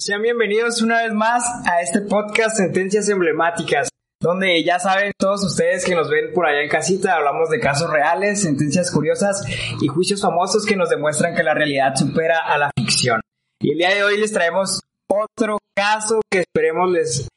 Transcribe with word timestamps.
Sean 0.00 0.22
bienvenidos 0.22 0.80
una 0.80 1.02
vez 1.02 1.12
más 1.12 1.44
a 1.66 1.82
este 1.82 2.00
podcast 2.00 2.56
Sentencias 2.56 3.06
Emblemáticas, 3.10 3.90
donde 4.18 4.64
ya 4.64 4.78
saben 4.78 5.12
todos 5.18 5.44
ustedes 5.44 5.84
que 5.84 5.94
nos 5.94 6.08
ven 6.08 6.32
por 6.32 6.46
allá 6.46 6.62
en 6.62 6.70
casita, 6.70 7.16
hablamos 7.16 7.50
de 7.50 7.60
casos 7.60 7.90
reales, 7.90 8.40
sentencias 8.40 8.90
curiosas 8.90 9.44
y 9.78 9.88
juicios 9.88 10.22
famosos 10.22 10.64
que 10.64 10.74
nos 10.74 10.88
demuestran 10.88 11.34
que 11.34 11.42
la 11.42 11.52
realidad 11.52 11.94
supera 11.96 12.38
a 12.46 12.56
la 12.56 12.70
ficción. 12.74 13.20
Y 13.60 13.72
el 13.72 13.76
día 13.76 13.94
de 13.94 14.02
hoy 14.02 14.18
les 14.18 14.32
traemos 14.32 14.80
otro 15.06 15.58
caso 15.76 16.22
que 16.30 16.38
esperemos 16.38 16.90
les 16.90 17.28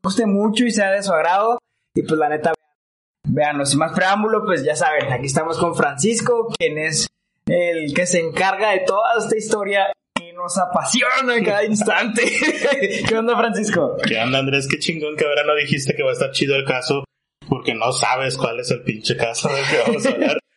guste 0.00 0.26
mucho 0.26 0.66
y 0.66 0.70
sea 0.70 0.92
de 0.92 1.02
su 1.02 1.12
agrado. 1.12 1.58
Y 1.92 2.02
pues 2.02 2.20
la 2.20 2.28
neta, 2.28 2.54
veanlo 3.26 3.66
sin 3.66 3.80
más 3.80 3.90
preámbulo, 3.96 4.44
pues 4.44 4.62
ya 4.62 4.76
saben, 4.76 5.12
aquí 5.12 5.26
estamos 5.26 5.58
con 5.58 5.74
Francisco, 5.74 6.54
quien 6.56 6.78
es 6.78 7.08
el 7.46 7.92
que 7.94 8.06
se 8.06 8.20
encarga 8.20 8.70
de 8.70 8.84
toda 8.86 9.18
esta 9.18 9.36
historia 9.36 9.88
nos 10.40 10.58
apasiona 10.58 11.36
en 11.36 11.44
cada 11.44 11.64
instante. 11.64 12.22
¿Qué 13.08 13.16
onda, 13.16 13.36
Francisco? 13.36 13.96
¿Qué 14.06 14.18
onda, 14.18 14.38
Andrés? 14.38 14.66
Qué 14.68 14.78
chingón 14.78 15.16
que 15.16 15.24
ahora 15.24 15.44
no 15.44 15.54
dijiste 15.54 15.94
que 15.94 16.02
va 16.02 16.10
a 16.10 16.14
estar 16.14 16.30
chido 16.30 16.56
el 16.56 16.64
caso, 16.64 17.04
porque 17.48 17.74
no 17.74 17.92
sabes 17.92 18.36
cuál 18.36 18.60
es 18.60 18.70
el 18.70 18.82
pinche 18.82 19.16
caso 19.16 19.48
del 19.48 19.64
que 19.66 19.78
vamos 19.86 20.06
a 20.06 20.10
hablar. 20.10 20.38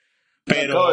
Pero, 0.45 0.90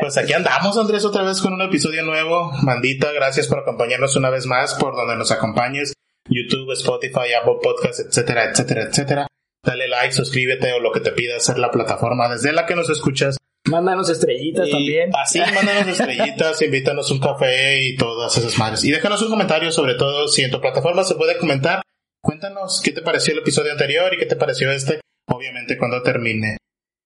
pues 0.00 0.16
aquí 0.16 0.32
andamos, 0.32 0.78
Andrés, 0.78 1.04
otra 1.04 1.24
vez 1.24 1.40
con 1.40 1.52
un 1.52 1.62
episodio 1.62 2.04
nuevo. 2.04 2.52
Mandita, 2.62 3.10
gracias 3.10 3.48
por 3.48 3.58
acompañarnos 3.58 4.14
una 4.14 4.30
vez 4.30 4.46
más, 4.46 4.74
por 4.74 4.94
donde 4.94 5.16
nos 5.16 5.32
acompañes. 5.32 5.94
YouTube, 6.28 6.70
Spotify, 6.74 7.32
Apple 7.40 7.56
Podcasts, 7.60 7.98
etcétera, 7.98 8.44
etcétera, 8.44 8.84
etcétera. 8.84 9.26
Dale 9.64 9.88
like, 9.88 10.12
suscríbete 10.12 10.72
o 10.74 10.78
lo 10.78 10.92
que 10.92 11.00
te 11.00 11.10
pida 11.10 11.36
hacer 11.36 11.58
la 11.58 11.72
plataforma 11.72 12.28
desde 12.28 12.52
la 12.52 12.66
que 12.66 12.76
nos 12.76 12.88
escuchas. 12.88 13.36
Mándanos 13.68 14.08
estrellitas 14.10 14.68
también. 14.70 15.10
Así, 15.14 15.40
mándanos 15.54 15.86
estrellitas, 15.88 16.60
invítanos 16.62 17.10
un 17.10 17.20
café 17.20 17.82
y 17.82 17.96
todas 17.96 18.36
esas 18.36 18.58
madres. 18.58 18.84
Y 18.84 18.90
déjanos 18.90 19.22
un 19.22 19.30
comentario, 19.30 19.70
sobre 19.72 19.94
todo 19.94 20.28
si 20.28 20.42
en 20.42 20.50
tu 20.50 20.60
plataforma 20.60 21.04
se 21.04 21.14
puede 21.14 21.38
comentar. 21.38 21.82
Cuéntanos 22.22 22.80
qué 22.82 22.92
te 22.92 23.02
pareció 23.02 23.32
el 23.32 23.40
episodio 23.40 23.72
anterior 23.72 24.12
y 24.12 24.18
qué 24.18 24.26
te 24.26 24.36
pareció 24.36 24.70
este, 24.72 25.00
obviamente 25.28 25.78
cuando 25.78 26.02
termine. 26.02 26.56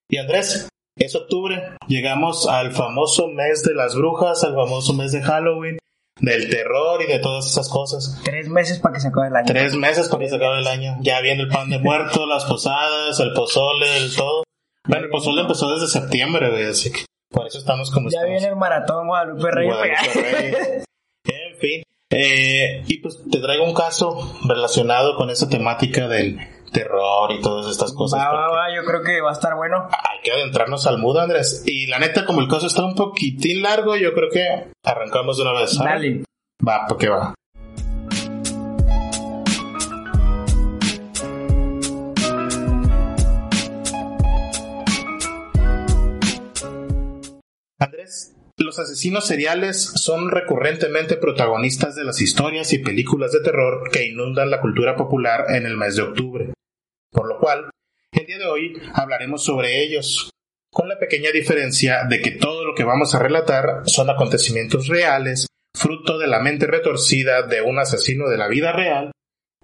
Y 0.09 0.17
Andrés, 0.17 0.69
es 0.97 1.15
octubre, 1.15 1.63
llegamos 1.89 2.47
al 2.47 2.73
famoso 2.73 3.29
mes 3.29 3.63
de 3.63 3.75
las 3.75 3.95
brujas, 3.95 4.45
al 4.45 4.55
famoso 4.55 4.93
mes 4.95 5.13
de 5.13 5.23
Halloween, 5.23 5.79
del 6.21 6.51
terror 6.51 7.03
y 7.03 7.07
de 7.07 7.19
todas 7.19 7.47
esas 7.47 7.69
cosas. 7.69 8.21
Tres 8.25 8.49
meses 8.49 8.79
para 8.79 8.95
que 8.95 9.01
se 9.01 9.09
acabe 9.09 9.29
el 9.29 9.37
año. 9.37 9.47
Tres 9.47 9.75
meses 9.75 10.09
para 10.09 10.23
que 10.23 10.29
se 10.29 10.37
acabe 10.37 10.61
el 10.61 10.67
año. 10.67 10.97
Ya 11.01 11.21
viene 11.21 11.43
el 11.43 11.49
pan 11.49 11.71
de 11.71 11.79
muerto, 11.79 12.27
las 12.27 12.45
posadas, 12.45 13.19
el 13.21 13.33
pozole, 13.33 13.97
el 13.97 14.15
todo. 14.15 14.45
Bueno, 14.87 15.05
el 15.05 15.11
pozole 15.11 15.43
empezó 15.43 15.73
desde 15.73 15.87
septiembre, 15.87 16.51
güey, 16.51 16.65
así 16.65 16.91
que 16.91 17.05
por 17.31 17.47
eso 17.47 17.59
estamos 17.59 17.91
como 17.91 18.11
ya 18.11 18.25
viene 18.25 18.47
el 18.47 18.57
maratón 18.57 19.07
Guadalupe 19.07 19.51
Reyes. 19.51 19.75
Guadalupe 19.75 20.85
en 21.25 21.57
fin. 21.59 21.83
Eh, 22.11 22.85
y 22.87 22.99
pues 22.99 23.19
te 23.31 23.41
traigo 23.41 23.65
un 23.65 23.75
caso 23.75 24.39
relacionado 24.47 25.17
con 25.17 25.31
esa 25.31 25.49
temática 25.49 26.09
del 26.09 26.39
terror 26.73 27.33
y 27.33 27.41
todas 27.41 27.71
estas 27.71 27.93
cosas. 27.93 28.21
Va, 28.21 28.33
va, 28.33 28.51
va, 28.51 28.75
yo 28.75 28.85
creo 28.85 29.03
que 29.03 29.21
va 29.21 29.31
a 29.31 29.33
estar 29.33 29.55
bueno. 29.55 29.89
Hay 29.91 30.21
que 30.23 30.33
adentrarnos 30.33 30.87
al 30.87 30.99
mood, 30.99 31.19
Andrés. 31.19 31.63
Y 31.67 31.87
la 31.87 31.99
neta, 31.99 32.27
como 32.27 32.41
el 32.41 32.49
caso 32.49 32.67
está 32.67 32.85
un 32.85 32.95
poquitín 32.95 33.63
largo, 33.63 33.97
yo 33.97 34.13
creo 34.13 34.29
que 34.31 34.73
arrancamos 34.85 35.39
de 35.39 35.43
una 35.43 35.53
vez. 35.53 35.73
¿sabes? 35.73 35.93
Dale. 35.93 36.25
Va, 36.67 36.87
porque 36.87 37.09
va. 37.09 37.35
Andrés, 47.83 48.33
los 48.59 48.79
asesinos 48.79 49.27
seriales 49.27 49.83
son 49.83 50.31
recurrentemente 50.31 51.17
protagonistas 51.17 51.97
de 51.97 52.05
las 52.05 52.21
historias 52.21 52.73
y 52.73 52.79
películas 52.79 53.33
de 53.33 53.41
terror 53.41 53.91
que 53.91 54.07
inundan 54.07 54.51
la 54.51 54.61
cultura 54.61 54.95
popular 54.95 55.47
en 55.49 55.67
el 55.67 55.77
mes 55.77 55.97
de 55.97 56.03
octubre. 56.03 56.53
Por 57.11 57.27
lo 57.27 57.41
cual, 57.41 57.71
el 58.13 58.27
día 58.27 58.39
de 58.39 58.47
hoy 58.47 58.81
hablaremos 58.95 59.45
sobre 59.45 59.83
ellos, 59.83 60.31
con 60.71 60.89
la 60.89 60.99
pequeña 60.99 61.33
diferencia 61.33 62.05
de 62.09 62.21
que 62.21 62.31
todo 62.31 62.65
lo 62.65 62.77
que 62.77 62.85
vamos 62.85 63.17
a 63.17 63.19
relatar 63.19 63.83
son 63.87 64.11
acontecimientos 64.11 64.87
reales, 64.87 65.49
fruto 65.75 66.19
de 66.19 66.29
la 66.29 66.39
mente 66.39 66.69
retorcida 66.69 67.43
de 67.43 67.63
un 67.63 67.81
asesino 67.81 68.29
de 68.29 68.39
la 68.39 68.47
vida 68.47 68.71
real 68.71 69.11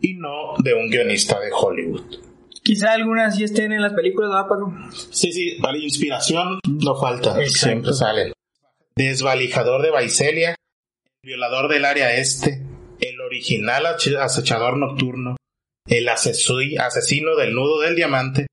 y 0.01 0.15
no 0.15 0.55
de 0.59 0.75
un 0.75 0.91
guionista 0.91 1.39
de 1.39 1.51
Hollywood. 1.53 2.28
Quizá 2.69 2.93
algunas 2.93 3.35
sí 3.35 3.45
estén 3.45 3.73
en 3.73 3.81
las 3.81 3.95
películas, 3.95 4.31
¿no, 4.31 4.47
Paco? 4.47 4.75
Sí, 5.11 5.33
sí, 5.33 5.57
vale, 5.59 5.79
inspiración 5.79 6.61
no 6.67 7.01
falta, 7.01 7.35
siempre 7.47 7.95
sale. 7.95 8.35
Desvalijador 8.95 9.81
de 9.81 9.91
Baicelia, 9.91 10.55
violador 11.23 11.71
del 11.71 11.87
área 11.87 12.15
este, 12.15 12.63
el 13.01 13.23
original 13.23 13.87
acechador 13.87 14.77
nocturno, 14.77 15.39
el 15.87 16.11
asesino 16.11 17.37
del 17.37 17.55
nudo 17.55 17.81
del 17.81 17.97
diamante. 17.97 18.49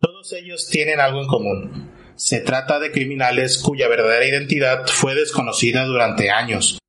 Todos 0.00 0.32
ellos 0.32 0.68
tienen 0.68 0.98
algo 0.98 1.22
en 1.22 1.28
común. 1.28 1.92
Se 2.16 2.40
trata 2.40 2.80
de 2.80 2.90
criminales 2.90 3.58
cuya 3.58 3.86
verdadera 3.86 4.26
identidad 4.26 4.88
fue 4.88 5.14
desconocida 5.14 5.84
durante 5.84 6.30
años 6.30 6.80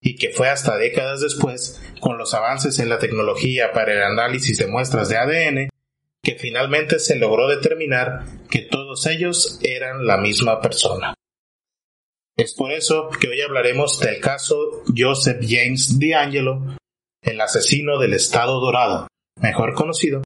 y 0.00 0.16
que 0.16 0.30
fue 0.30 0.48
hasta 0.48 0.78
décadas 0.78 1.20
después, 1.20 1.78
con 2.00 2.16
los 2.16 2.32
avances 2.32 2.78
en 2.78 2.88
la 2.88 2.98
tecnología 2.98 3.72
para 3.72 3.92
el 3.92 4.02
análisis 4.02 4.56
de 4.56 4.66
muestras 4.66 5.10
de 5.10 5.18
ADN, 5.18 5.70
que 6.22 6.36
finalmente 6.36 6.98
se 6.98 7.16
logró 7.16 7.48
determinar 7.48 8.24
que 8.50 8.60
todos 8.60 9.06
ellos 9.06 9.58
eran 9.62 10.06
la 10.06 10.18
misma 10.18 10.60
persona. 10.60 11.14
Es 12.36 12.54
por 12.54 12.72
eso 12.72 13.10
que 13.20 13.28
hoy 13.28 13.40
hablaremos 13.40 14.00
del 14.00 14.20
caso 14.20 14.82
Joseph 14.96 15.44
James 15.46 15.98
D'Angelo, 15.98 16.76
el 17.22 17.40
asesino 17.40 17.98
del 17.98 18.14
Estado 18.14 18.60
Dorado, 18.60 19.08
mejor 19.40 19.74
conocido 19.74 20.22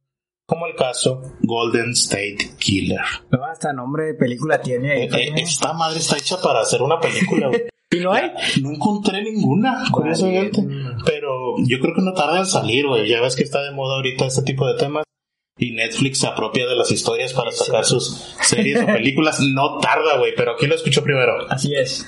como 0.47 0.67
el 0.67 0.75
caso 0.75 1.23
Golden 1.41 1.91
State 1.93 2.57
Killer. 2.59 3.01
No, 3.31 3.45
hasta 3.47 3.73
nombre 3.73 4.05
de 4.07 4.15
película 4.15 4.61
tiene. 4.61 5.05
Eh, 5.05 5.09
eh, 5.11 5.33
esta 5.39 5.73
madre 5.73 5.99
está 5.99 6.19
hecha 6.19 6.41
para 6.41 6.61
hacer 6.61 6.83
una 6.83 7.01
película. 7.01 7.51
¿Y 7.91 8.01
no 8.01 8.13
hay? 8.13 8.31
No 8.61 8.71
encontré 8.73 9.23
ninguna, 9.23 9.85
curiosamente. 9.91 10.63
Pero 11.07 11.55
yo 11.59 11.79
creo 11.81 11.95
que 11.95 12.03
no 12.03 12.13
tarda 12.13 12.41
en 12.41 12.47
salir, 12.47 12.87
güey. 12.87 13.09
Ya 13.09 13.21
ves 13.21 13.37
que 13.37 13.45
está 13.45 13.63
de 13.63 13.71
moda 13.71 13.95
ahorita 13.97 14.27
este 14.27 14.43
tipo 14.43 14.67
de 14.67 14.77
temas 14.77 15.05
y 15.57 15.73
Netflix 15.73 16.19
se 16.19 16.27
apropia 16.27 16.67
de 16.67 16.75
las 16.75 16.91
historias 16.91 17.33
para 17.33 17.53
sacar 17.53 17.85
sus 17.85 18.35
series 18.43 18.83
o 18.83 18.87
películas. 18.87 19.41
No 19.55 19.79
tarda, 19.79 20.19
güey, 20.19 20.35
pero 20.37 20.57
¿quién 20.57 20.71
lo 20.71 20.77
escuchó 20.77 21.03
primero? 21.03 21.47
Así 21.49 21.75
es. 21.75 22.07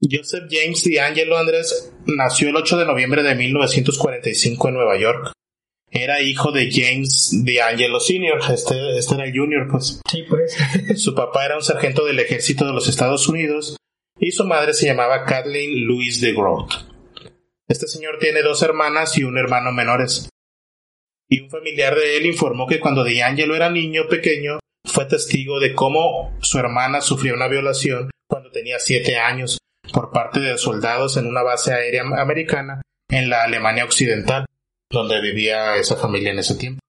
Joseph 0.00 0.44
James 0.50 0.84
DeAngelo 0.84 1.38
Andrés 1.38 1.92
nació 2.06 2.50
el 2.50 2.56
8 2.56 2.78
de 2.78 2.84
noviembre 2.84 3.22
de 3.22 3.34
1945 3.34 4.68
en 4.68 4.74
Nueva 4.74 4.98
York. 4.98 5.32
Era 5.90 6.20
hijo 6.20 6.52
de 6.52 6.70
James 6.70 7.30
DeAngelo 7.44 8.00
Sr., 8.00 8.38
este, 8.52 8.98
este 8.98 9.14
era 9.14 9.24
el 9.24 9.36
Junior, 9.36 9.66
pues. 9.70 10.00
Sí, 10.10 10.24
pues. 10.28 10.56
su 11.02 11.14
papá 11.14 11.46
era 11.46 11.56
un 11.56 11.62
sargento 11.62 12.04
del 12.04 12.20
ejército 12.20 12.66
de 12.66 12.72
los 12.72 12.88
Estados 12.88 13.28
Unidos 13.28 13.76
y 14.18 14.32
su 14.32 14.44
madre 14.44 14.74
se 14.74 14.86
llamaba 14.86 15.24
Kathleen 15.24 15.86
Louise 15.86 16.24
de 16.24 16.32
Groot. 16.32 16.72
Este 17.68 17.86
señor 17.88 18.18
tiene 18.20 18.42
dos 18.42 18.62
hermanas 18.62 19.16
y 19.18 19.24
un 19.24 19.38
hermano 19.38 19.72
menores 19.72 20.28
y 21.28 21.40
un 21.40 21.50
familiar 21.50 21.94
de 21.94 22.16
él 22.16 22.26
informó 22.26 22.66
que 22.66 22.80
cuando 22.80 23.04
D'Angelo 23.04 23.54
era 23.56 23.70
niño 23.70 24.08
pequeño 24.08 24.58
fue 24.84 25.06
testigo 25.06 25.58
de 25.58 25.74
cómo 25.74 26.36
su 26.40 26.58
hermana 26.58 27.00
sufrió 27.00 27.34
una 27.34 27.48
violación 27.48 28.10
cuando 28.28 28.50
tenía 28.50 28.78
siete 28.78 29.16
años 29.16 29.58
por 29.92 30.10
parte 30.12 30.40
de 30.40 30.58
soldados 30.58 31.16
en 31.16 31.26
una 31.26 31.42
base 31.42 31.72
aérea 31.72 32.02
americana 32.18 32.82
en 33.08 33.28
la 33.28 33.44
Alemania 33.44 33.84
Occidental, 33.84 34.46
donde 34.90 35.20
vivía 35.20 35.76
esa 35.76 35.96
familia 35.96 36.32
en 36.32 36.38
ese 36.38 36.56
tiempo. 36.56 36.80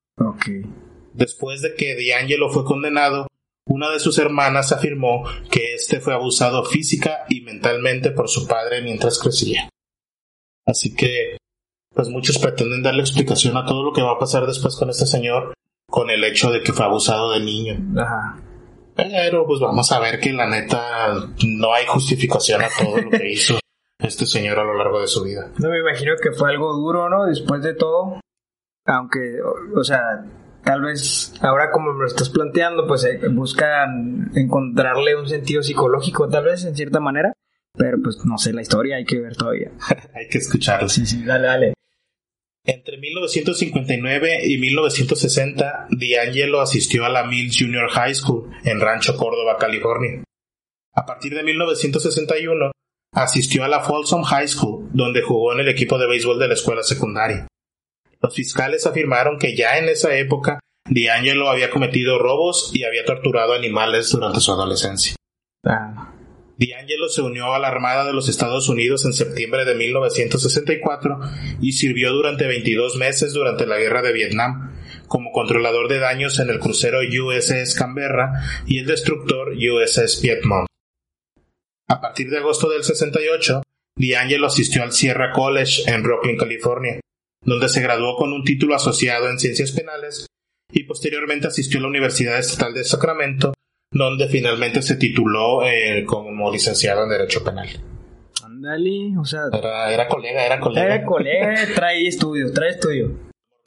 Después 1.14 1.62
de 1.62 1.74
que 1.76 1.96
D'Angelo 1.96 2.50
fue 2.50 2.66
condenado, 2.66 3.28
una 3.66 3.90
de 3.90 4.00
sus 4.00 4.18
hermanas 4.18 4.72
afirmó 4.72 5.28
que 5.52 5.74
éste 5.74 6.00
fue 6.00 6.14
abusado 6.14 6.64
física 6.64 7.26
y 7.30 7.42
mentalmente 7.42 8.12
por 8.12 8.30
su 8.30 8.48
padre 8.48 8.82
mientras 8.82 9.20
crecía. 9.20 9.70
Así 10.66 10.96
que 10.96 11.38
pues 11.98 12.10
muchos 12.10 12.38
pretenden 12.38 12.84
darle 12.84 13.02
explicación 13.02 13.58
a 13.58 13.66
todo 13.66 13.84
lo 13.84 13.92
que 13.92 14.04
va 14.04 14.12
a 14.12 14.20
pasar 14.20 14.46
después 14.46 14.76
con 14.76 14.92
este 14.92 15.08
señor, 15.08 15.56
con 15.90 16.12
el 16.12 16.24
hecho 16.24 16.52
de 16.52 16.62
que 16.62 16.72
fue 16.72 16.86
abusado 16.86 17.32
de 17.32 17.40
niño. 17.40 17.76
Ajá. 18.00 18.38
Pero 18.96 19.48
pues 19.48 19.60
vamos 19.60 19.92
a 19.92 20.00
ver 20.00 20.20
que 20.20 20.32
la 20.32 20.48
neta 20.48 21.16
no 21.44 21.74
hay 21.74 21.88
justificación 21.88 22.62
a 22.62 22.68
todo 22.70 23.02
lo 23.02 23.10
que 23.10 23.28
hizo 23.32 23.58
este 23.98 24.28
señor 24.28 24.60
a 24.60 24.64
lo 24.64 24.78
largo 24.78 25.02
de 25.02 25.08
su 25.08 25.24
vida. 25.24 25.50
No 25.58 25.72
me 25.72 25.80
imagino 25.80 26.14
que 26.22 26.32
fue 26.34 26.52
algo 26.52 26.72
duro, 26.74 27.10
¿no? 27.10 27.26
Después 27.26 27.64
de 27.64 27.74
todo, 27.74 28.22
aunque, 28.86 29.40
o, 29.76 29.84
sea, 29.84 30.24
tal 30.64 30.84
vez 30.84 31.34
ahora 31.42 31.72
como 31.72 31.94
me 31.94 32.02
lo 32.02 32.08
estás 32.08 32.30
planteando, 32.30 32.86
pues 32.86 33.06
eh, 33.06 33.20
buscan 33.32 34.30
encontrarle 34.36 35.16
un 35.16 35.28
sentido 35.28 35.64
psicológico, 35.64 36.30
tal 36.30 36.46
vez 36.46 36.64
en 36.64 36.76
cierta 36.76 37.00
manera, 37.00 37.34
pero 37.76 37.98
pues 38.04 38.24
no 38.24 38.38
sé 38.38 38.54
la 38.54 38.62
historia, 38.62 38.98
hay 38.98 39.06
que 39.06 39.20
ver 39.20 39.36
todavía. 39.36 39.72
hay 40.14 40.28
que 40.30 40.38
escucharlo. 40.38 40.90
Sí, 40.90 41.08
sí, 41.08 41.26
dale, 41.26 41.48
dale. 41.48 41.77
Entre 42.70 42.98
1959 42.98 44.40
y 44.44 44.58
1960, 44.58 45.88
D'Angelo 45.90 46.60
asistió 46.60 47.06
a 47.06 47.10
la 47.10 47.24
Mills 47.24 47.56
Junior 47.58 47.90
High 47.90 48.14
School 48.14 48.52
en 48.66 48.82
Rancho 48.82 49.16
Córdoba, 49.16 49.56
California. 49.58 50.22
A 50.94 51.06
partir 51.06 51.34
de 51.34 51.44
1961, 51.44 52.72
asistió 53.14 53.64
a 53.64 53.70
la 53.70 53.80
Folsom 53.80 54.24
High 54.24 54.50
School, 54.50 54.90
donde 54.92 55.22
jugó 55.22 55.54
en 55.54 55.62
el 55.62 55.70
equipo 55.70 55.98
de 55.98 56.08
béisbol 56.08 56.40
de 56.40 56.50
la 56.50 56.56
escuela 56.56 56.84
secundaria. 56.84 57.48
Los 58.22 58.36
fiscales 58.36 58.86
afirmaron 58.86 59.40
que 59.40 59.56
ya 59.56 59.78
en 59.78 59.88
esa 59.88 60.14
época 60.18 60.60
D'Angelo 60.90 61.50
había 61.50 61.70
cometido 61.70 62.20
robos 62.20 62.72
y 62.74 62.84
había 62.84 63.06
torturado 63.06 63.54
animales 63.54 64.12
durante 64.12 64.42
su 64.42 64.52
adolescencia. 64.52 65.16
Ah. 65.66 66.17
D'Angelo 66.58 67.08
se 67.08 67.22
unió 67.22 67.54
a 67.54 67.60
la 67.60 67.68
Armada 67.68 68.04
de 68.04 68.14
los 68.14 68.30
Estados 68.30 68.68
Unidos 68.68 69.06
en 69.06 69.14
septiembre 69.14 69.64
de 69.64 69.76
1964 69.76 71.20
y 71.62 71.74
sirvió 71.74 72.12
durante 72.14 72.48
22 72.48 72.96
meses 72.98 73.34
durante 73.34 73.68
la 73.68 73.78
Guerra 73.78 74.02
de 74.02 74.12
Vietnam 74.12 74.74
como 75.08 75.32
controlador 75.32 75.88
de 75.88 76.00
daños 76.00 76.40
en 76.40 76.50
el 76.50 76.60
crucero 76.60 77.00
USS 77.00 77.76
Canberra 77.76 78.32
y 78.66 78.80
el 78.80 78.88
destructor 78.88 79.54
USS 79.54 80.18
Piedmont. 80.18 80.68
A 81.88 82.02
partir 82.02 82.30
de 82.30 82.40
agosto 82.40 82.70
del 82.70 82.84
68, 82.84 83.62
D'Angelo 83.96 84.48
asistió 84.48 84.82
al 84.82 84.94
Sierra 84.94 85.32
College 85.32 85.84
en 85.86 86.02
Brooklyn, 86.02 86.38
California, 86.38 87.00
donde 87.46 87.70
se 87.70 87.82
graduó 87.82 88.18
con 88.18 88.34
un 88.34 88.44
título 88.44 88.76
asociado 88.76 89.30
en 89.30 89.40
ciencias 89.40 89.72
penales 89.72 90.26
y 90.72 90.84
posteriormente 90.84 91.48
asistió 91.48 91.80
a 91.80 91.84
la 91.84 91.90
Universidad 91.90 92.40
Estatal 92.40 92.74
de 92.74 92.84
Sacramento 92.84 93.54
donde 93.92 94.28
finalmente 94.28 94.82
se 94.82 94.96
tituló 94.96 95.66
eh, 95.66 96.04
como 96.06 96.52
licenciado 96.52 97.04
en 97.04 97.10
Derecho 97.10 97.44
Penal. 97.44 97.70
Ándale, 98.44 99.18
o 99.20 99.26
sea... 99.26 99.44
Era, 99.54 100.08
colega, 100.08 100.46
era 100.46 100.60
colega. 100.60 100.86
Era 100.86 101.06
colega, 101.06 101.56
trae 101.76 102.08
estudio, 102.08 102.52
trae 102.54 102.72
estudio. 102.72 103.12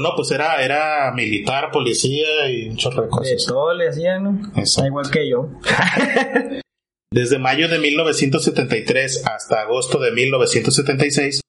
No, 0.00 0.10
pues 0.16 0.30
era, 0.30 0.62
era 0.64 1.12
militar, 1.12 1.70
policía 1.70 2.48
y 2.48 2.68
un 2.68 2.76
chorro 2.76 3.02
de 3.02 3.08
cosas. 3.08 3.28
De 3.28 3.46
todo 3.46 3.74
le 3.74 3.88
hacían, 3.88 4.24
¿no? 4.24 4.52
Exacto. 4.56 4.88
Igual 4.88 5.10
que 5.10 5.28
yo. 5.28 5.48
Desde 7.12 7.38
mayo 7.38 7.68
de 7.68 7.78
1973 7.78 9.26
hasta 9.26 9.62
agosto 9.62 9.98
de 9.98 10.12
1976, 10.12 11.40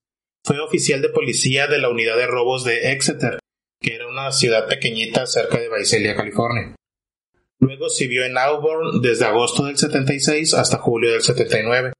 fue 0.44 0.60
oficial 0.60 1.02
de 1.02 1.10
policía 1.10 1.68
de 1.68 1.78
la 1.78 1.90
unidad 1.90 2.18
de 2.18 2.26
robos 2.26 2.64
de 2.64 2.92
Exeter, 2.92 3.40
que 3.80 3.96
era 3.96 4.08
una 4.08 4.32
ciudad 4.32 4.68
pequeñita 4.68 5.28
cerca 5.28 5.60
de 5.60 5.70
Visalia, 5.70 6.16
California. 6.16 6.76
Luego 7.62 7.90
sirvió 7.90 8.26
en 8.26 8.40
Auburn 8.40 9.02
desde 9.02 9.26
agosto 9.26 9.66
del 9.66 9.78
76 9.78 10.56
hasta 10.56 10.80
julio 10.80 11.12
del 11.12 11.22
79, 11.22 11.94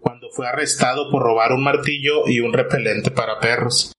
cuando 0.00 0.30
fue 0.30 0.48
arrestado 0.48 1.10
por 1.12 1.22
robar 1.22 1.52
un 1.52 1.62
martillo 1.62 2.28
y 2.28 2.40
un 2.40 2.52
repelente 2.52 3.12
para 3.12 3.38
perros. 3.38 3.92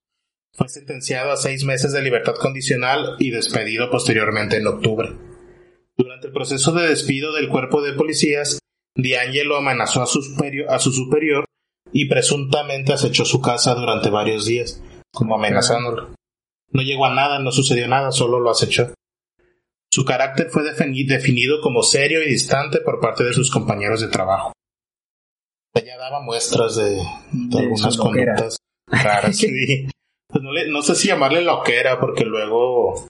Fue 0.51 0.67
sentenciado 0.67 1.31
a 1.31 1.37
seis 1.37 1.63
meses 1.63 1.93
de 1.93 2.01
libertad 2.01 2.35
condicional 2.35 3.15
y 3.19 3.31
despedido 3.31 3.89
posteriormente 3.89 4.57
en 4.57 4.67
octubre. 4.67 5.13
Durante 5.95 6.27
el 6.27 6.33
proceso 6.33 6.73
de 6.73 6.89
despido 6.89 7.31
del 7.31 7.47
cuerpo 7.47 7.81
de 7.81 7.93
policías, 7.93 8.59
D'Angelo 8.95 9.55
amenazó 9.55 10.01
a 10.01 10.07
su, 10.07 10.21
superior, 10.21 10.69
a 10.69 10.79
su 10.79 10.91
superior 10.91 11.45
y 11.93 12.09
presuntamente 12.09 12.91
acechó 12.91 13.23
su 13.23 13.39
casa 13.39 13.75
durante 13.75 14.09
varios 14.09 14.45
días, 14.45 14.83
como 15.13 15.35
amenazándolo. 15.35 16.09
No 16.71 16.81
llegó 16.81 17.05
a 17.05 17.13
nada, 17.13 17.39
no 17.39 17.53
sucedió 17.53 17.87
nada, 17.87 18.11
solo 18.11 18.41
lo 18.41 18.49
acechó. 18.49 18.91
Su 19.91 20.05
carácter 20.05 20.49
fue 20.49 20.63
definido 20.63 21.61
como 21.61 21.81
serio 21.81 22.21
y 22.21 22.29
distante 22.29 22.81
por 22.81 22.99
parte 22.99 23.23
de 23.23 23.33
sus 23.33 23.49
compañeros 23.49 24.01
de 24.01 24.07
trabajo. 24.07 24.53
Ella 25.73 25.97
daba 25.97 26.21
muestras 26.21 26.75
de, 26.75 27.01
algunas 27.57 27.97
conductas 27.97 28.57
raras. 28.87 29.39
Pues 30.29 30.43
no, 30.67 30.81
sé 30.81 30.93
si 30.95 31.07
llamarle 31.07 31.41
loquera, 31.41 32.01
porque 32.01 32.25
luego 32.25 33.07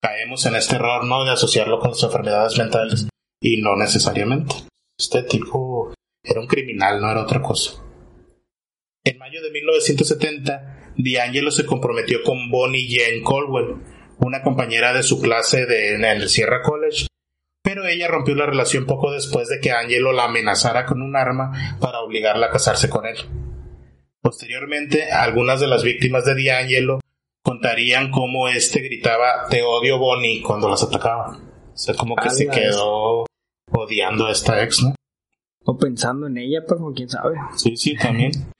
caemos 0.00 0.46
en 0.46 0.54
este 0.54 0.76
error, 0.76 1.04
¿no? 1.04 1.24
De 1.24 1.32
asociarlo 1.32 1.80
con 1.80 1.90
las 1.90 2.02
enfermedades 2.04 2.56
mentales. 2.56 3.08
Y 3.42 3.60
no 3.60 3.74
necesariamente. 3.74 4.54
Este 4.96 5.24
tipo 5.24 5.92
era 6.22 6.40
un 6.40 6.46
criminal, 6.46 7.00
no 7.00 7.10
era 7.10 7.22
otra 7.22 7.42
cosa. 7.42 7.82
En 9.04 9.18
mayo 9.18 9.42
de 9.42 9.50
1970, 9.50 10.92
D'Angelo 10.96 11.50
se 11.50 11.66
comprometió 11.66 12.22
con 12.22 12.48
Bonnie 12.48 12.86
Jane 12.88 13.22
Colwell, 13.22 13.78
una 14.22 14.42
compañera 14.42 14.92
de 14.92 15.02
su 15.02 15.20
clase 15.20 15.66
de, 15.66 15.94
en 15.94 16.04
el 16.04 16.28
Sierra 16.28 16.62
College, 16.62 17.06
pero 17.62 17.86
ella 17.86 18.08
rompió 18.08 18.34
la 18.34 18.46
relación 18.46 18.86
poco 18.86 19.12
después 19.12 19.48
de 19.48 19.60
que 19.60 19.70
Angelo 19.70 20.12
la 20.12 20.24
amenazara 20.24 20.86
con 20.86 21.02
un 21.02 21.16
arma 21.16 21.76
para 21.80 22.00
obligarla 22.00 22.46
a 22.46 22.50
casarse 22.50 22.88
con 22.88 23.06
él. 23.06 23.16
Posteriormente, 24.20 25.10
algunas 25.10 25.60
de 25.60 25.66
las 25.66 25.82
víctimas 25.82 26.24
de 26.24 26.34
D'Angelo 26.34 27.00
contarían 27.42 28.10
cómo 28.10 28.48
éste 28.48 28.80
gritaba 28.80 29.48
Te 29.50 29.62
odio 29.62 29.98
Bonnie 29.98 30.42
cuando 30.42 30.68
las 30.68 30.82
atacaba. 30.82 31.40
O 31.74 31.76
sea, 31.76 31.94
como 31.94 32.14
que 32.14 32.30
se 32.30 32.46
quedó 32.48 33.26
odiando 33.70 34.26
a 34.26 34.32
esta 34.32 34.62
ex, 34.62 34.82
¿no? 34.82 34.94
O 35.64 35.76
pensando 35.76 36.26
en 36.26 36.38
ella, 36.38 36.60
pero 36.68 36.92
quién 36.94 37.08
sabe. 37.08 37.36
Sí, 37.56 37.76
sí, 37.76 37.96
también. 37.96 38.32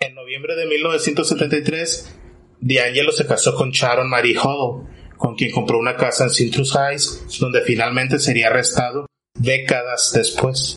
en 0.00 0.14
noviembre 0.14 0.56
de 0.56 0.66
1973, 0.66 2.19
D'Angelo 2.60 3.12
se 3.12 3.26
casó 3.26 3.54
con 3.54 3.70
Sharon 3.70 4.08
Marie 4.08 4.36
Huddle, 4.36 4.86
con 5.16 5.34
quien 5.34 5.50
compró 5.50 5.78
una 5.78 5.96
casa 5.96 6.24
en 6.24 6.30
Citrus 6.30 6.74
Heights, 6.74 7.38
donde 7.40 7.62
finalmente 7.62 8.18
sería 8.18 8.48
arrestado 8.48 9.06
décadas 9.38 10.12
después. 10.14 10.76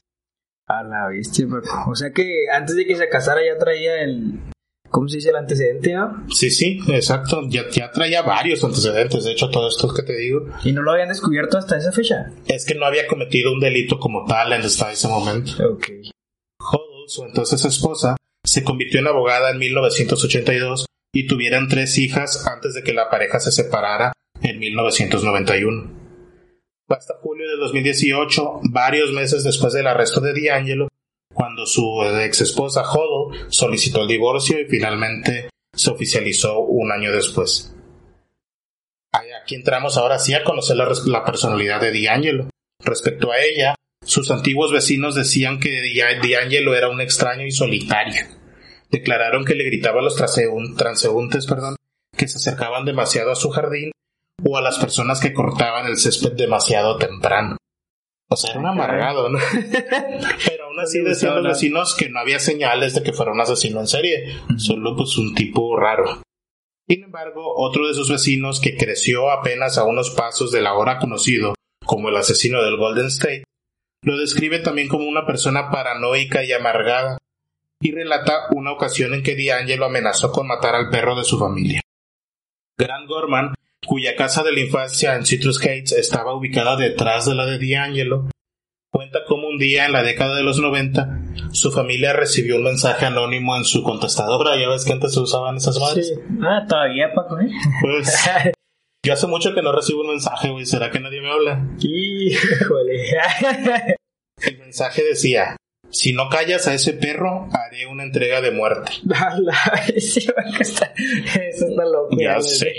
A 0.68 0.83
la 0.83 1.07
bestia, 1.09 1.45
o 1.88 1.95
sea 1.95 2.12
que 2.12 2.45
antes 2.53 2.75
de 2.75 2.85
que 2.85 2.95
se 2.95 3.09
casara 3.09 3.41
ya 3.45 3.57
traía 3.59 4.01
el, 4.01 4.39
¿cómo 4.89 5.09
se 5.09 5.18
dice 5.18 5.30
el 5.30 5.35
antecedente? 5.35 5.94
¿no? 5.94 6.25
Sí, 6.30 6.50
sí, 6.50 6.80
exacto. 6.88 7.41
Ya, 7.50 7.63
ya, 7.69 7.91
traía 7.91 8.21
varios 8.21 8.63
antecedentes, 8.63 9.25
de 9.25 9.33
hecho, 9.33 9.50
todos 9.50 9.75
estos 9.75 9.94
que 9.94 10.03
te 10.03 10.15
digo. 10.15 10.45
¿Y 10.63 10.71
no 10.71 10.81
lo 10.81 10.91
habían 10.91 11.09
descubierto 11.09 11.57
hasta 11.57 11.77
esa 11.77 11.91
fecha? 11.91 12.31
Es 12.47 12.65
que 12.65 12.75
no 12.75 12.85
había 12.85 13.07
cometido 13.07 13.51
un 13.51 13.59
delito 13.59 14.00
como 14.00 14.24
tal 14.25 14.53
hasta 14.53 14.91
ese 14.91 15.09
momento. 15.09 15.51
Ok. 15.69 15.88
Huddle, 16.59 17.07
su 17.07 17.25
entonces 17.25 17.65
esposa, 17.65 18.15
se 18.45 18.63
convirtió 18.63 19.01
en 19.01 19.07
abogada 19.07 19.51
en 19.51 19.57
1982 19.57 20.85
y 21.13 21.27
tuvieran 21.27 21.68
tres 21.68 21.97
hijas 21.99 22.45
antes 22.47 22.73
de 22.73 22.83
que 22.83 22.92
la 22.92 23.09
pareja 23.09 23.40
se 23.40 23.52
separara 23.52 24.14
en 24.42 24.59
1991. 24.59 26.04
Hasta 26.90 27.14
julio 27.21 27.47
de 27.47 27.57
2018, 27.57 28.61
varios 28.64 29.14
meses 29.14 29.44
después 29.44 29.73
del 29.73 29.88
arresto 29.88 30.19
de 30.19 30.33
D'Angelo, 30.33 30.90
cuando 31.33 31.66
su 31.66 32.04
ex 32.04 32.42
esposa 32.42 32.83
Hodel 32.83 33.45
solicitó 33.49 34.02
el 34.02 34.07
divorcio 34.07 34.59
y 34.59 34.66
finalmente 34.66 35.49
se 35.73 35.92
oficializó 35.92 36.59
un 36.59 36.92
año 36.92 37.11
después. 37.11 37.73
Aquí 39.11 39.56
entramos 39.56 39.97
ahora 39.97 40.18
sí 40.19 40.33
a 40.33 40.44
conocer 40.44 40.78
la, 40.78 40.92
la 41.06 41.23
personalidad 41.23 41.80
de 41.80 42.04
D'Angelo. 42.04 42.49
Respecto 42.83 43.31
a 43.31 43.40
ella, 43.40 43.76
sus 44.04 44.31
antiguos 44.31 44.71
vecinos 44.71 45.16
decían 45.16 45.59
que 45.59 45.81
D'Angelo 46.21 46.76
era 46.76 46.90
un 46.90 47.02
extraño 47.02 47.45
y 47.45 47.52
solitario 47.52 48.43
declararon 48.94 49.44
que 49.44 49.56
le 49.56 49.66
gritaba 49.66 50.00
a 50.00 50.04
los 50.04 50.16
transeúntes 50.16 51.47
perdón, 51.47 51.76
que 52.16 52.28
se 52.28 52.38
acercaban 52.38 52.85
demasiado 52.85 53.31
a 53.31 53.35
su 53.35 53.50
jardín 53.50 53.92
o 54.44 54.57
a 54.57 54.62
las 54.62 54.78
personas 54.78 55.19
que 55.19 55.33
cortaban 55.33 55.88
el 55.88 55.97
césped 55.97 56.33
demasiado 56.33 56.97
temprano. 56.97 57.57
O 58.30 58.35
sea, 58.35 58.52
era 58.52 58.59
un 58.59 58.68
amargado, 58.68 59.30
¿no? 59.30 59.40
Pero 59.52 60.66
aún 60.66 60.80
así 60.80 61.02
decían 61.02 61.35
los 61.35 61.44
vecinos 61.44 61.95
que 61.95 62.09
no 62.09 62.19
había 62.19 62.40
señales 62.40 62.94
de 62.94 63.04
que 63.04 63.14
fuera 63.14 63.31
un 63.31 63.42
asesino 63.42 63.80
en 63.80 63.88
serie, 63.88 64.38
solo 64.57 64.95
pues 64.95 65.18
un 65.18 65.33
tipo 65.33 65.76
raro. 65.78 66.21
Sin 66.88 67.04
embargo, 67.04 67.54
otro 67.56 67.88
de 67.88 67.94
sus 67.94 68.12
vecinos, 68.12 68.59
que 68.59 68.78
creció 68.78 69.31
apenas 69.31 69.78
a 69.78 69.85
unos 69.85 70.12
pasos 70.12 70.52
del 70.52 70.68
ahora 70.68 71.00
conocido 71.00 71.56
como 71.85 72.09
el 72.09 72.18
asesino 72.18 72.62
del 72.64 72.78
Golden 72.78 73.07
State, 73.07 73.44
lo 74.04 74.18
describe 74.18 74.59
también 74.59 74.88
como 74.88 75.06
una 75.06 75.26
persona 75.26 75.71
paranoica 75.71 76.44
y 76.44 76.52
amargada, 76.52 77.18
y 77.83 77.92
relata 77.92 78.47
una 78.52 78.71
ocasión 78.71 79.13
en 79.13 79.21
que 79.21 79.35
D'Angelo 79.35 79.85
amenazó 79.85 80.31
con 80.31 80.47
matar 80.47 80.73
al 80.73 80.90
perro 80.90 81.18
de 81.18 81.25
su 81.25 81.37
familia. 81.37 81.81
Grant 82.80 83.07
Gorman, 83.07 83.54
cuya 83.85 84.16
casa 84.16 84.42
de 84.42 84.54
la 84.54 84.61
infancia 84.61 85.16
en 85.16 85.25
Citrus 85.25 85.63
Heights 85.63 85.92
estaba 85.92 86.33
ubicada 86.33 86.78
detrás 86.78 87.25
de 87.25 87.35
la 87.35 87.45
de 87.45 87.59
D'Angelo, 87.59 88.30
cuenta 88.90 89.19
cómo 89.28 89.49
un 89.49 89.57
día 89.57 89.85
en 89.85 89.92
la 89.92 90.02
década 90.02 90.35
de 90.35 90.44
los 90.44 90.59
90 90.59 91.19
su 91.52 91.71
familia 91.71 92.13
recibió 92.13 92.56
un 92.56 92.63
mensaje 92.63 93.06
anónimo 93.06 93.57
en 93.57 93.66
su 93.66 93.83
contestadora. 93.83 94.56
Ya 94.56 94.69
ves 94.69 94.85
que 94.85 94.94
antes 94.94 95.13
se 95.13 95.19
usaban 95.19 95.57
esas 95.57 95.78
madres. 95.80 96.07
Sí. 96.07 96.21
Ah, 96.42 96.66
todavía, 96.68 97.13
Paco, 97.13 97.40
¿eh? 97.40 97.49
Pues. 97.81 98.30
Yo 99.06 99.11
hace 99.11 99.28
mucho 99.28 99.54
que 99.54 99.61
no 99.61 99.73
recibo 99.73 100.02
un 100.02 100.07
mensaje, 100.07 100.49
güey. 100.49 100.66
¿Será 100.66 100.90
que 100.90 101.02
nadie 101.02 101.21
me 101.21 101.30
habla? 101.30 101.68
Híjole. 101.80 103.07
El 104.42 104.57
mensaje 104.59 105.04
decía: 105.04 105.57
si 105.94 106.12
no 106.12 106.28
callas 106.28 106.68
a 106.68 106.73
ese 106.73 106.94
perro, 106.94 107.47
haré 107.52 107.85
una 107.85 108.04
entrega 108.04 108.42
de 108.42 108.50
muerte. 108.50 108.92
eso 109.95 110.19
está 110.19 111.85
loco. 111.85 112.18
Ya 112.19 112.42
sé, 112.42 112.73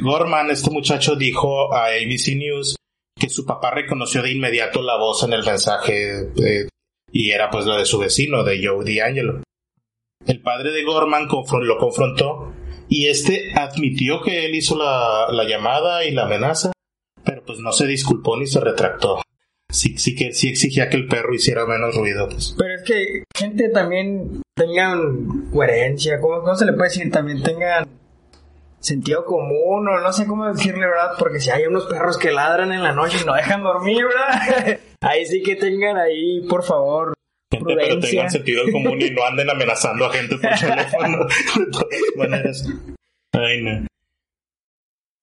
Gorman, 0.00 0.50
este 0.50 0.70
muchacho, 0.70 1.16
dijo 1.16 1.74
a 1.74 1.86
ABC 1.86 2.36
News 2.36 2.76
que 3.18 3.28
su 3.28 3.44
papá 3.44 3.72
reconoció 3.72 4.22
de 4.22 4.30
inmediato 4.30 4.82
la 4.82 4.96
voz 4.96 5.24
en 5.24 5.32
el 5.32 5.44
mensaje 5.44 6.28
eh, 6.44 6.68
y 7.10 7.30
era 7.32 7.50
pues 7.50 7.66
la 7.66 7.76
de 7.76 7.84
su 7.84 7.98
vecino, 7.98 8.44
de 8.44 8.64
Joe 8.64 8.84
D'Angelo. 8.84 9.42
El 10.24 10.40
padre 10.40 10.70
de 10.70 10.84
Gorman 10.84 11.26
lo 11.28 11.76
confrontó 11.78 12.52
y 12.88 13.08
este 13.08 13.52
admitió 13.54 14.22
que 14.22 14.46
él 14.46 14.54
hizo 14.54 14.76
la, 14.76 15.26
la 15.30 15.44
llamada 15.44 16.04
y 16.04 16.12
la 16.12 16.22
amenaza, 16.22 16.70
pero 17.24 17.42
pues 17.44 17.58
no 17.58 17.72
se 17.72 17.88
disculpó 17.88 18.36
ni 18.36 18.46
se 18.46 18.60
retractó 18.60 19.18
sí, 19.72 19.98
sí 19.98 20.14
que 20.14 20.32
sí 20.32 20.48
exigía 20.48 20.88
que 20.88 20.96
el 20.96 21.08
perro 21.08 21.34
hiciera 21.34 21.66
menos 21.66 21.96
ruido. 21.96 22.28
Pues. 22.28 22.54
Pero 22.56 22.74
es 22.74 22.82
que 22.82 23.24
gente 23.34 23.68
también 23.70 24.42
tengan 24.54 25.50
coherencia, 25.50 26.20
¿cómo, 26.20 26.54
se 26.54 26.66
le 26.66 26.72
puede 26.72 26.90
decir? 26.90 27.10
También 27.10 27.42
tengan 27.42 27.86
sentido 28.78 29.24
común 29.24 29.88
o 29.88 30.00
no 30.00 30.12
sé 30.12 30.26
cómo 30.26 30.52
decirle, 30.52 30.86
¿verdad? 30.86 31.12
Porque 31.18 31.40
si 31.40 31.50
hay 31.50 31.66
unos 31.66 31.86
perros 31.86 32.18
que 32.18 32.32
ladran 32.32 32.72
en 32.72 32.82
la 32.82 32.92
noche 32.92 33.18
y 33.22 33.26
no 33.26 33.34
dejan 33.34 33.62
dormir, 33.62 34.04
¿verdad? 34.04 34.78
ahí 35.00 35.24
sí 35.26 35.42
que 35.42 35.56
tengan 35.56 35.96
ahí, 35.96 36.42
por 36.48 36.64
favor. 36.64 37.14
Gente, 37.50 37.74
pero 37.76 38.00
tengan 38.00 38.30
sentido 38.30 38.62
común 38.72 39.00
y 39.00 39.10
no 39.10 39.24
anden 39.24 39.50
amenazando 39.50 40.06
a 40.06 40.10
gente 40.10 40.36
por 40.36 40.50
teléfono 40.58 41.26
de 41.26 41.66
todas 41.70 42.16
maneras. 42.16 42.68
Ay, 43.34 43.62
no. 43.62 43.86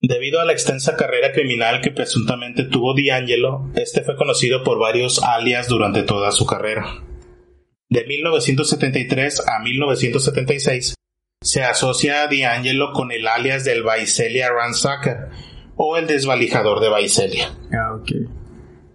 Debido 0.02 0.40
a 0.40 0.46
la 0.46 0.54
extensa 0.54 0.96
carrera 0.96 1.34
criminal 1.34 1.82
que 1.82 1.92
presuntamente 1.92 2.64
tuvo 2.64 2.94
D'Angelo, 2.94 3.70
este 3.76 4.02
fue 4.02 4.16
conocido 4.16 4.64
por 4.64 4.80
varios 4.80 5.22
alias 5.22 5.68
durante 5.68 6.04
toda 6.04 6.32
su 6.32 6.46
carrera. 6.46 7.04
De 7.90 8.06
1973 8.06 9.46
a 9.46 9.60
1976, 9.60 10.96
se 11.42 11.64
asocia 11.64 12.24
a 12.24 12.28
D'Angelo 12.28 12.94
con 12.94 13.12
el 13.12 13.28
alias 13.28 13.66
del 13.66 13.84
Visalia 13.84 14.50
Ransacker 14.50 15.30
o 15.76 15.98
el 15.98 16.08
desvalijador 16.08 16.80
de 16.80 17.02
Visalia. 17.02 17.58
Ah, 17.74 18.00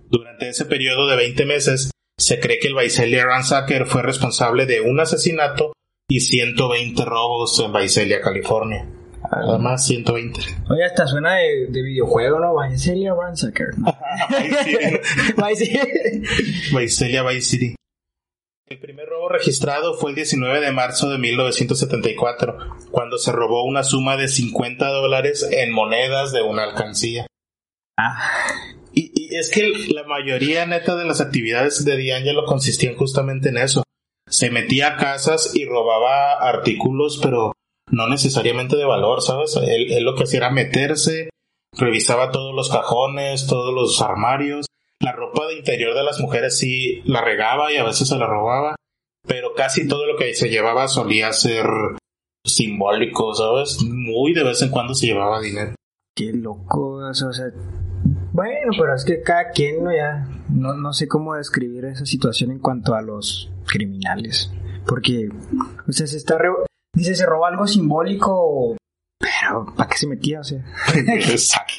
Durante 0.08 0.48
ese 0.48 0.64
periodo 0.64 1.06
de 1.06 1.16
20 1.16 1.44
meses, 1.44 1.90
se 2.16 2.40
cree 2.40 2.58
que 2.58 2.68
el 2.68 2.76
Visalia 2.76 3.26
Ransacker 3.26 3.84
fue 3.84 4.02
responsable 4.02 4.64
de 4.64 4.80
un 4.80 5.00
asesinato 5.00 5.74
y 6.08 6.20
120 6.20 7.04
robos 7.04 7.60
en 7.60 7.74
Visalia, 7.74 8.22
California. 8.22 8.88
Además, 9.30 9.86
120. 9.86 10.40
Oye, 10.70 10.84
hasta 10.84 11.06
suena 11.06 11.36
de, 11.36 11.66
videojuego, 11.70 12.40
¿no? 12.40 12.54
Vicelia 12.68 13.14
Ransacker. 13.14 13.70
Vicelia 16.78 17.22
Vice 17.22 17.40
City. 17.40 17.74
El 18.66 18.78
primer 18.78 19.06
robo 19.06 19.28
registrado 19.28 19.94
fue 19.94 20.10
el 20.10 20.16
19 20.16 20.60
de 20.60 20.72
marzo 20.72 21.10
de 21.10 21.18
1974, 21.18 22.56
cuando 22.90 23.18
se 23.18 23.30
robó 23.30 23.64
una 23.64 23.84
suma 23.84 24.16
de 24.16 24.28
50 24.28 24.88
dólares 24.88 25.46
en 25.50 25.72
monedas 25.72 26.32
de 26.32 26.42
una 26.42 26.64
alcancía. 26.64 27.26
Ah. 27.98 28.30
Y, 28.92 29.10
y, 29.14 29.36
es 29.36 29.50
que 29.50 29.70
la 29.92 30.04
mayoría 30.04 30.66
neta 30.66 30.96
de 30.96 31.04
las 31.04 31.20
actividades 31.20 31.84
de 31.84 31.92
D'Angelo 31.92 32.44
consistían 32.46 32.96
justamente 32.96 33.50
en 33.50 33.58
eso. 33.58 33.82
Se 34.28 34.50
metía 34.50 34.94
a 34.94 34.96
casas 34.96 35.54
y 35.54 35.66
robaba 35.66 36.38
artículos, 36.38 37.20
pero 37.22 37.52
no 37.90 38.08
necesariamente 38.08 38.76
de 38.76 38.84
valor, 38.84 39.22
¿sabes? 39.22 39.56
Él, 39.56 40.02
lo 40.04 40.14
que 40.14 40.24
hacía 40.24 40.38
era 40.38 40.50
meterse, 40.50 41.30
revisaba 41.76 42.30
todos 42.30 42.54
los 42.54 42.70
cajones, 42.70 43.46
todos 43.46 43.74
los 43.74 44.00
armarios, 44.00 44.66
la 45.00 45.12
ropa 45.12 45.46
de 45.46 45.58
interior 45.58 45.94
de 45.94 46.04
las 46.04 46.20
mujeres 46.20 46.58
sí 46.58 47.02
la 47.04 47.20
regaba 47.20 47.72
y 47.72 47.76
a 47.76 47.84
veces 47.84 48.08
se 48.08 48.16
la 48.16 48.26
robaba, 48.26 48.76
pero 49.26 49.54
casi 49.54 49.86
todo 49.86 50.06
lo 50.06 50.16
que 50.16 50.34
se 50.34 50.48
llevaba 50.48 50.88
solía 50.88 51.32
ser 51.32 51.66
simbólico, 52.44 53.34
¿sabes? 53.34 53.82
Muy 53.82 54.34
de 54.34 54.44
vez 54.44 54.62
en 54.62 54.70
cuando 54.70 54.94
se 54.94 55.06
llevaba 55.06 55.40
dinero. 55.40 55.74
Qué 56.16 56.32
loco, 56.32 56.98
o 56.98 57.14
sea, 57.14 57.50
bueno, 58.32 58.72
pero 58.78 58.94
es 58.94 59.04
que 59.04 59.22
cada 59.22 59.50
quien, 59.50 59.82
¿no? 59.82 59.94
Ya, 59.94 60.28
no, 60.48 60.74
no 60.74 60.92
sé 60.92 61.08
cómo 61.08 61.34
describir 61.34 61.86
esa 61.86 62.06
situación 62.06 62.50
en 62.50 62.58
cuanto 62.58 62.94
a 62.94 63.02
los 63.02 63.50
criminales, 63.66 64.52
porque, 64.86 65.28
o 65.88 65.92
sea, 65.92 66.06
se 66.06 66.16
está... 66.16 66.38
Dice, 66.94 67.14
se 67.14 67.26
robó 67.26 67.46
algo 67.46 67.66
simbólico, 67.66 68.76
pero 69.18 69.66
¿para 69.76 69.88
qué 69.88 69.96
se 69.96 70.06
metía? 70.06 70.40
O 70.40 70.44
sea. 70.44 70.58
Exacto. 70.94 71.74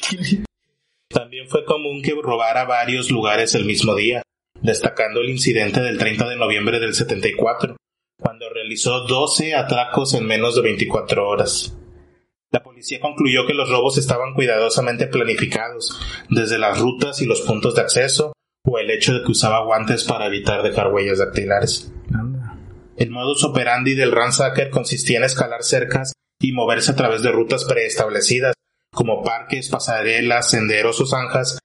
También 1.08 1.48
fue 1.48 1.64
común 1.64 2.02
que 2.02 2.14
robara 2.22 2.64
varios 2.64 3.10
lugares 3.10 3.54
el 3.54 3.64
mismo 3.64 3.94
día, 3.94 4.22
destacando 4.60 5.20
el 5.20 5.30
incidente 5.30 5.80
del 5.80 5.98
30 5.98 6.28
de 6.28 6.36
noviembre 6.36 6.80
del 6.80 6.94
74, 6.94 7.76
cuando 8.20 8.50
realizó 8.50 9.00
12 9.06 9.54
atracos 9.54 10.14
en 10.14 10.26
menos 10.26 10.56
de 10.56 10.62
24 10.62 11.26
horas. 11.26 11.76
La 12.50 12.62
policía 12.62 13.00
concluyó 13.00 13.46
que 13.46 13.54
los 13.54 13.68
robos 13.70 13.98
estaban 13.98 14.34
cuidadosamente 14.34 15.06
planificados, 15.06 15.98
desde 16.28 16.58
las 16.58 16.78
rutas 16.78 17.20
y 17.22 17.26
los 17.26 17.40
puntos 17.42 17.74
de 17.74 17.82
acceso, 17.82 18.32
o 18.64 18.78
el 18.78 18.90
hecho 18.90 19.14
de 19.14 19.22
que 19.22 19.32
usaba 19.32 19.64
guantes 19.64 20.04
para 20.04 20.26
evitar 20.26 20.62
dejar 20.62 20.92
huellas 20.92 21.18
dactilares. 21.18 21.92
El 22.96 23.10
modus 23.10 23.44
operandi 23.44 23.94
del 23.94 24.12
ransacker 24.12 24.70
consistía 24.70 25.18
en 25.18 25.24
escalar 25.24 25.62
cercas 25.62 26.14
y 26.40 26.52
moverse 26.52 26.92
a 26.92 26.96
través 26.96 27.22
de 27.22 27.32
rutas 27.32 27.64
preestablecidas, 27.64 28.54
como 28.92 29.22
parques, 29.22 29.68
pasarelas, 29.68 30.50
senderos 30.50 31.00
o 31.00 31.06
zanjas, 31.06 31.58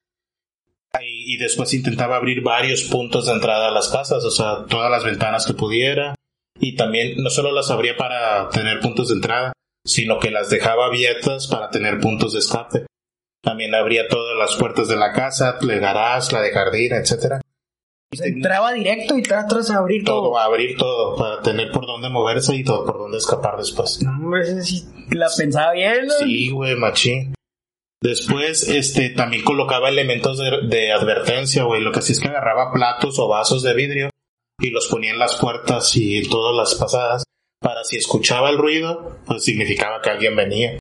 y 1.01 1.37
después 1.37 1.73
intentaba 1.73 2.17
abrir 2.17 2.41
varios 2.41 2.83
puntos 2.83 3.25
de 3.25 3.33
entrada 3.33 3.69
a 3.69 3.71
las 3.71 3.87
casas, 3.87 4.23
o 4.25 4.31
sea, 4.31 4.65
todas 4.67 4.91
las 4.91 5.05
ventanas 5.05 5.45
que 5.45 5.53
pudiera, 5.53 6.15
y 6.59 6.75
también 6.75 7.23
no 7.23 7.29
solo 7.29 7.53
las 7.53 7.71
abría 7.71 7.95
para 7.95 8.49
tener 8.49 8.81
puntos 8.81 9.07
de 9.07 9.15
entrada, 9.15 9.53
sino 9.85 10.19
que 10.19 10.31
las 10.31 10.49
dejaba 10.49 10.87
abiertas 10.87 11.47
para 11.47 11.69
tener 11.69 11.99
puntos 11.99 12.33
de 12.33 12.39
escape. 12.39 12.85
También 13.41 13.73
abría 13.73 14.09
todas 14.09 14.37
las 14.37 14.57
puertas 14.57 14.89
de 14.89 14.97
la 14.97 15.13
casa, 15.13 15.57
el 15.61 15.79
garage, 15.79 16.33
la 16.33 16.41
de 16.41 16.51
jardín, 16.51 16.93
etcétera, 16.93 17.41
entraba 18.19 18.73
directo 18.73 19.17
y 19.17 19.23
tras 19.23 19.47
tras 19.47 19.69
abrir 19.69 20.03
todo. 20.03 20.29
Todo, 20.29 20.39
abrir 20.39 20.77
todo, 20.77 21.15
para 21.15 21.41
tener 21.41 21.71
por 21.71 21.85
dónde 21.85 22.09
moverse 22.09 22.55
y 22.55 22.63
todo 22.63 22.85
por 22.85 22.97
dónde 22.97 23.17
escapar 23.17 23.57
después. 23.57 24.01
No, 24.01 24.11
hombre, 24.11 24.61
sí, 24.61 24.85
la 25.11 25.27
pensaba 25.35 25.71
bien, 25.73 26.07
¿no? 26.07 26.13
Sí, 26.19 26.49
güey, 26.49 26.75
machín. 26.75 27.33
Después, 28.01 28.67
este, 28.67 29.09
también 29.09 29.43
colocaba 29.43 29.89
elementos 29.89 30.39
de, 30.39 30.67
de 30.67 30.91
advertencia, 30.91 31.63
güey. 31.63 31.81
Lo 31.81 31.91
que 31.91 31.99
hacía 31.99 32.13
es 32.13 32.19
que 32.19 32.29
agarraba 32.29 32.73
platos 32.73 33.19
o 33.19 33.27
vasos 33.27 33.61
de 33.61 33.73
vidrio 33.75 34.09
y 34.59 34.71
los 34.71 34.87
ponía 34.87 35.11
en 35.11 35.19
las 35.19 35.35
puertas 35.35 35.95
y 35.95 36.17
en 36.17 36.29
todas 36.29 36.55
las 36.55 36.75
pasadas 36.75 37.23
para 37.59 37.83
si 37.83 37.97
escuchaba 37.97 38.49
el 38.49 38.57
ruido, 38.57 39.17
pues 39.25 39.43
significaba 39.43 40.01
que 40.01 40.09
alguien 40.09 40.35
venía. 40.35 40.79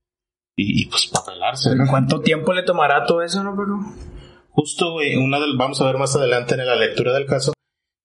Y, 0.56 0.82
y 0.82 0.86
pues 0.86 1.08
para 1.08 1.26
pelarse. 1.26 1.70
¿Cuánto 1.88 2.20
tiempo 2.20 2.52
le 2.54 2.62
tomará 2.62 3.04
todo 3.04 3.22
eso, 3.22 3.44
no, 3.44 3.54
pero? 3.54 3.78
Justo, 4.50 4.96
una 5.18 5.38
vamos 5.56 5.80
a 5.80 5.86
ver 5.86 5.98
más 5.98 6.14
adelante 6.16 6.54
en 6.54 6.66
la 6.66 6.76
lectura 6.76 7.12
del 7.12 7.26
caso, 7.26 7.52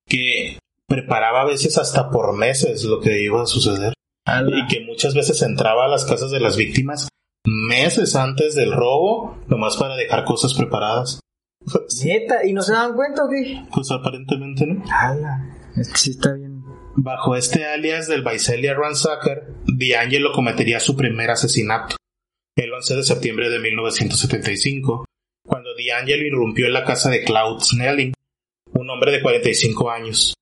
que 0.07 0.59
preparaba 0.87 1.41
a 1.41 1.45
veces 1.45 1.77
hasta 1.77 2.09
por 2.09 2.33
meses 2.35 2.83
lo 2.83 2.99
que 2.99 3.21
iba 3.21 3.41
a 3.41 3.47
suceder. 3.47 3.93
Y 4.27 4.67
que 4.67 4.83
muchas 4.85 5.13
veces 5.13 5.41
entraba 5.43 5.85
a 5.85 5.87
las 5.87 6.05
casas 6.05 6.31
de 6.31 6.39
las 6.39 6.57
víctimas 6.57 7.09
meses 7.45 8.15
antes 8.15 8.55
del 8.55 8.71
robo, 8.71 9.37
nomás 9.47 9.77
para 9.77 9.95
dejar 9.95 10.25
cosas 10.25 10.53
preparadas. 10.53 11.19
¿Neta? 12.05 12.45
¿Y 12.45 12.53
no 12.53 12.61
se 12.61 12.73
dan 12.73 12.95
cuenta 12.95 13.23
o 13.23 13.29
qué? 13.29 13.63
Pues 13.73 13.91
aparentemente 13.91 14.65
no. 14.65 14.83
Sí 15.93 16.11
está 16.11 16.33
bien. 16.33 16.63
Bajo 16.95 17.35
este 17.35 17.65
alias 17.65 18.07
del 18.07 18.23
Visalia 18.23 18.73
Ransacker, 18.73 19.53
D'Angelo 19.67 20.31
cometería 20.31 20.79
su 20.79 20.95
primer 20.95 21.29
asesinato. 21.29 21.97
El 22.55 22.73
11 22.73 22.95
de 22.95 23.03
septiembre 23.03 23.49
de 23.49 23.59
1975, 23.59 25.04
cuando 25.45 25.71
D'Angelo 25.75 26.25
irrumpió 26.25 26.65
en 26.65 26.73
la 26.73 26.83
casa 26.83 27.09
de 27.09 27.23
Claude 27.23 27.63
Snelling, 27.63 28.13
un 28.73 28.89
hombre 28.89 29.11
de 29.11 29.21
45 29.21 29.89
años. 29.91 30.33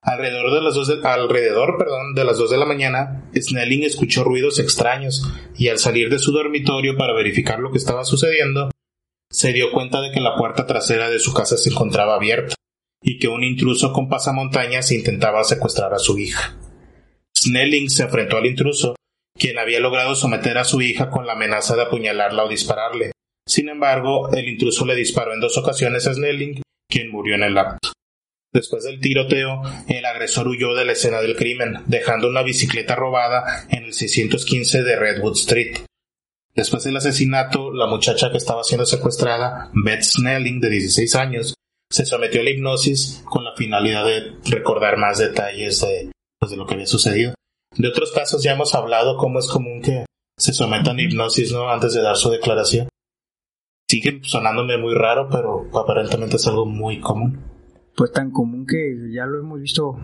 Alrededor 0.00 0.52
de 0.52 0.62
las 0.62 0.74
dos 0.74 0.88
de, 0.88 1.06
alrededor, 1.06 1.78
perdón, 1.78 2.14
de 2.14 2.24
las 2.24 2.36
2 2.36 2.50
de 2.50 2.56
la 2.58 2.66
mañana, 2.66 3.30
Snelling 3.34 3.84
escuchó 3.84 4.24
ruidos 4.24 4.58
extraños 4.58 5.30
y 5.56 5.68
al 5.68 5.78
salir 5.78 6.10
de 6.10 6.18
su 6.18 6.32
dormitorio 6.32 6.96
para 6.96 7.12
verificar 7.12 7.60
lo 7.60 7.70
que 7.70 7.78
estaba 7.78 8.04
sucediendo, 8.04 8.70
se 9.30 9.52
dio 9.52 9.70
cuenta 9.70 10.00
de 10.00 10.10
que 10.10 10.20
la 10.20 10.34
puerta 10.36 10.66
trasera 10.66 11.08
de 11.08 11.20
su 11.20 11.32
casa 11.32 11.56
se 11.56 11.70
encontraba 11.70 12.16
abierta 12.16 12.56
y 13.00 13.18
que 13.18 13.28
un 13.28 13.44
intruso 13.44 13.92
con 13.92 14.08
pasamontañas 14.08 14.90
intentaba 14.90 15.44
secuestrar 15.44 15.94
a 15.94 15.98
su 15.98 16.18
hija. 16.18 16.56
Snelling 17.36 17.88
se 17.88 18.02
enfrentó 18.02 18.36
al 18.36 18.46
intruso, 18.46 18.96
quien 19.38 19.58
había 19.58 19.78
logrado 19.78 20.16
someter 20.16 20.58
a 20.58 20.64
su 20.64 20.82
hija 20.82 21.10
con 21.10 21.26
la 21.26 21.34
amenaza 21.34 21.76
de 21.76 21.82
apuñalarla 21.82 22.44
o 22.44 22.48
dispararle, 22.48 23.11
sin 23.46 23.68
embargo, 23.68 24.32
el 24.32 24.48
intruso 24.48 24.84
le 24.86 24.94
disparó 24.94 25.34
en 25.34 25.40
dos 25.40 25.56
ocasiones 25.58 26.06
a 26.06 26.14
Snelling, 26.14 26.62
quien 26.88 27.10
murió 27.10 27.34
en 27.34 27.42
el 27.42 27.58
acto. 27.58 27.92
Después 28.52 28.84
del 28.84 29.00
tiroteo, 29.00 29.62
el 29.88 30.04
agresor 30.04 30.46
huyó 30.46 30.74
de 30.74 30.84
la 30.84 30.92
escena 30.92 31.22
del 31.22 31.36
crimen, 31.36 31.78
dejando 31.86 32.28
una 32.28 32.42
bicicleta 32.42 32.94
robada 32.94 33.66
en 33.70 33.84
el 33.84 33.94
615 33.94 34.82
de 34.82 34.96
Redwood 34.96 35.38
Street. 35.38 35.78
Después 36.54 36.84
del 36.84 36.98
asesinato, 36.98 37.72
la 37.72 37.86
muchacha 37.86 38.30
que 38.30 38.36
estaba 38.36 38.62
siendo 38.62 38.84
secuestrada, 38.84 39.70
Beth 39.72 40.02
Snelling, 40.02 40.60
de 40.60 40.68
16 40.68 41.14
años, 41.14 41.54
se 41.90 42.04
sometió 42.04 42.42
a 42.42 42.44
la 42.44 42.50
hipnosis 42.50 43.22
con 43.24 43.44
la 43.44 43.54
finalidad 43.56 44.04
de 44.04 44.34
recordar 44.44 44.98
más 44.98 45.18
detalles 45.18 45.80
de, 45.80 46.10
pues, 46.38 46.50
de 46.50 46.58
lo 46.58 46.66
que 46.66 46.74
había 46.74 46.86
sucedido. 46.86 47.34
De 47.76 47.88
otros 47.88 48.12
casos 48.12 48.42
ya 48.42 48.52
hemos 48.52 48.74
hablado 48.74 49.16
cómo 49.16 49.38
es 49.38 49.46
común 49.46 49.80
que 49.80 50.04
se 50.38 50.52
sometan 50.52 50.98
a 50.98 51.02
hipnosis 51.02 51.52
¿no? 51.52 51.70
antes 51.70 51.94
de 51.94 52.02
dar 52.02 52.16
su 52.16 52.30
declaración. 52.30 52.88
Sigue 53.92 54.20
sonándome 54.22 54.78
muy 54.78 54.94
raro, 54.94 55.28
pero 55.30 55.68
aparentemente 55.78 56.36
es 56.36 56.46
algo 56.46 56.64
muy 56.64 56.98
común. 56.98 57.44
Pues 57.94 58.10
tan 58.10 58.30
común 58.30 58.66
que 58.66 58.96
ya 59.14 59.26
lo 59.26 59.38
hemos 59.38 59.60
visto 59.60 59.98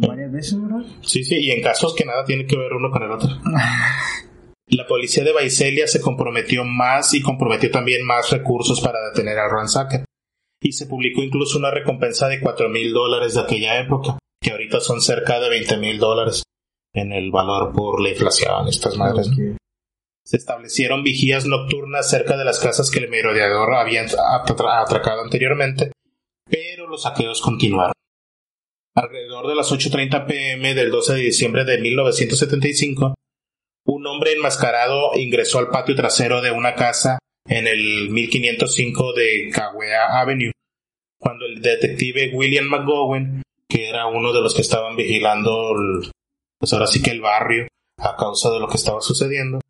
varias 0.00 0.32
veces, 0.32 0.62
¿verdad? 0.62 0.86
Sí, 1.02 1.22
sí, 1.24 1.36
y 1.40 1.50
en 1.50 1.60
casos 1.60 1.94
que 1.94 2.06
nada 2.06 2.24
tiene 2.24 2.46
que 2.46 2.56
ver 2.56 2.72
uno 2.72 2.90
con 2.90 3.02
el 3.02 3.10
otro. 3.10 3.28
La 4.68 4.86
policía 4.86 5.24
de 5.24 5.34
Vaiselia 5.34 5.86
se 5.86 6.00
comprometió 6.00 6.64
más 6.64 7.12
y 7.12 7.20
comprometió 7.20 7.70
también 7.70 8.06
más 8.06 8.30
recursos 8.30 8.80
para 8.80 8.98
detener 9.10 9.38
a 9.38 9.46
Ransacker. 9.46 10.06
Y 10.62 10.72
se 10.72 10.86
publicó 10.86 11.22
incluso 11.22 11.58
una 11.58 11.70
recompensa 11.70 12.28
de 12.28 12.40
cuatro 12.40 12.70
mil 12.70 12.94
dólares 12.94 13.34
de 13.34 13.42
aquella 13.42 13.78
época, 13.78 14.16
que 14.40 14.52
ahorita 14.52 14.80
son 14.80 15.02
cerca 15.02 15.38
de 15.38 15.50
veinte 15.50 15.76
mil 15.76 15.98
dólares 15.98 16.44
en 16.94 17.12
el 17.12 17.30
valor 17.30 17.74
por 17.74 18.00
la 18.00 18.08
inflación, 18.08 18.68
estas 18.68 18.96
madres. 18.96 19.30
Se 20.24 20.38
establecieron 20.38 21.02
vigías 21.02 21.44
nocturnas 21.44 22.08
cerca 22.08 22.36
de 22.36 22.44
las 22.44 22.58
casas 22.58 22.90
que 22.90 23.00
el 23.00 23.10
merodeador 23.10 23.74
había 23.74 24.04
atracado 24.04 25.22
anteriormente, 25.22 25.92
pero 26.46 26.88
los 26.88 27.02
saqueos 27.02 27.42
continuaron. 27.42 27.92
Alrededor 28.94 29.48
de 29.48 29.54
las 29.54 29.70
8.30 29.70 30.26
pm 30.26 30.74
del 30.74 30.90
12 30.90 31.14
de 31.14 31.20
diciembre 31.20 31.64
de 31.64 31.78
1975, 31.78 33.14
un 33.86 34.06
hombre 34.06 34.32
enmascarado 34.32 35.10
ingresó 35.16 35.58
al 35.58 35.68
patio 35.68 35.94
trasero 35.94 36.40
de 36.40 36.52
una 36.52 36.74
casa 36.74 37.18
en 37.46 37.66
el 37.66 38.08
1505 38.10 39.12
de 39.12 39.50
Cahuea 39.52 40.20
Avenue, 40.20 40.52
cuando 41.18 41.44
el 41.44 41.60
detective 41.60 42.30
William 42.32 42.66
McGowan, 42.66 43.42
que 43.68 43.88
era 43.88 44.06
uno 44.06 44.32
de 44.32 44.40
los 44.40 44.54
que 44.54 44.62
estaban 44.62 44.96
vigilando, 44.96 45.74
pues 46.58 46.72
ahora 46.72 46.86
sí 46.86 47.02
que 47.02 47.10
el 47.10 47.20
barrio, 47.20 47.66
a 47.98 48.16
causa 48.16 48.50
de 48.50 48.60
lo 48.60 48.68
que 48.68 48.76
estaba 48.76 49.02
sucediendo, 49.02 49.60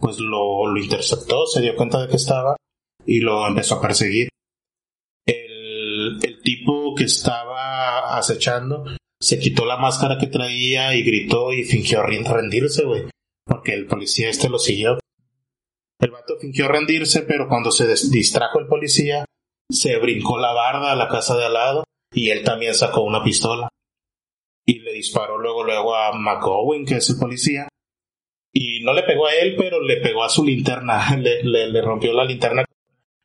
pues 0.00 0.18
lo, 0.18 0.66
lo 0.66 0.80
interceptó, 0.80 1.46
se 1.46 1.60
dio 1.60 1.76
cuenta 1.76 2.00
de 2.00 2.08
que 2.08 2.16
estaba 2.16 2.56
y 3.04 3.20
lo 3.20 3.46
empezó 3.46 3.76
a 3.76 3.82
perseguir. 3.82 4.28
El, 5.26 6.18
el 6.22 6.40
tipo 6.42 6.94
que 6.94 7.04
estaba 7.04 8.16
acechando 8.16 8.84
se 9.20 9.38
quitó 9.38 9.66
la 9.66 9.76
máscara 9.76 10.18
que 10.18 10.26
traía 10.26 10.94
y 10.94 11.02
gritó 11.02 11.52
y 11.52 11.64
fingió 11.64 12.02
rendirse, 12.02 12.84
güey 12.84 13.04
porque 13.50 13.74
el 13.74 13.86
policía 13.86 14.30
este 14.30 14.48
lo 14.48 14.60
siguió. 14.60 15.00
El 15.98 16.12
vato 16.12 16.36
fingió 16.40 16.68
rendirse, 16.68 17.22
pero 17.22 17.48
cuando 17.48 17.72
se 17.72 17.86
distrajo 18.10 18.60
el 18.60 18.68
policía, 18.68 19.24
se 19.68 19.98
brincó 19.98 20.38
la 20.38 20.52
barda 20.52 20.92
a 20.92 20.96
la 20.96 21.08
casa 21.08 21.36
de 21.36 21.46
al 21.46 21.54
lado 21.54 21.84
y 22.14 22.30
él 22.30 22.44
también 22.44 22.74
sacó 22.74 23.02
una 23.02 23.24
pistola. 23.24 23.68
Y 24.64 24.78
le 24.78 24.92
disparó 24.92 25.36
luego 25.38 25.64
luego 25.64 25.96
a 25.96 26.12
McGowan, 26.12 26.84
que 26.84 26.96
es 26.96 27.10
el 27.10 27.18
policía. 27.18 27.68
Y 28.52 28.82
no 28.82 28.92
le 28.92 29.02
pegó 29.04 29.26
a 29.26 29.34
él, 29.34 29.54
pero 29.56 29.80
le 29.80 29.98
pegó 29.98 30.24
a 30.24 30.28
su 30.28 30.44
linterna. 30.44 31.16
Le, 31.16 31.42
le 31.42 31.82
rompió 31.82 32.12
la 32.12 32.24
linterna 32.24 32.64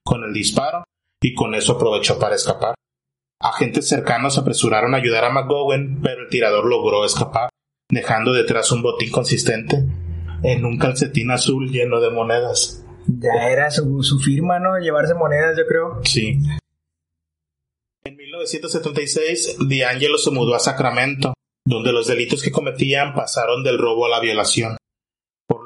con 0.03 0.23
el 0.23 0.33
disparo 0.33 0.83
y 1.21 1.33
con 1.33 1.55
eso 1.55 1.73
aprovechó 1.73 2.19
para 2.19 2.35
escapar. 2.35 2.75
Agentes 3.41 3.87
cercanos 3.87 4.37
apresuraron 4.37 4.93
a 4.93 4.97
ayudar 4.97 5.25
a 5.25 5.29
McGowan, 5.29 5.99
pero 6.01 6.23
el 6.23 6.29
tirador 6.29 6.65
logró 6.65 7.03
escapar, 7.05 7.49
dejando 7.89 8.33
detrás 8.33 8.71
un 8.71 8.81
botín 8.81 9.11
consistente 9.11 9.83
en 10.43 10.65
un 10.65 10.77
calcetín 10.77 11.31
azul 11.31 11.71
lleno 11.71 11.99
de 11.99 12.11
monedas. 12.11 12.85
Ya 13.07 13.49
era 13.49 13.69
su, 13.71 14.03
su 14.03 14.19
firma, 14.19 14.59
¿no? 14.59 14.77
Llevarse 14.79 15.13
monedas, 15.13 15.57
yo 15.57 15.65
creo. 15.67 16.01
Sí. 16.03 16.39
En 18.03 18.15
1976, 18.15 19.57
D'Angelo 19.67 20.17
se 20.17 20.31
mudó 20.31 20.55
a 20.55 20.59
Sacramento, 20.59 21.33
donde 21.65 21.91
los 21.91 22.07
delitos 22.07 22.43
que 22.43 22.51
cometían 22.51 23.15
pasaron 23.15 23.63
del 23.63 23.79
robo 23.79 24.05
a 24.05 24.09
la 24.09 24.19
violación, 24.19 24.77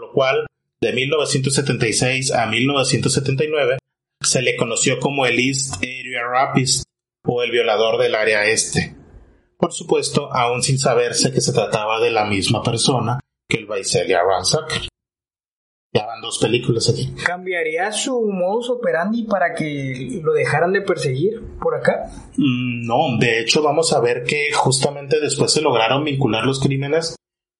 lo 0.09 0.13
cual, 0.13 0.47
de 0.81 0.93
1976 0.93 2.31
a 2.31 2.47
1979, 2.47 3.77
se 4.21 4.41
le 4.41 4.55
conoció 4.55 4.99
como 4.99 5.25
el 5.25 5.39
East 5.39 5.75
Area 5.75 6.27
Rapist, 6.27 6.83
o 7.25 7.43
el 7.43 7.51
violador 7.51 8.01
del 8.01 8.15
área 8.15 8.45
este. 8.45 8.95
Por 9.57 9.71
supuesto, 9.71 10.33
aún 10.33 10.63
sin 10.63 10.79
saberse 10.79 11.31
que 11.31 11.41
se 11.41 11.53
trataba 11.53 11.99
de 11.99 12.11
la 12.11 12.25
misma 12.25 12.63
persona, 12.63 13.19
que 13.47 13.57
el 13.57 13.67
Visalia 13.67 14.21
Ransacker. 14.23 14.87
Ya 15.91 16.05
van 16.05 16.21
dos 16.21 16.37
películas 16.37 16.87
aquí. 16.89 17.13
¿Cambiaría 17.23 17.91
su 17.91 18.21
modus 18.21 18.69
operandi 18.69 19.23
para 19.23 19.53
que 19.55 20.21
lo 20.23 20.33
dejaran 20.33 20.71
de 20.71 20.81
perseguir 20.81 21.41
por 21.59 21.75
acá? 21.75 22.11
Mm, 22.37 22.85
no, 22.85 23.17
de 23.19 23.41
hecho 23.41 23.63
vamos 23.63 23.91
a 23.91 23.99
ver 23.99 24.23
que 24.23 24.51
justamente 24.53 25.19
después 25.19 25.51
se 25.51 25.61
lograron 25.61 26.03
vincular 26.03 26.45
los 26.45 26.59
crímenes 26.59 27.15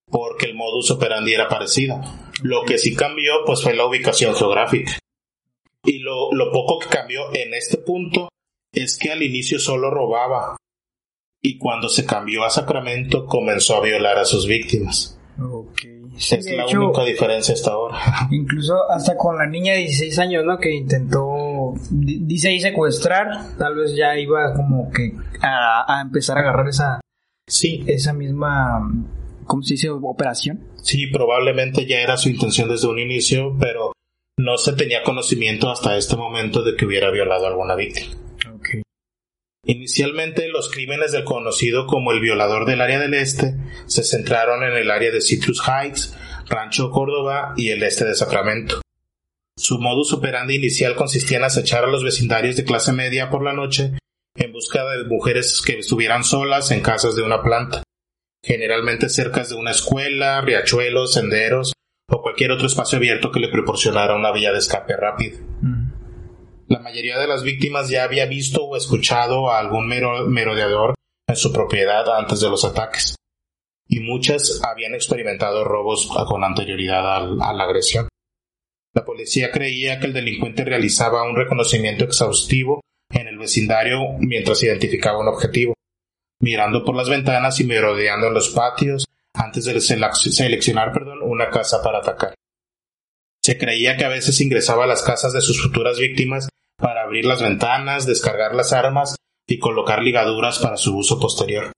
porque 0.10 0.46
el 0.46 0.56
modus 0.56 0.92
operandi 0.92 1.34
era 1.34 1.48
parecido. 1.48 2.02
Lo 2.44 2.64
que 2.66 2.78
sí 2.78 2.96
cambió 2.96 3.34
pues 3.46 3.62
fue 3.62 3.76
la 3.76 3.86
ubicación 3.86 4.36
geográfica. 4.36 5.00
Y 5.84 6.00
lo, 6.00 6.32
lo 6.32 6.52
poco 6.52 6.80
que 6.80 6.90
cambió 6.90 7.34
en 7.34 7.54
este 7.54 7.78
punto 7.78 8.30
es 8.74 8.98
que 8.98 9.12
al 9.12 9.24
inicio 9.24 9.60
solo 9.60 9.90
robaba 9.90 10.58
y 11.42 11.58
cuando 11.58 11.88
se 11.90 12.06
cambió 12.06 12.44
a 12.44 12.50
Sacramento 12.50 13.26
comenzó 13.26 13.78
a 13.78 13.82
violar 13.82 14.18
a 14.18 14.26
sus 14.26 14.46
víctimas. 14.46 15.18
Ok. 15.42 15.84
es 16.16 16.52
la 16.52 16.66
única 16.66 17.04
diferencia 17.06 17.54
hasta 17.54 17.72
ahora. 17.72 17.98
Incluso 18.32 18.90
hasta 18.92 19.16
con 19.16 19.38
la 19.38 19.48
niña 19.48 19.74
de 19.74 19.80
16 19.80 20.20
años, 20.20 20.46
¿no? 20.46 20.58
Que 20.58 20.74
intentó, 20.74 21.74
dice 21.90 22.50
ahí 22.50 22.60
secuestrar, 22.60 23.58
tal 23.58 23.76
vez 23.76 23.96
ya 23.96 24.18
iba 24.18 24.54
como 24.54 24.92
que 24.92 25.14
a, 25.42 26.02
empezar 26.02 26.38
a 26.38 26.42
agarrar 26.42 26.68
esa, 26.68 27.00
sí. 27.48 27.86
esa 27.88 28.12
misma, 28.12 28.82
¿cómo 29.46 29.64
se 29.64 29.76
dice? 29.76 29.90
Operación. 29.90 30.69
Sí, 30.82 31.08
probablemente 31.08 31.86
ya 31.86 32.00
era 32.00 32.18
su 32.18 32.30
intención 32.30 32.70
desde 32.70 32.88
un 32.88 33.00
inicio, 33.00 33.56
pero 33.60 33.94
no 34.38 34.58
se 34.58 34.74
tenía 34.74 35.04
conocimiento 35.04 35.70
hasta 35.70 35.98
este 35.98 36.16
momento 36.16 36.64
de 36.64 36.76
que 36.76 36.86
hubiera 36.86 37.12
violado 37.12 37.46
a 37.46 37.50
alguna 37.50 37.76
víctima. 37.76 38.16
Inicialmente 39.66 40.48
los 40.48 40.72
crímenes 40.72 41.12
del 41.12 41.26
conocido 41.26 41.86
como 41.86 42.12
el 42.12 42.22
violador 42.22 42.66
del 42.66 42.82
área 42.82 43.00
del 43.00 43.14
este 43.14 43.56
se 43.86 44.04
centraron 44.04 44.64
en 44.64 44.74
el 44.74 44.90
área 44.90 45.12
de 45.12 45.22
Citrus 45.22 45.62
Heights, 45.68 46.16
Rancho 46.48 46.90
Córdoba 46.90 47.54
y 47.58 47.70
el 47.70 47.84
este 47.84 48.06
de 48.06 48.16
Sacramento. 48.16 48.82
Su 49.58 49.78
modus 49.78 50.14
operandi 50.14 50.56
inicial 50.56 50.96
consistía 50.96 51.38
en 51.38 51.44
acechar 51.44 51.84
a 51.84 51.88
los 51.88 52.04
vecindarios 52.04 52.56
de 52.56 52.64
clase 52.64 52.94
media 52.94 53.30
por 53.30 53.44
la 53.44 53.54
noche 53.54 53.92
en 54.36 54.54
busca 54.54 54.84
de 54.86 55.04
mujeres 55.04 55.62
que 55.62 55.80
estuvieran 55.80 56.24
solas 56.24 56.72
en 56.72 56.82
casas 56.82 57.16
de 57.16 57.24
una 57.24 57.44
planta, 57.44 57.84
generalmente 58.44 59.10
cerca 59.10 59.44
de 59.44 59.56
una 59.56 59.72
escuela, 59.72 60.42
riachuelos, 60.42 61.14
senderos 61.14 61.74
o 62.10 62.22
cualquier 62.22 62.52
otro 62.52 62.68
espacio 62.68 62.98
abierto 62.98 63.32
que 63.32 63.40
le 63.40 63.50
proporcionara 63.50 64.16
una 64.16 64.32
vía 64.32 64.52
de 64.52 64.60
escape 64.60 64.96
rápida. 64.96 65.40
La 66.68 66.80
mayoría 66.80 67.20
de 67.20 67.28
las 67.28 67.44
víctimas 67.44 67.90
ya 67.90 68.04
había 68.04 68.26
visto 68.26 68.64
o 68.64 68.78
escuchado 68.78 69.52
a 69.52 69.60
algún 69.60 69.88
merodeador 69.88 70.96
en 71.28 71.36
su 71.36 71.52
propiedad 71.54 72.18
antes 72.18 72.42
de 72.42 72.50
los 72.50 72.66
ataques, 72.66 73.16
y 73.88 74.00
muchas 74.00 74.62
habían 74.64 74.96
experimentado 74.96 75.64
robos 75.64 76.08
con 76.28 76.44
anterioridad 76.44 77.24
a 77.42 77.54
la 77.54 77.64
agresión. 77.64 78.08
La 78.94 79.06
policía 79.06 79.52
creía 79.52 80.00
que 80.00 80.08
el 80.08 80.14
delincuente 80.14 80.66
realizaba 80.66 81.24
un 81.24 81.36
reconocimiento 81.36 82.06
exhaustivo 82.06 82.82
en 83.12 83.28
el 83.28 83.38
vecindario 83.38 84.00
mientras 84.20 84.64
identificaba 84.64 85.20
un 85.20 85.28
objetivo, 85.28 85.76
mirando 86.40 86.84
por 86.84 86.96
las 86.96 87.10
ventanas 87.10 87.60
y 87.60 87.64
merodeando 87.64 88.30
los 88.30 88.50
patios 88.50 89.06
antes 89.34 89.66
de 89.66 89.80
seleccionar 89.80 90.92
una 91.24 91.50
casa 91.50 91.82
para 91.82 92.00
atacar. 92.00 92.34
Se 93.42 93.58
creía 93.58 93.98
que 93.98 94.06
a 94.06 94.10
veces 94.10 94.42
ingresaba 94.42 94.84
a 94.84 94.88
las 94.88 95.02
casas 95.02 95.34
de 95.34 95.42
sus 95.42 95.62
futuras 95.62 95.98
víctimas 95.98 96.50
para 96.78 97.04
abrir 97.04 97.26
las 97.26 97.42
ventanas, 97.42 98.06
descargar 98.06 98.56
las 98.56 98.74
armas 98.74 99.16
y 99.48 99.60
colocar 99.60 100.02
ligaduras 100.02 100.60
para 100.60 100.78
su 100.78 100.98
uso 100.98 101.20
posterior. 101.20 101.72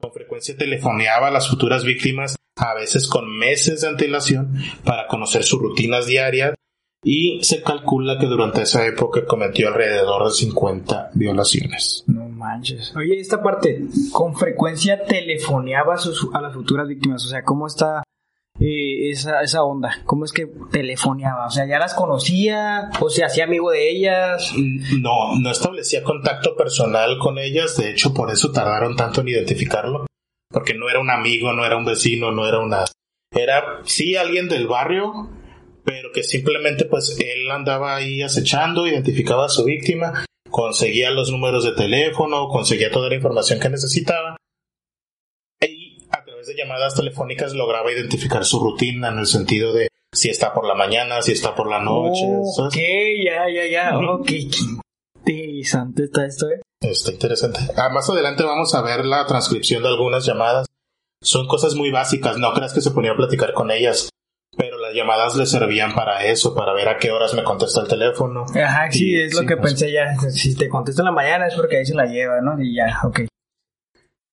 Con 0.00 0.12
frecuencia 0.12 0.56
telefoneaba 0.56 1.28
a 1.28 1.30
las 1.30 1.48
futuras 1.48 1.84
víctimas, 1.84 2.36
a 2.56 2.74
veces 2.74 3.08
con 3.08 3.36
meses 3.38 3.80
de 3.80 3.88
antelación, 3.88 4.54
para 4.84 5.06
conocer 5.06 5.44
sus 5.44 5.60
rutinas 5.60 6.06
diarias 6.06 6.54
y 7.02 7.42
se 7.42 7.62
calcula 7.62 8.18
que 8.18 8.26
durante 8.26 8.62
esa 8.62 8.84
época 8.86 9.24
cometió 9.24 9.68
alrededor 9.68 10.26
de 10.26 10.34
50 10.34 11.10
violaciones. 11.14 12.04
Manches. 12.36 12.94
Oye, 12.94 13.18
esta 13.18 13.42
parte, 13.42 13.80
con 14.12 14.36
frecuencia 14.36 15.04
telefoneaba 15.04 15.94
a, 15.94 15.98
sus, 15.98 16.28
a 16.34 16.40
las 16.40 16.54
futuras 16.54 16.86
víctimas, 16.86 17.24
o 17.24 17.28
sea, 17.28 17.42
¿cómo 17.42 17.66
está 17.66 18.02
eh, 18.60 19.10
esa, 19.10 19.40
esa 19.40 19.64
onda? 19.64 20.02
¿Cómo 20.04 20.24
es 20.24 20.32
que 20.32 20.46
telefoneaba? 20.70 21.46
O 21.46 21.50
sea, 21.50 21.66
¿ya 21.66 21.78
las 21.78 21.94
conocía? 21.94 22.90
¿O 23.00 23.08
se 23.08 23.24
hacía 23.24 23.44
amigo 23.44 23.70
de 23.70 23.90
ellas? 23.90 24.52
No, 24.56 25.36
no 25.40 25.50
establecía 25.50 26.04
contacto 26.04 26.54
personal 26.56 27.18
con 27.18 27.38
ellas, 27.38 27.76
de 27.76 27.90
hecho 27.90 28.12
por 28.12 28.30
eso 28.30 28.52
tardaron 28.52 28.96
tanto 28.96 29.22
en 29.22 29.28
identificarlo, 29.28 30.06
porque 30.50 30.74
no 30.74 30.90
era 30.90 31.00
un 31.00 31.10
amigo, 31.10 31.52
no 31.52 31.64
era 31.64 31.76
un 31.76 31.84
vecino, 31.84 32.32
no 32.32 32.46
era 32.46 32.60
una... 32.60 32.84
Era 33.32 33.80
sí 33.84 34.16
alguien 34.16 34.48
del 34.48 34.66
barrio, 34.66 35.30
pero 35.84 36.10
que 36.12 36.22
simplemente 36.22 36.84
pues 36.84 37.18
él 37.18 37.50
andaba 37.50 37.96
ahí 37.96 38.22
acechando, 38.22 38.86
identificaba 38.86 39.46
a 39.46 39.50
su 39.50 39.64
víctima, 39.64 40.24
conseguía 40.56 41.10
los 41.10 41.30
números 41.30 41.64
de 41.64 41.72
teléfono, 41.72 42.48
conseguía 42.48 42.90
toda 42.90 43.10
la 43.10 43.16
información 43.16 43.60
que 43.60 43.68
necesitaba 43.68 44.38
y 45.60 45.98
a 46.10 46.24
través 46.24 46.46
de 46.46 46.54
llamadas 46.56 46.94
telefónicas 46.94 47.52
lograba 47.52 47.92
identificar 47.92 48.42
su 48.42 48.58
rutina 48.58 49.08
en 49.08 49.18
el 49.18 49.26
sentido 49.26 49.74
de 49.74 49.88
si 50.14 50.30
está 50.30 50.54
por 50.54 50.66
la 50.66 50.74
mañana, 50.74 51.20
si 51.20 51.32
está 51.32 51.54
por 51.54 51.68
la 51.68 51.82
noche. 51.82 52.24
Ok, 52.58 52.74
ya, 53.22 53.44
ya, 53.54 53.66
ya. 53.70 53.98
Ok, 53.98 54.26
qué 54.28 54.38
interesante 55.26 56.04
está 56.04 56.24
esto, 56.24 56.48
¿eh? 56.48 56.62
Está 56.80 57.12
interesante. 57.12 57.60
Ah, 57.76 57.90
más 57.90 58.08
adelante 58.08 58.42
vamos 58.42 58.74
a 58.74 58.80
ver 58.80 59.04
la 59.04 59.26
transcripción 59.26 59.82
de 59.82 59.90
algunas 59.90 60.24
llamadas. 60.24 60.66
Son 61.22 61.46
cosas 61.48 61.74
muy 61.74 61.90
básicas, 61.90 62.38
no 62.38 62.54
creas 62.54 62.72
que 62.72 62.80
se 62.80 62.92
ponía 62.92 63.12
a 63.12 63.16
platicar 63.16 63.52
con 63.52 63.70
ellas. 63.70 64.08
Las 64.86 64.94
llamadas 64.94 65.34
le 65.34 65.46
servían 65.46 65.92
para 65.96 66.24
eso, 66.26 66.54
para 66.54 66.72
ver 66.72 66.88
a 66.88 66.96
qué 66.96 67.10
horas 67.10 67.34
me 67.34 67.42
contesta 67.42 67.80
el 67.80 67.88
teléfono. 67.88 68.44
Ajá, 68.54 68.88
sí, 68.88 69.10
Y- 69.10 69.20
es 69.20 69.34
lo 69.34 69.40
sí, 69.40 69.46
que 69.46 69.56
pues, 69.56 69.72
pensé 69.72 69.90
ya. 69.92 70.14
Si 70.30 70.54
te 70.54 70.68
contesto 70.68 71.02
en 71.02 71.06
la 71.06 71.12
mañana 71.12 71.48
es 71.48 71.54
porque 71.54 71.78
ahí 71.78 71.84
se 71.84 71.94
la 71.96 72.06
lleva, 72.06 72.40
¿no? 72.40 72.62
Y 72.62 72.76
ya, 72.76 73.00
ok. 73.02 73.22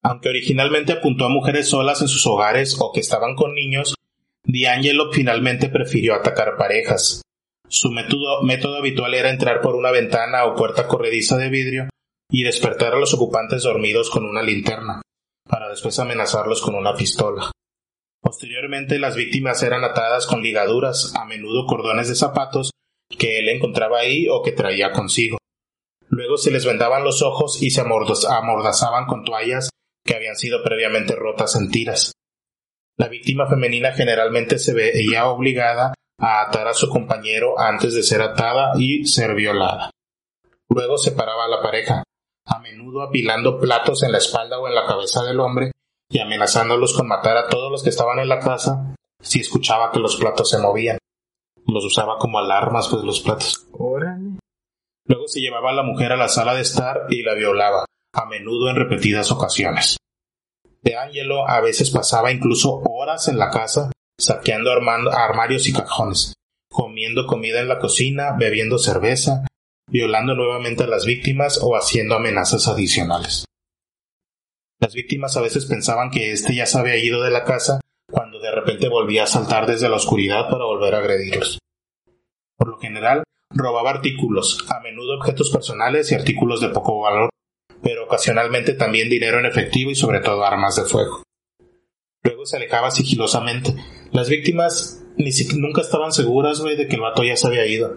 Aunque 0.03 0.29
originalmente 0.29 0.93
apuntó 0.93 1.25
a 1.25 1.29
mujeres 1.29 1.69
solas 1.69 2.01
en 2.03 2.07
sus 2.07 2.27
hogares 2.27 2.77
o 2.79 2.91
que 2.93 2.99
estaban 2.99 3.35
con 3.35 3.55
niños, 3.55 3.95
D'Angelo 4.45 5.11
finalmente 5.11 5.69
prefirió 5.69 6.13
atacar 6.13 6.55
parejas. 6.55 7.23
Su 7.67 7.89
método, 7.89 8.43
método 8.43 8.77
habitual 8.77 9.15
era 9.15 9.31
entrar 9.31 9.59
por 9.59 9.75
una 9.75 9.89
ventana 9.89 10.45
o 10.45 10.53
puerta 10.55 10.85
corrediza 10.87 11.35
de 11.37 11.49
vidrio 11.49 11.89
y 12.29 12.43
despertar 12.43 12.93
a 12.93 12.99
los 12.99 13.11
ocupantes 13.15 13.63
dormidos 13.63 14.11
con 14.11 14.23
una 14.25 14.43
linterna, 14.43 15.01
para 15.49 15.67
después 15.69 15.97
amenazarlos 15.97 16.61
con 16.61 16.75
una 16.75 16.93
pistola. 16.93 17.51
Posteriormente 18.23 18.99
las 18.99 19.17
víctimas 19.17 19.62
eran 19.63 19.83
atadas 19.83 20.25
con 20.27 20.41
ligaduras, 20.41 21.13
a 21.13 21.25
menudo 21.25 21.65
cordones 21.67 22.07
de 22.07 22.15
zapatos, 22.15 22.71
que 23.19 23.39
él 23.39 23.49
encontraba 23.49 23.99
ahí 23.99 24.29
o 24.29 24.41
que 24.41 24.53
traía 24.53 24.93
consigo. 24.93 25.38
Luego 26.07 26.38
se 26.38 26.49
les 26.49 26.65
vendaban 26.65 27.03
los 27.03 27.21
ojos 27.21 27.62
y 27.62 27.69
se 27.69 27.81
amordazaban 27.81 29.07
con 29.07 29.25
toallas 29.25 29.69
que 30.05 30.15
habían 30.15 30.38
sido 30.38 30.63
previamente 30.63 31.15
rotas 31.15 31.57
en 31.57 31.69
tiras. 31.69 32.13
La 32.97 33.09
víctima 33.09 33.45
femenina 33.49 33.91
generalmente 33.91 34.57
se 34.57 34.73
veía 34.73 35.27
obligada 35.27 35.93
a 36.17 36.43
atar 36.43 36.69
a 36.69 36.73
su 36.73 36.88
compañero 36.88 37.59
antes 37.59 37.93
de 37.93 38.03
ser 38.03 38.21
atada 38.21 38.71
y 38.77 39.05
ser 39.05 39.36
violada. 39.36 39.89
Luego 40.69 40.97
separaba 40.97 41.43
a 41.43 41.49
la 41.49 41.62
pareja, 41.62 42.03
a 42.45 42.59
menudo 42.59 43.01
apilando 43.01 43.59
platos 43.59 44.01
en 44.03 44.13
la 44.13 44.19
espalda 44.19 44.59
o 44.59 44.67
en 44.69 44.75
la 44.75 44.86
cabeza 44.86 45.23
del 45.23 45.41
hombre 45.41 45.73
y 46.13 46.19
amenazándolos 46.19 46.93
con 46.93 47.08
matar 47.08 47.38
a 47.38 47.47
todos 47.49 47.71
los 47.71 47.82
que 47.84 47.89
estaban 47.89 48.19
en 48.19 48.30
la 48.30 48.39
casa 48.39 48.95
si 49.19 49.39
escuchaba 49.39 49.91
que 49.91 49.99
los 49.99 50.15
platos 50.15 50.49
se 50.52 50.60
movían. 50.60 50.99
Los 51.65 51.84
usaba 51.86 52.17
como 52.19 52.38
alarmas, 52.38 52.88
pues 52.88 53.04
los 53.04 53.21
platos. 53.21 53.65
Órale. 53.71 54.38
Luego 55.08 55.28
se 55.28 55.39
llevaba 55.41 55.71
a 55.71 55.73
la 55.73 55.84
mujer 55.84 56.12
a 56.12 56.17
la 56.17 56.28
sala 56.30 56.54
de 56.54 56.62
estar 56.62 57.08
y 57.10 57.23
la 57.23 57.34
violaba, 57.34 57.86
a 58.13 58.26
menudo 58.26 58.69
en 58.69 58.76
repetidas 58.76 59.32
ocasiones. 59.32 59.97
De 60.82 60.95
Angelo 60.97 61.47
a 61.47 61.62
veces 61.62 61.89
pasaba 61.89 62.32
incluso 62.32 62.82
horas 62.86 63.28
en 63.28 63.39
la 63.39 63.49
casa, 63.49 63.91
saqueando 64.19 64.71
armando- 64.71 65.12
armarios 65.12 65.67
y 65.67 65.73
cajones, 65.73 66.34
comiendo 66.69 67.26
comida 67.26 67.60
en 67.62 67.69
la 67.69 67.80
cocina, 67.80 68.36
bebiendo 68.38 68.78
cerveza, 68.78 69.45
violando 69.89 70.36
nuevamente 70.36 70.84
a 70.84 70.88
las 70.88 71.06
víctimas 71.06 71.60
o 71.63 71.76
haciendo 71.76 72.15
amenazas 72.15 72.67
adicionales. 72.67 73.45
Las 74.83 74.93
víctimas 74.95 75.37
a 75.37 75.41
veces 75.41 75.65
pensaban 75.65 76.11
que 76.11 76.33
éste 76.33 76.53
ya 76.53 76.65
se 76.65 76.77
había 76.77 76.97
ido 76.97 77.23
de 77.23 77.31
la 77.31 77.45
casa 77.45 77.79
cuando 78.11 78.41
de 78.41 78.51
repente 78.51 78.89
volvía 78.89 79.23
a 79.23 79.27
saltar 79.27 79.65
desde 79.65 79.87
la 79.87 79.95
oscuridad 79.95 80.49
para 80.49 80.65
volver 80.65 80.93
a 80.93 80.97
agredirlos. 80.97 81.57
Por 82.57 82.67
lo 82.67 82.77
general, 82.79 83.23
robaba 83.49 83.91
artículos, 83.91 84.65
a 84.69 84.81
menudo 84.81 85.15
objetos 85.15 85.51
personales 85.51 86.11
y 86.11 86.15
artículos 86.15 86.59
de 86.59 86.67
poco 86.67 86.99
valor, 86.99 87.29
pero 87.81 88.03
ocasionalmente 88.03 88.73
también 88.73 89.09
dinero 89.09 89.39
en 89.39 89.45
efectivo 89.45 89.89
y 89.89 89.95
sobre 89.95 90.19
todo 90.19 90.43
armas 90.43 90.75
de 90.75 90.83
fuego. 90.83 91.23
Luego 92.23 92.45
se 92.45 92.57
alejaba 92.57 92.91
sigilosamente. 92.91 93.73
Las 94.11 94.27
víctimas 94.27 95.01
ni 95.15 95.31
si- 95.31 95.57
nunca 95.57 95.79
estaban 95.79 96.11
seguras, 96.11 96.61
de 96.61 96.87
que 96.89 96.95
el 96.95 97.01
vato 97.01 97.23
ya 97.23 97.37
se 97.37 97.47
había 97.47 97.65
ido. 97.65 97.95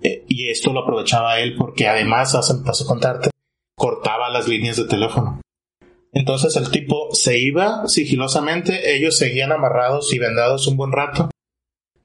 Eh, 0.00 0.24
y 0.28 0.48
esto 0.48 0.72
lo 0.72 0.80
aprovechaba 0.80 1.40
él 1.40 1.56
porque 1.58 1.88
además, 1.88 2.34
hacen 2.34 2.64
paso 2.64 2.86
contarte, 2.86 3.28
cortaba 3.76 4.30
las 4.30 4.48
líneas 4.48 4.78
de 4.78 4.84
teléfono. 4.84 5.42
Entonces 6.12 6.56
el 6.56 6.70
tipo 6.70 7.14
se 7.14 7.38
iba 7.38 7.86
sigilosamente, 7.86 8.94
ellos 8.96 9.16
seguían 9.16 9.52
amarrados 9.52 10.12
y 10.12 10.18
vendados 10.18 10.66
un 10.66 10.76
buen 10.76 10.92
rato. 10.92 11.30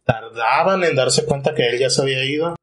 Tardaban 0.03 0.83
en 0.83 0.95
darse 0.95 1.25
cuenta 1.25 1.55
que 1.55 1.67
él 1.67 1.79
ya 1.79 1.89
se 1.89 2.01
había 2.01 2.23
ido 2.23 2.55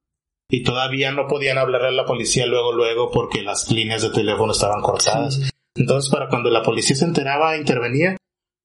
y 0.48 0.62
todavía 0.62 1.10
no 1.10 1.26
podían 1.26 1.58
hablarle 1.58 1.88
a 1.88 1.92
la 1.92 2.04
policía 2.04 2.46
luego 2.46 2.72
luego 2.72 3.10
porque 3.10 3.42
las 3.42 3.70
líneas 3.70 4.02
de 4.02 4.10
teléfono 4.10 4.52
estaban 4.52 4.82
cortadas. 4.82 5.34
Sí. 5.34 5.50
Entonces 5.74 6.10
para 6.12 6.28
cuando 6.28 6.50
la 6.50 6.62
policía 6.62 6.94
se 6.94 7.06
enteraba 7.06 7.54
e 7.54 7.58
intervenía, 7.58 8.16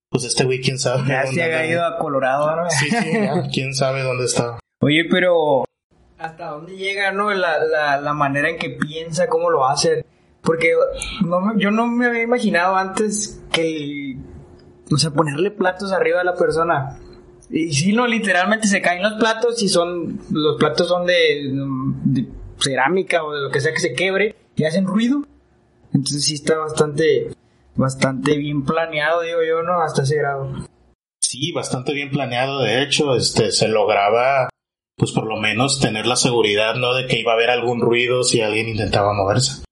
pues 0.09 0.25
este 0.25 0.43
güey 0.43 0.61
quién 0.61 0.77
sabe. 0.77 1.07
Ya 1.07 1.23
dónde 1.23 1.33
se 1.35 1.43
había 1.43 1.65
ido 1.65 1.85
a 1.85 1.97
Colorado, 1.97 2.55
¿no? 2.55 2.69
Sí, 2.69 2.89
sí, 2.89 3.11
ya, 3.13 3.47
quién 3.53 3.73
sabe 3.73 4.03
dónde 4.03 4.25
estaba. 4.25 4.59
Oye, 4.81 5.05
pero 5.09 5.65
¿hasta 6.19 6.49
dónde 6.49 6.75
llega, 6.75 7.11
no? 7.11 7.31
La, 7.31 7.57
la, 7.59 7.99
la 7.99 8.13
manera 8.13 8.49
en 8.49 8.57
que 8.57 8.69
piensa, 8.69 9.27
cómo 9.27 9.49
lo 9.49 9.65
hace. 9.67 10.05
Porque 10.47 10.71
yo 11.57 11.71
no 11.71 11.87
me 11.87 12.05
había 12.05 12.23
imaginado 12.23 12.77
antes 12.77 13.43
que, 13.51 14.15
o 14.89 14.95
sea, 14.95 15.11
ponerle 15.11 15.51
platos 15.51 15.91
arriba 15.91 16.21
a 16.21 16.23
la 16.23 16.35
persona. 16.35 16.97
Y 17.49 17.73
si 17.73 17.91
no, 17.91 18.07
literalmente 18.07 18.69
se 18.69 18.81
caen 18.81 19.03
los 19.03 19.15
platos 19.15 19.61
y 19.61 19.67
son, 19.67 20.21
los 20.31 20.55
platos 20.57 20.87
son 20.87 21.05
de, 21.05 21.51
de 22.05 22.27
cerámica 22.61 23.25
o 23.25 23.33
de 23.33 23.41
lo 23.41 23.51
que 23.51 23.59
sea 23.59 23.73
que 23.73 23.81
se 23.81 23.91
quebre 23.91 24.37
y 24.55 24.63
hacen 24.63 24.87
ruido. 24.87 25.25
Entonces 25.93 26.23
sí 26.23 26.35
está 26.35 26.57
bastante, 26.57 27.35
bastante 27.75 28.37
bien 28.37 28.63
planeado, 28.63 29.23
digo 29.23 29.39
yo, 29.45 29.63
¿no? 29.63 29.81
Hasta 29.81 30.03
ese 30.03 30.15
grado. 30.15 30.65
Sí, 31.19 31.51
bastante 31.51 31.91
bien 31.91 32.09
planeado, 32.09 32.61
de 32.61 32.83
hecho, 32.83 33.17
este 33.17 33.51
se 33.51 33.67
lograba 33.67 34.47
pues 34.95 35.11
por 35.11 35.27
lo 35.27 35.35
menos 35.35 35.81
tener 35.81 36.07
la 36.07 36.15
seguridad, 36.15 36.75
¿no? 36.75 36.93
De 36.93 37.05
que 37.05 37.19
iba 37.19 37.33
a 37.33 37.35
haber 37.35 37.49
algún 37.49 37.81
ruido 37.81 38.23
si 38.23 38.39
alguien 38.39 38.69
intentaba 38.69 39.11
moverse. 39.11 39.66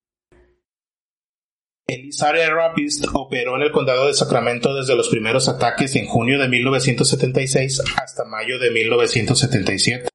Elisaria 1.87 2.49
Rapist 2.49 3.05
operó 3.13 3.55
en 3.55 3.61
el 3.61 3.71
condado 3.71 4.07
de 4.07 4.15
Sacramento 4.15 4.73
desde 4.73 4.95
los 4.95 5.09
primeros 5.09 5.47
ataques 5.47 5.95
en 5.95 6.07
junio 6.07 6.39
de 6.39 6.47
1976 6.49 7.83
hasta 8.01 8.25
mayo 8.25 8.57
de 8.57 8.71
1977. 8.71 10.09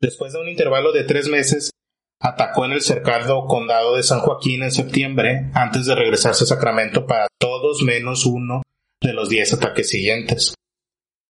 Después 0.00 0.32
de 0.32 0.40
un 0.40 0.48
intervalo 0.48 0.92
de 0.92 1.04
tres 1.04 1.28
meses, 1.28 1.70
atacó 2.18 2.64
en 2.64 2.72
el 2.72 2.80
cercado 2.80 3.44
condado 3.44 3.96
de 3.96 4.02
San 4.02 4.20
Joaquín 4.20 4.62
en 4.62 4.72
septiembre, 4.72 5.50
antes 5.52 5.84
de 5.84 5.94
regresarse 5.94 6.44
a 6.44 6.46
Sacramento 6.46 7.06
para 7.06 7.28
todos 7.38 7.82
menos 7.82 8.24
uno 8.24 8.62
de 9.02 9.12
los 9.12 9.28
diez 9.28 9.52
ataques 9.52 9.90
siguientes. 9.90 10.54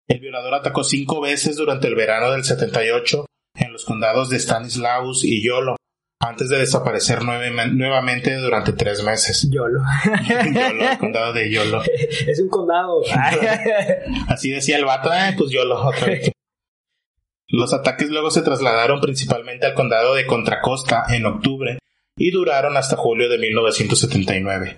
El 0.07 0.19
violador 0.19 0.53
atacó 0.53 0.83
cinco 0.83 1.21
veces 1.21 1.55
durante 1.55 1.88
el 1.88 1.95
verano 1.95 2.31
del 2.31 2.43
78 2.43 3.25
en 3.55 3.73
los 3.73 3.83
condados 3.85 4.29
de 4.29 4.38
Stanislaus 4.38 5.23
y 5.23 5.43
Yolo, 5.43 5.75
antes 6.19 6.49
de 6.49 6.58
desaparecer 6.60 7.19
nueve- 7.23 7.51
nuevamente 7.71 8.36
durante 8.36 8.73
tres 8.73 9.03
meses. 9.03 9.47
Yolo. 9.49 9.79
Yolo, 10.53 10.89
el 10.91 10.97
condado 10.97 11.34
de 11.34 11.49
Yolo. 11.51 11.82
es 12.27 12.39
un 12.41 12.49
condado. 12.49 13.01
Así 14.27 14.51
decía 14.51 14.77
el 14.77 14.86
vato, 14.86 15.12
eh, 15.13 15.34
pues 15.38 15.51
Yolo 15.51 15.82
otra 15.88 16.08
vez. 16.08 16.32
Los 17.47 17.73
ataques 17.73 18.10
luego 18.10 18.29
se 18.29 18.41
trasladaron 18.43 19.01
principalmente 19.01 19.65
al 19.65 19.73
condado 19.73 20.13
de 20.13 20.27
Contra 20.27 20.62
Costa 20.62 21.05
en 21.10 21.25
octubre 21.25 21.79
y 22.15 22.32
duraron 22.32 22.77
hasta 22.77 22.95
julio 22.95 23.27
de 23.29 23.39
1979. 23.39 24.77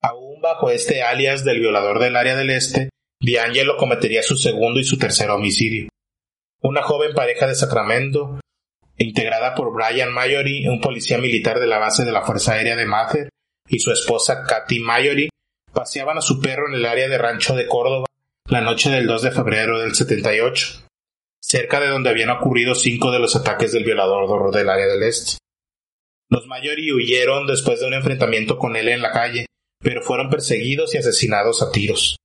Aún 0.00 0.40
bajo 0.40 0.70
este 0.70 1.02
alias 1.02 1.44
del 1.44 1.60
violador 1.60 1.98
del 1.98 2.16
área 2.16 2.34
del 2.36 2.50
este, 2.50 2.88
D'Angelo 3.20 3.76
cometería 3.76 4.22
su 4.22 4.36
segundo 4.36 4.80
y 4.80 4.84
su 4.84 4.96
tercer 4.96 5.28
homicidio. 5.30 5.88
Una 6.62 6.82
joven 6.82 7.12
pareja 7.14 7.46
de 7.46 7.54
Sacramento, 7.54 8.40
integrada 8.98 9.54
por 9.54 9.72
Brian 9.72 10.12
Mayory, 10.12 10.66
un 10.68 10.80
policía 10.80 11.18
militar 11.18 11.60
de 11.60 11.66
la 11.66 11.78
base 11.78 12.04
de 12.04 12.12
la 12.12 12.22
Fuerza 12.22 12.52
Aérea 12.52 12.76
de 12.76 12.86
Mather, 12.86 13.28
y 13.68 13.78
su 13.78 13.90
esposa 13.90 14.44
Kathy 14.44 14.80
Mayory, 14.80 15.28
paseaban 15.72 16.18
a 16.18 16.22
su 16.22 16.40
perro 16.40 16.68
en 16.68 16.74
el 16.74 16.86
área 16.86 17.08
de 17.08 17.18
Rancho 17.18 17.54
de 17.54 17.66
Córdoba 17.66 18.06
la 18.48 18.60
noche 18.60 18.90
del 18.90 19.06
2 19.06 19.22
de 19.22 19.30
febrero 19.32 19.80
del 19.80 19.94
78, 19.94 20.86
cerca 21.40 21.80
de 21.80 21.88
donde 21.88 22.10
habían 22.10 22.30
ocurrido 22.30 22.74
cinco 22.74 23.10
de 23.10 23.18
los 23.18 23.34
ataques 23.34 23.72
del 23.72 23.84
violador 23.84 24.54
del 24.54 24.68
área 24.68 24.86
del 24.86 25.02
este. 25.02 25.38
Los 26.28 26.46
Mayory 26.46 26.92
huyeron 26.92 27.46
después 27.46 27.80
de 27.80 27.86
un 27.86 27.94
enfrentamiento 27.94 28.56
con 28.56 28.76
él 28.76 28.88
en 28.88 29.02
la 29.02 29.12
calle, 29.12 29.46
pero 29.80 30.00
fueron 30.02 30.30
perseguidos 30.30 30.94
y 30.94 30.98
asesinados 30.98 31.60
a 31.62 31.70
tiros. 31.72 32.16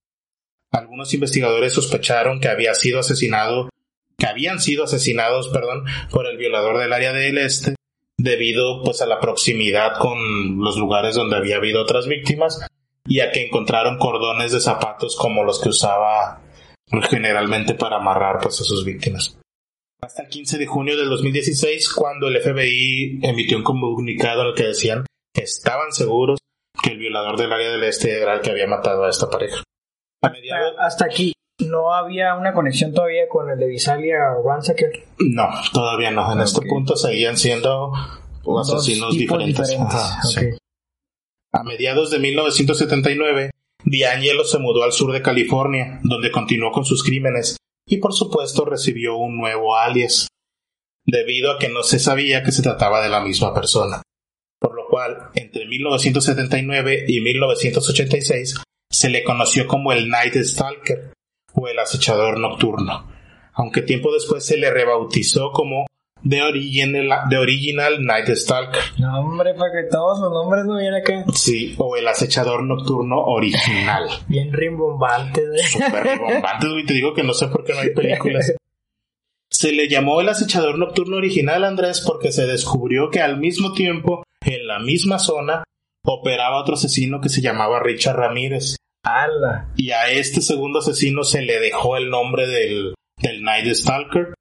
Algunos 0.72 1.14
investigadores 1.14 1.74
sospecharon 1.74 2.40
que 2.40 2.48
había 2.48 2.74
sido 2.76 3.00
asesinado, 3.00 3.70
que 4.22 4.28
habían 4.28 4.60
sido 4.60 4.84
asesinados, 4.84 5.50
perdón, 5.50 5.84
por 6.12 6.28
el 6.28 6.38
violador 6.38 6.78
del 6.78 6.94
área 6.94 7.12
del 7.12 7.40
este, 7.40 7.74
debido 8.18 8.84
pues 8.84 9.02
a 9.02 9.08
la 9.08 9.20
proximidad 9.20 9.98
con 9.98 10.60
los 10.60 10.78
lugares 10.78 11.16
donde 11.16 11.38
había 11.38 11.56
habido 11.56 11.82
otras 11.82 12.06
víctimas 12.06 12.64
y 13.08 13.22
a 13.22 13.32
que 13.32 13.48
encontraron 13.48 13.98
cordones 13.98 14.52
de 14.52 14.60
zapatos 14.60 15.18
como 15.18 15.44
los 15.44 15.60
que 15.60 15.70
usaba 15.70 16.40
generalmente 17.10 17.74
para 17.74 17.96
amarrar 17.96 18.38
pues 18.44 18.62
a 18.62 18.64
sus 18.64 18.86
víctimas. 18.86 19.40
hasta 20.02 20.22
el 20.22 20.30
15 20.30 20.60
de 20.60 20.68
junio 20.68 20.96
del 20.96 21.10
2016 21.10 21.92
cuando 21.92 22.28
el 22.28 22.40
FBI 22.40 23.22
emitió 23.24 23.58
un 23.58 23.64
comunicado 23.64 24.44
en 24.44 24.48
el 24.50 24.54
que 24.54 24.68
decían 24.68 25.04
que 25.34 25.42
estaban 25.42 25.92
seguros 25.94 26.38
que 26.84 26.92
el 26.92 27.00
violador 27.00 27.38
del 27.40 27.52
área 27.52 27.72
del 27.72 27.84
este 27.86 28.22
era 28.22 28.36
el 28.36 28.42
que 28.42 28.52
había 28.52 28.68
matado 28.68 29.04
a 29.04 29.10
esta 29.10 29.32
pareja. 29.32 29.64
hasta, 30.78 31.06
aquí, 31.06 31.34
¿no 31.62 31.94
había 31.94 32.36
una 32.36 32.54
conexión 32.54 32.94
todavía 32.94 33.28
con 33.30 33.50
el 33.50 33.60
de 33.60 33.68
Visalia 33.68 34.18
Ransacker? 34.44 34.92
No, 35.20 35.48
todavía 35.74 36.12
no. 36.12 36.32
En 36.34 36.42
este 36.42 36.62
punto 36.62 36.96
seguían 36.96 37.38
siendo 37.38 37.94
asesinos 38.60 39.14
diferentes. 39.14 39.78
A 41.54 41.64
mediados 41.64 42.12
de 42.12 42.20
1979, 42.20 43.52
D'Angelo 43.84 44.44
se 44.44 44.60
mudó 44.60 44.84
al 44.84 44.94
sur 44.94 45.12
de 45.12 45.22
California, 45.22 46.00
donde 46.04 46.32
continuó 46.32 46.72
con 46.72 46.86
sus 46.86 47.04
crímenes 47.04 47.58
y 47.88 47.98
por 47.98 48.14
supuesto 48.14 48.64
recibió 48.64 49.18
un 49.18 49.38
nuevo 49.38 49.76
alias, 49.76 50.28
debido 51.06 51.52
a 51.52 51.60
que 51.60 51.68
no 51.68 51.84
se 51.84 52.00
sabía 52.00 52.44
que 52.44 52.52
se 52.52 52.62
trataba 52.62 53.02
de 53.02 53.10
la 53.10 53.22
misma 53.22 53.54
persona. 53.54 54.02
Por 54.60 54.76
lo 54.76 54.88
cual, 54.88 55.30
entre 55.34 55.66
1979 55.68 57.06
y 57.08 57.22
1986 57.22 58.62
se 58.90 59.10
le 59.10 59.24
conoció 59.24 59.68
como 59.68 59.92
el 59.92 60.10
Night 60.10 60.36
Stalker 60.36 61.12
o 61.54 61.68
el 61.68 61.80
acechador 61.80 62.40
nocturno, 62.40 63.08
aunque 63.54 63.82
tiempo 63.82 64.12
después 64.14 64.46
se 64.46 64.58
le 64.58 64.72
rebautizó 64.72 65.52
como 65.52 65.86
The 66.28 66.44
Original, 66.44 67.30
The 67.30 67.38
Original 67.38 68.04
Night 68.04 68.30
Stalker. 68.30 68.82
No, 69.00 69.20
hombre, 69.20 69.54
para 69.56 69.72
que 69.72 69.90
todos 69.90 70.20
los 70.20 70.32
nombres 70.32 70.66
no 70.66 70.78
vienen 70.78 71.02
acá. 71.02 71.26
Sí, 71.34 71.76
o 71.78 71.96
el 71.96 72.08
acechador 72.08 72.64
nocturno 72.64 73.22
original. 73.22 74.08
Bien 74.28 74.54
rimbombante, 74.54 75.48
güey. 75.48 75.64
Súper 75.64 76.04
rimbombante, 76.04 76.70
güey. 76.70 76.86
Te 76.86 76.94
digo 76.94 77.14
que 77.14 77.24
no 77.24 77.34
sé 77.34 77.48
por 77.48 77.64
qué 77.64 77.74
no 77.74 77.80
hay 77.80 77.94
películas. 77.94 78.54
Se 79.50 79.72
le 79.72 79.90
llamó 79.90 80.22
el 80.22 80.30
acechador 80.30 80.78
nocturno 80.78 81.18
original, 81.18 81.64
Andrés, 81.64 82.02
porque 82.06 82.32
se 82.32 82.46
descubrió 82.46 83.10
que 83.10 83.20
al 83.20 83.38
mismo 83.38 83.74
tiempo, 83.74 84.24
en 84.46 84.68
la 84.68 84.80
misma 84.80 85.20
zona, 85.20 85.64
operaba 86.04 86.62
otro 86.62 86.76
asesino 86.76 87.20
que 87.20 87.30
se 87.30 87.42
llamaba 87.42 87.82
Richard 87.82 88.16
Ramírez. 88.16 88.78
Y 89.76 89.92
a 89.92 90.12
este 90.12 90.42
segundo 90.42 90.80
asesino 90.80 91.24
se 91.24 91.42
le 91.42 91.60
dejó 91.60 91.98
el 91.98 92.10
nombre 92.10 92.48
del, 92.48 92.94
del 93.18 93.44
Night 93.44 93.74
Stalker 93.74 94.34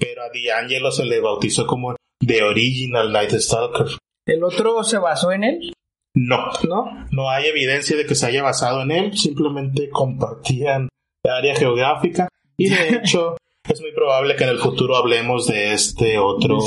pero 0.00 0.22
a 0.22 0.28
D'Angelo 0.28 0.90
se 0.90 1.04
le 1.04 1.20
bautizó 1.20 1.66
como 1.66 1.94
The 2.26 2.42
Original 2.42 3.12
Night 3.12 3.32
Stalker. 3.32 3.86
¿El 4.26 4.42
otro 4.42 4.82
se 4.82 4.98
basó 4.98 5.30
en 5.30 5.44
él? 5.44 5.72
No. 6.14 6.50
¿No? 6.68 7.06
No 7.12 7.30
hay 7.30 7.46
evidencia 7.46 7.96
de 7.96 8.06
que 8.06 8.14
se 8.14 8.26
haya 8.26 8.42
basado 8.42 8.82
en 8.82 8.90
él, 8.90 9.16
simplemente 9.16 9.90
compartían 9.90 10.88
área 11.22 11.54
geográfica 11.54 12.28
y 12.56 12.70
de 12.70 12.88
hecho 12.96 13.36
es 13.68 13.80
muy 13.80 13.92
probable 13.92 14.34
que 14.36 14.44
en 14.44 14.50
el 14.50 14.58
futuro 14.58 14.96
hablemos 14.96 15.46
de 15.46 15.74
este 15.74 16.18
otro 16.18 16.58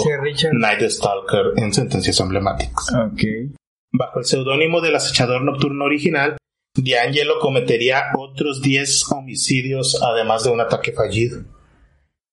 Night 0.53 0.81
Stalker 0.81 1.53
en 1.57 1.73
sentencias 1.73 2.19
emblemáticas. 2.19 2.93
Okay. 3.13 3.51
Bajo 3.91 4.19
el 4.19 4.25
seudónimo 4.25 4.79
del 4.79 4.95
acechador 4.95 5.43
nocturno 5.43 5.85
original, 5.85 6.37
D'Angelo 6.75 7.37
cometería 7.39 8.05
otros 8.17 8.59
10 8.63 9.11
homicidios 9.11 10.01
además 10.01 10.43
de 10.43 10.49
un 10.49 10.59
ataque 10.59 10.91
fallido. 10.91 11.43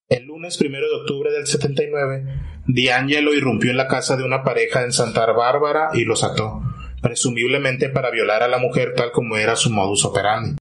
El 0.09 0.25
lunes 0.25 0.57
primero 0.57 0.89
de 0.89 0.97
octubre 0.97 1.31
del 1.31 1.47
79, 1.47 2.25
D'Angelo 2.67 3.35
irrumpió 3.35 3.71
en 3.71 3.77
la 3.77 3.87
casa 3.87 4.17
de 4.17 4.25
una 4.25 4.43
pareja 4.43 4.83
en 4.83 4.93
Santa 4.93 5.31
Bárbara 5.31 5.91
y 5.93 6.07
los 6.07 6.25
ató, 6.25 6.63
presumiblemente 7.03 7.91
para 7.91 8.11
violar 8.11 8.43
a 8.43 8.49
la 8.49 8.57
mujer 8.57 8.95
tal 8.97 9.13
como 9.13 9.37
era 9.37 9.57
su 9.57 9.69
modus 9.69 10.07
operandi. 10.07 10.57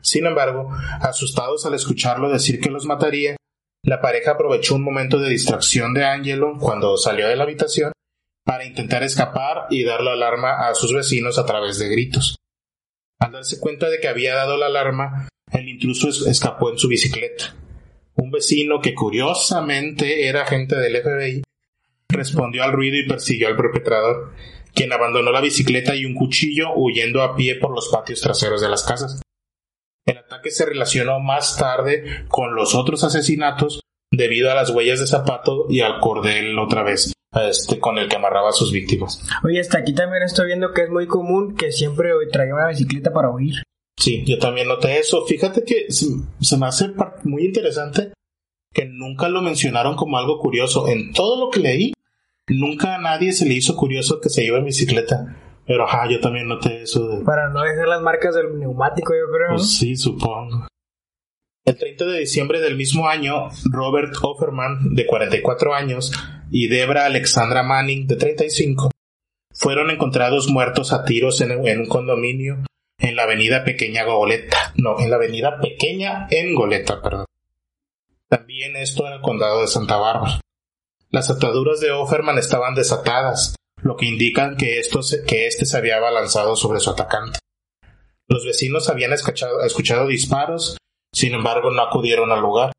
Sin 0.00 0.26
embargo, 0.26 0.68
asustados 1.00 1.64
al 1.66 1.74
escucharlo 1.74 2.30
decir 2.30 2.58
que 2.58 2.70
los 2.70 2.84
mataría, 2.84 3.36
la 3.84 4.00
pareja 4.00 4.32
aprovechó 4.32 4.74
un 4.74 4.82
momento 4.82 5.20
de 5.20 5.30
distracción 5.30 5.94
de 5.94 6.04
Angelo 6.04 6.58
cuando 6.58 6.96
salió 6.96 7.28
de 7.28 7.36
la 7.36 7.44
habitación 7.44 7.92
para 8.44 8.66
intentar 8.66 9.04
escapar 9.04 9.66
y 9.70 9.84
dar 9.84 10.00
la 10.00 10.14
alarma 10.14 10.68
a 10.68 10.74
sus 10.74 10.92
vecinos 10.92 11.38
a 11.38 11.46
través 11.46 11.78
de 11.78 11.88
gritos. 11.88 12.39
Al 13.20 13.32
darse 13.32 13.60
cuenta 13.60 13.90
de 13.90 14.00
que 14.00 14.08
había 14.08 14.34
dado 14.34 14.56
la 14.56 14.66
alarma, 14.66 15.28
el 15.52 15.68
intruso 15.68 16.08
escapó 16.08 16.70
en 16.70 16.78
su 16.78 16.88
bicicleta. 16.88 17.54
Un 18.14 18.30
vecino 18.30 18.80
que 18.80 18.94
curiosamente 18.94 20.26
era 20.26 20.42
agente 20.42 20.76
del 20.76 21.02
FBI 21.02 21.42
respondió 22.08 22.64
al 22.64 22.72
ruido 22.72 22.96
y 22.96 23.06
persiguió 23.06 23.48
al 23.48 23.56
perpetrador, 23.56 24.32
quien 24.74 24.92
abandonó 24.92 25.30
la 25.32 25.40
bicicleta 25.40 25.94
y 25.94 26.04
un 26.04 26.14
cuchillo 26.14 26.74
huyendo 26.74 27.22
a 27.22 27.36
pie 27.36 27.56
por 27.56 27.72
los 27.72 27.88
patios 27.88 28.20
traseros 28.20 28.60
de 28.60 28.68
las 28.68 28.84
casas. 28.84 29.22
El 30.06 30.18
ataque 30.18 30.50
se 30.50 30.66
relacionó 30.66 31.20
más 31.20 31.56
tarde 31.56 32.24
con 32.28 32.54
los 32.54 32.74
otros 32.74 33.04
asesinatos 33.04 33.80
debido 34.10 34.50
a 34.50 34.54
las 34.54 34.70
huellas 34.70 34.98
de 34.98 35.06
zapato 35.06 35.66
y 35.68 35.82
al 35.82 36.00
cordel 36.00 36.58
otra 36.58 36.82
vez 36.82 37.12
este, 37.32 37.78
con 37.78 37.98
el 37.98 38.08
que 38.08 38.16
amarraba 38.16 38.50
a 38.50 38.52
sus 38.52 38.72
víctimas. 38.72 39.22
Oye, 39.44 39.60
hasta 39.60 39.78
aquí 39.78 39.94
también 39.94 40.22
estoy 40.22 40.46
viendo 40.46 40.72
que 40.72 40.82
es 40.82 40.90
muy 40.90 41.06
común 41.06 41.56
que 41.56 41.72
siempre 41.72 42.10
traía 42.32 42.54
una 42.54 42.68
bicicleta 42.68 43.12
para 43.12 43.30
huir. 43.30 43.62
Sí, 43.98 44.24
yo 44.26 44.38
también 44.38 44.68
noté 44.68 44.98
eso. 44.98 45.26
Fíjate 45.26 45.62
que 45.64 45.86
se 45.90 46.56
me 46.56 46.66
hace 46.66 46.90
muy 47.24 47.44
interesante 47.44 48.12
que 48.72 48.86
nunca 48.86 49.28
lo 49.28 49.42
mencionaron 49.42 49.96
como 49.96 50.18
algo 50.18 50.38
curioso. 50.38 50.88
En 50.88 51.12
todo 51.12 51.38
lo 51.38 51.50
que 51.50 51.60
leí, 51.60 51.92
nunca 52.48 52.94
a 52.94 53.00
nadie 53.00 53.32
se 53.32 53.46
le 53.46 53.54
hizo 53.54 53.76
curioso 53.76 54.20
que 54.20 54.28
se 54.28 54.44
iba 54.44 54.58
en 54.58 54.64
bicicleta. 54.64 55.36
Pero 55.66 55.84
ajá, 55.84 56.08
yo 56.10 56.20
también 56.20 56.48
noté 56.48 56.82
eso. 56.82 57.06
De... 57.08 57.24
Para 57.24 57.48
no 57.50 57.62
dejar 57.62 57.88
las 57.88 58.02
marcas 58.02 58.34
del 58.34 58.58
neumático, 58.58 59.12
yo 59.12 59.30
creo. 59.32 59.56
Pues 59.56 59.76
sí, 59.76 59.96
supongo. 59.96 60.66
El 61.64 61.76
30 61.76 62.06
de 62.06 62.20
diciembre 62.20 62.60
del 62.60 62.76
mismo 62.76 63.08
año, 63.08 63.48
Robert 63.70 64.14
Offerman, 64.22 64.94
de 64.94 65.06
44 65.06 65.74
años, 65.74 66.10
y 66.50 66.68
Debra 66.68 67.06
Alexandra 67.06 67.62
Manning, 67.62 68.06
de 68.06 68.16
35, 68.16 68.90
fueron 69.52 69.90
encontrados 69.90 70.48
muertos 70.48 70.92
a 70.92 71.04
tiros 71.04 71.40
en, 71.40 71.52
un 71.52 71.86
condominio 71.86 72.64
en 72.98 73.16
la 73.16 73.22
avenida 73.22 73.64
Pequeña 73.64 74.04
Goleta. 74.04 74.72
No, 74.74 74.98
en 74.98 75.10
la 75.10 75.16
avenida 75.16 75.60
Pequeña 75.60 76.26
en 76.30 76.54
Goleta, 76.54 77.00
perdón. 77.00 77.26
También 78.28 78.76
esto 78.76 79.06
en 79.06 79.14
el 79.14 79.20
condado 79.20 79.60
de 79.60 79.68
Santa 79.68 79.96
Bárbara. 79.96 80.40
Las 81.10 81.30
ataduras 81.30 81.80
de 81.80 81.90
Offerman 81.90 82.38
estaban 82.38 82.74
desatadas, 82.74 83.56
lo 83.82 83.96
que 83.96 84.06
indica 84.06 84.56
que, 84.56 84.78
éste 84.78 85.66
se 85.66 85.76
había 85.76 85.96
abalanzado 85.96 86.56
sobre 86.56 86.80
su 86.80 86.90
atacante. 86.90 87.38
Los 88.28 88.44
vecinos 88.44 88.88
habían 88.88 89.12
escuchado 89.12 90.06
disparos, 90.06 90.76
sin 91.12 91.34
embargo 91.34 91.70
no 91.70 91.82
acudieron 91.82 92.30
al 92.30 92.40
lugar. 92.40 92.72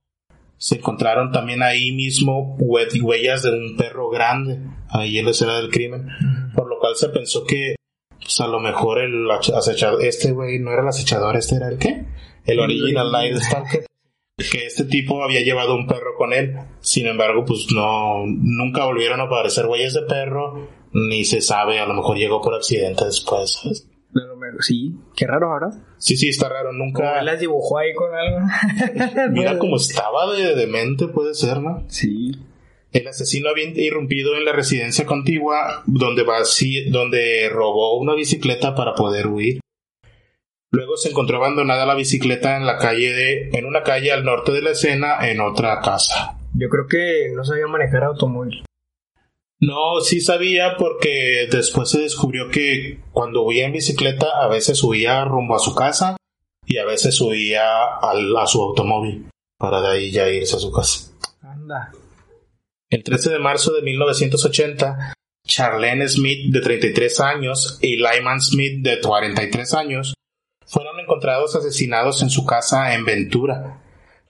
Se 0.61 0.75
encontraron 0.75 1.31
también 1.31 1.63
ahí 1.63 1.91
mismo 1.91 2.55
huellas 2.59 3.41
de 3.41 3.49
un 3.49 3.75
perro 3.77 4.09
grande, 4.09 4.59
ahí 4.89 5.17
en 5.17 5.25
la 5.25 5.31
escena 5.31 5.57
del 5.57 5.71
crimen, 5.71 6.07
por 6.55 6.69
lo 6.69 6.77
cual 6.77 6.95
se 6.95 7.09
pensó 7.09 7.43
que 7.45 7.73
pues 8.19 8.39
a 8.41 8.47
lo 8.47 8.59
mejor 8.59 8.99
el 8.99 9.27
acechador, 9.31 10.05
este 10.05 10.31
güey 10.31 10.59
no 10.59 10.71
era 10.71 10.83
el 10.83 10.87
acechador, 10.87 11.35
este 11.35 11.55
era 11.55 11.67
el 11.67 11.79
qué? 11.79 12.05
El 12.45 12.59
original 12.59 13.11
Night 13.11 13.37
Stalker. 13.37 13.87
que 14.51 14.67
este 14.67 14.85
tipo 14.85 15.23
había 15.23 15.41
llevado 15.41 15.73
un 15.73 15.87
perro 15.87 16.15
con 16.15 16.31
él. 16.31 16.55
Sin 16.79 17.07
embargo, 17.07 17.43
pues 17.43 17.65
no, 17.73 18.23
nunca 18.27 18.85
volvieron 18.85 19.19
a 19.19 19.23
aparecer 19.23 19.65
huellas 19.65 19.95
de 19.95 20.03
perro, 20.03 20.69
ni 20.93 21.25
se 21.25 21.41
sabe, 21.41 21.79
a 21.79 21.87
lo 21.87 21.95
mejor 21.95 22.17
llegó 22.17 22.39
por 22.39 22.53
accidente 22.53 23.03
después, 23.03 23.53
¿sabes? 23.53 23.87
Sí, 24.59 24.93
qué 25.15 25.25
raro 25.25 25.51
ahora. 25.51 25.71
Sí, 25.97 26.17
sí, 26.17 26.29
está 26.29 26.49
raro, 26.49 26.71
nunca. 26.73 27.21
las 27.21 27.39
dibujó 27.39 27.77
ahí 27.77 27.93
con 27.93 28.09
algo. 28.13 28.39
Mira 29.31 29.57
cómo 29.57 29.77
estaba 29.77 30.33
de 30.33 30.55
demente, 30.55 31.07
puede 31.07 31.33
ser, 31.33 31.61
¿no? 31.61 31.83
Sí. 31.87 32.31
El 32.91 33.07
asesino 33.07 33.49
había 33.49 33.69
irrumpido 33.69 34.35
en 34.35 34.45
la 34.45 34.51
residencia 34.51 35.05
contigua 35.05 35.83
donde, 35.85 36.25
donde 36.89 37.49
robó 37.49 37.97
una 37.97 38.15
bicicleta 38.15 38.75
para 38.75 38.95
poder 38.95 39.27
huir. 39.27 39.61
Luego 40.71 40.97
se 40.97 41.09
encontró 41.09 41.37
abandonada 41.37 41.85
la 41.85 41.95
bicicleta 41.95 42.57
en 42.57 42.65
la 42.65 42.77
calle 42.77 43.11
de, 43.13 43.49
en 43.53 43.65
una 43.65 43.83
calle 43.83 44.11
al 44.11 44.23
norte 44.23 44.51
de 44.51 44.61
la 44.61 44.71
escena 44.71 45.29
en 45.29 45.39
otra 45.39 45.79
casa. 45.81 46.37
Yo 46.53 46.69
creo 46.69 46.87
que 46.87 47.31
no 47.33 47.45
sabía 47.45 47.67
manejar 47.67 48.03
automóvil. 48.03 48.63
No, 49.61 50.01
sí 50.01 50.21
sabía 50.21 50.75
porque 50.75 51.47
después 51.51 51.91
se 51.91 52.01
descubrió 52.01 52.49
que 52.49 52.99
cuando 53.11 53.43
huía 53.43 53.67
en 53.67 53.73
bicicleta 53.73 54.25
a 54.41 54.47
veces 54.47 54.79
subía 54.79 55.23
rumbo 55.23 55.55
a 55.55 55.59
su 55.59 55.75
casa 55.75 56.17
y 56.65 56.79
a 56.79 56.85
veces 56.85 57.15
subía 57.15 57.61
a 58.01 58.47
su 58.47 58.59
automóvil 58.59 59.29
para 59.59 59.79
de 59.81 59.87
ahí 59.89 60.11
ya 60.11 60.27
irse 60.29 60.55
a 60.55 60.59
su 60.59 60.71
casa. 60.71 61.11
Anda. 61.43 61.91
El 62.89 63.03
13 63.03 63.29
de 63.29 63.39
marzo 63.39 63.71
de 63.71 63.83
1980, 63.83 65.13
Charlene 65.47 66.07
Smith, 66.07 66.51
de 66.51 66.61
33 66.61 67.19
años, 67.19 67.77
y 67.81 67.97
Lyman 67.97 68.41
Smith, 68.41 68.81
de 68.81 68.99
43 68.99 69.73
años, 69.75 70.15
fueron 70.65 70.99
encontrados 70.99 71.55
asesinados 71.55 72.23
en 72.23 72.31
su 72.31 72.47
casa 72.47 72.95
en 72.95 73.05
Ventura. 73.05 73.79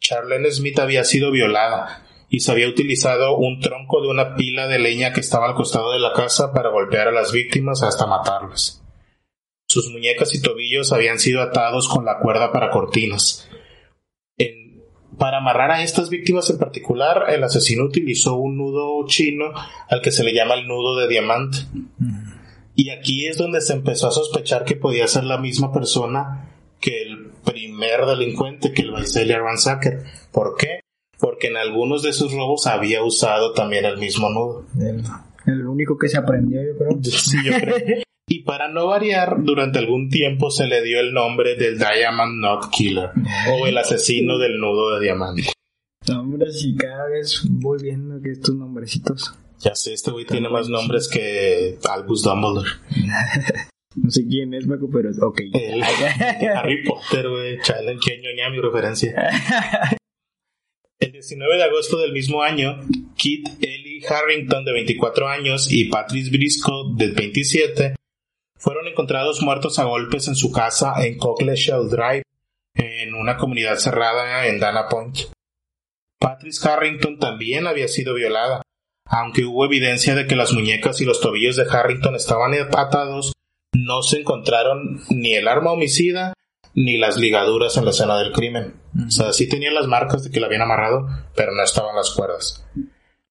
Charlene 0.02 0.52
Smith 0.52 0.78
había 0.80 1.06
sido 1.06 1.32
violada 1.32 2.04
y 2.34 2.39
se 2.39 2.52
había 2.54 2.70
utilizado 2.70 3.36
un 3.36 3.60
tronco 3.60 4.02
de 4.02 4.08
una 4.08 4.36
pila 4.36 4.65
de 4.67 4.80
leña 4.80 5.12
que 5.12 5.20
estaba 5.20 5.50
al 5.50 5.54
costado 5.54 5.91
de 5.91 6.00
la 6.00 6.13
casa 6.13 6.54
para 6.54 6.70
golpear 6.70 7.10
a 7.10 7.12
las 7.12 7.34
víctimas 7.34 7.84
hasta 7.84 8.08
matarlas. 8.08 8.82
Sus 9.67 9.91
muñecas 9.91 10.34
y 10.34 10.41
tobillos 10.41 10.94
habían 10.94 11.20
sido 11.20 11.41
atados 11.41 11.89
con 11.89 12.06
la 12.06 12.20
cuerda 12.20 12.54
para 12.54 12.72
cortinas 12.72 13.50
Para 15.17 15.39
amarrar 15.39 15.72
a 15.72 15.84
estas 15.84 16.10
víctimas 16.10 16.50
en 16.50 16.58
particular, 16.58 17.26
el 17.30 17.44
asesino 17.44 17.84
utilizó 17.84 18.36
un 18.36 18.58
nudo 18.58 19.06
chino 19.08 19.52
al 19.89 20.02
que 20.02 20.12
se 20.12 20.24
le 20.24 20.34
llama 20.34 20.54
el 20.54 20.67
nudo 20.67 20.96
de 20.96 21.10
diamante. 21.10 21.58
Y 22.76 22.91
aquí 22.91 23.28
es 23.28 23.38
donde 23.38 23.60
se 23.60 23.74
empezó 23.74 24.08
a 24.08 24.12
sospechar 24.12 24.63
que 24.63 24.78
podía 24.78 25.06
ser 25.08 25.26
la 25.26 25.38
misma 25.38 25.74
persona 25.74 26.50
que 26.80 27.04
el 27.04 27.32
primer 27.44 28.06
delincuente, 28.06 28.72
que 28.72 28.84
el 28.84 28.91
Vaiselia 28.91 29.38
Ransacker. 29.38 30.06
¿Por 30.32 30.56
qué? 30.58 30.80
Porque 31.21 31.47
en 31.47 31.57
algunos 31.57 32.01
de 32.01 32.12
sus 32.12 32.34
robos 32.34 32.67
había 32.67 33.03
usado 33.03 33.53
también 33.53 33.86
el 33.86 33.97
mismo 33.97 34.29
nudo. 34.29 34.65
El, 35.45 35.65
único 35.67 35.97
que 35.97 36.10
se 36.10 36.17
aprendió, 36.17 36.62
yo 36.62 36.77
creo. 36.77 36.99
Sí, 37.03 37.38
yo 37.45 37.53
creo. 37.53 38.01
Y 38.27 38.43
para 38.43 38.69
no 38.69 38.88
variar, 38.88 39.43
durante 39.43 39.79
algún 39.79 40.10
tiempo 40.10 40.49
se 40.51 40.65
le 40.65 40.81
dio 40.81 40.99
el 40.99 41.13
nombre 41.13 41.55
del 41.55 41.77
Diamond 41.77 42.39
Knot 42.39 42.69
Killer 42.71 43.12
o 43.51 43.67
el 43.67 43.77
asesino 43.77 44.38
del 44.38 44.60
nudo 44.60 44.95
de 44.95 45.03
diamante. 45.03 45.43
Hombre, 46.10 46.51
si 46.51 46.75
cada 46.75 47.07
vez 47.07 47.43
voy 47.47 47.84
viendo 47.84 48.21
que 48.21 48.31
estos 48.31 48.55
nombrecitos. 48.55 49.36
Ya 49.60 49.75
sé, 49.75 49.93
este 49.93 50.10
güey 50.12 50.25
tiene 50.25 50.49
más 50.49 50.69
nombres 50.69 51.07
que 51.07 51.77
Albus 51.88 52.23
Dumbledore. 52.23 52.69
no 53.95 54.10
sé 54.10 54.25
quién 54.25 54.53
es, 54.55 54.65
Marco, 54.65 54.89
pero 54.91 55.12
ok. 55.21 55.41
Harry 56.55 56.84
Potter, 56.84 57.29
güey. 57.29 57.60
Chale, 57.62 57.97
que 58.03 58.19
ñoña 58.21 58.49
mi 58.49 58.60
referencia. 58.60 59.13
El 61.01 61.13
19 61.13 61.57
de 61.57 61.63
agosto 61.63 61.97
del 61.97 62.11
mismo 62.11 62.43
año, 62.43 62.79
Kit 63.17 63.47
Ellie 63.59 64.05
Harrington, 64.07 64.63
de 64.63 64.71
24 64.71 65.27
años, 65.27 65.71
y 65.71 65.85
Patrice 65.85 66.29
Briscoe, 66.29 66.93
de 66.95 67.07
27, 67.07 67.95
fueron 68.55 68.87
encontrados 68.87 69.41
muertos 69.41 69.79
a 69.79 69.85
golpes 69.85 70.27
en 70.27 70.35
su 70.35 70.51
casa 70.51 70.93
en 71.03 71.17
Shell 71.17 71.89
Drive, 71.89 72.21
en 72.75 73.15
una 73.15 73.35
comunidad 73.37 73.77
cerrada 73.77 74.45
en 74.45 74.59
Dana 74.59 74.87
Point. 74.89 75.17
Patrice 76.19 76.69
Harrington 76.69 77.17
también 77.17 77.65
había 77.65 77.87
sido 77.87 78.13
violada, 78.13 78.61
aunque 79.05 79.43
hubo 79.43 79.65
evidencia 79.65 80.13
de 80.13 80.27
que 80.27 80.35
las 80.35 80.53
muñecas 80.53 81.01
y 81.01 81.05
los 81.05 81.19
tobillos 81.19 81.55
de 81.55 81.65
Harrington 81.67 82.13
estaban 82.13 82.53
atados, 82.53 83.33
no 83.73 84.03
se 84.03 84.19
encontraron 84.19 85.01
ni 85.09 85.33
el 85.33 85.47
arma 85.47 85.71
homicida 85.71 86.35
ni 86.73 86.97
las 86.97 87.17
ligaduras 87.17 87.77
en 87.77 87.86
la 87.86 87.91
escena 87.91 88.17
del 88.17 88.31
crimen. 88.31 88.75
O 89.07 89.12
sea, 89.12 89.34
sí 89.34 89.47
tenían 89.47 89.73
las 89.73 89.88
marcas 89.88 90.23
de 90.23 90.31
que 90.31 90.39
la 90.39 90.47
habían 90.47 90.62
amarrado, 90.62 91.07
pero 91.36 91.53
no 91.53 91.63
estaban 91.63 91.95
las 91.95 92.12
cuerdas. 92.12 92.65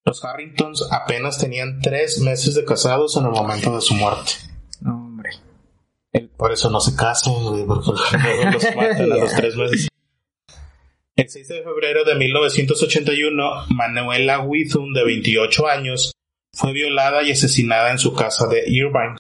Los 0.05 0.25
Harringtons 0.25 0.89
apenas 0.91 1.39
tenían 1.39 1.81
tres 1.81 2.21
meses 2.21 2.55
de 2.55 2.65
casados 2.65 3.17
en 3.17 3.27
el 3.27 3.31
momento 3.31 3.75
de 3.75 3.81
su 3.81 3.95
muerte. 3.95 4.33
Por 6.37 6.53
eso 6.53 6.71
no 6.71 6.81
se 6.81 6.97
casan, 6.97 7.35
porque 7.67 7.91
los 8.53 8.77
matan 8.77 9.13
a 9.13 9.17
los 9.17 9.35
tres 9.37 9.57
meses. 9.57 9.89
El 11.17 11.29
6 11.29 11.49
de 11.49 11.63
febrero 11.63 12.05
de 12.05 12.15
1981, 12.15 13.67
Manuela 13.69 14.41
Withum, 14.41 14.95
de 14.95 15.05
28 15.05 15.69
años, 15.69 16.13
fue 16.53 16.73
violada 16.73 17.23
y 17.23 17.31
asesinada 17.31 17.91
en 17.91 17.99
su 17.99 18.15
casa 18.15 18.47
de 18.47 18.65
Irvine. 18.67 19.17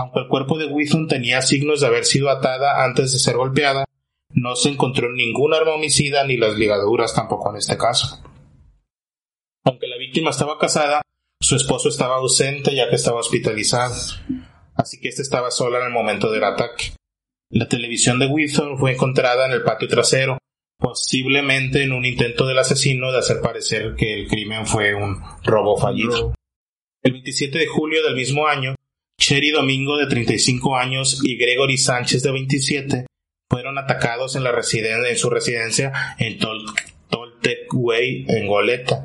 Aunque 0.00 0.20
el 0.20 0.28
cuerpo 0.28 0.58
de 0.58 0.66
Withum 0.66 1.06
tenía 1.06 1.42
signos 1.42 1.80
de 1.80 1.86
haber 1.86 2.04
sido 2.04 2.30
atada 2.30 2.84
antes 2.84 3.12
de 3.12 3.18
ser 3.18 3.36
golpeada, 3.36 3.84
no 4.30 4.56
se 4.56 4.70
encontró 4.70 5.12
ningún 5.12 5.54
arma 5.54 5.74
homicida 5.74 6.24
ni 6.24 6.36
las 6.36 6.56
ligaduras 6.56 7.14
tampoco 7.14 7.50
en 7.50 7.56
este 7.56 7.76
caso. 7.76 8.22
Aunque 9.64 9.86
la 9.86 9.98
víctima 9.98 10.30
estaba 10.30 10.58
casada, 10.58 11.02
su 11.40 11.56
esposo 11.56 11.88
estaba 11.88 12.16
ausente 12.16 12.74
ya 12.74 12.88
que 12.88 12.96
estaba 12.96 13.20
hospitalizado 13.20 13.94
así 14.80 14.98
que 14.98 15.08
ésta 15.08 15.22
estaba 15.22 15.50
sola 15.50 15.78
en 15.78 15.86
el 15.86 15.92
momento 15.92 16.30
del 16.30 16.44
ataque. 16.44 16.92
La 17.50 17.68
televisión 17.68 18.18
de 18.18 18.26
Wilson 18.26 18.78
fue 18.78 18.92
encontrada 18.92 19.46
en 19.46 19.52
el 19.52 19.62
patio 19.62 19.88
trasero, 19.88 20.38
posiblemente 20.78 21.82
en 21.82 21.92
un 21.92 22.04
intento 22.04 22.46
del 22.46 22.58
asesino 22.58 23.12
de 23.12 23.18
hacer 23.18 23.40
parecer 23.40 23.94
que 23.96 24.14
el 24.14 24.28
crimen 24.28 24.66
fue 24.66 24.94
un 24.94 25.20
robo 25.44 25.76
fallido. 25.76 26.32
El 27.02 27.12
27 27.12 27.58
de 27.58 27.66
julio 27.66 28.02
del 28.04 28.14
mismo 28.14 28.46
año, 28.46 28.74
Cherry 29.20 29.50
Domingo 29.50 29.98
de 29.98 30.06
35 30.06 30.76
años 30.76 31.20
y 31.22 31.36
Gregory 31.36 31.76
Sánchez 31.76 32.22
de 32.22 32.32
27 32.32 33.06
fueron 33.50 33.76
atacados 33.76 34.34
en, 34.34 34.44
su 35.18 35.28
residencia 35.28 35.92
en 36.18 36.38
Toltec 36.38 37.72
Way 37.72 38.24
en 38.28 38.46
Goleta, 38.46 39.04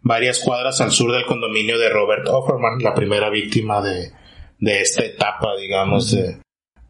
varias 0.00 0.40
cuadras 0.40 0.80
al 0.80 0.90
sur 0.90 1.12
del 1.12 1.26
condominio 1.26 1.78
de 1.78 1.90
Robert 1.90 2.26
Offerman, 2.26 2.82
la 2.82 2.92
primera 2.92 3.30
víctima 3.30 3.80
de, 3.80 4.10
esta 4.80 5.04
etapa, 5.04 5.54
digamos, 5.56 6.10
de, 6.10 6.38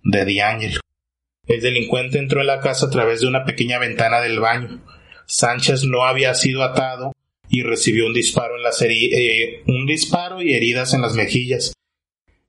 de 0.04 0.72
El 1.46 1.60
delincuente 1.60 2.18
entró 2.18 2.40
en 2.40 2.46
la 2.46 2.60
casa 2.60 2.86
a 2.86 2.90
través 2.90 3.20
de 3.20 3.26
una 3.26 3.44
pequeña 3.44 3.78
ventana 3.78 4.20
del 4.20 4.40
baño. 4.40 4.82
Sánchez 5.26 5.84
no 5.84 6.04
había 6.04 6.34
sido 6.34 6.62
atado 6.62 7.12
y 7.50 7.64
recibió 7.64 8.06
un 8.06 8.14
disparo 8.14 8.56
en 8.56 8.62
las 8.62 8.80
eh, 8.80 9.62
un 9.66 9.84
disparo 9.84 10.40
y 10.40 10.54
heridas 10.54 10.94
en 10.94 11.02
las 11.02 11.14
mejillas 11.14 11.74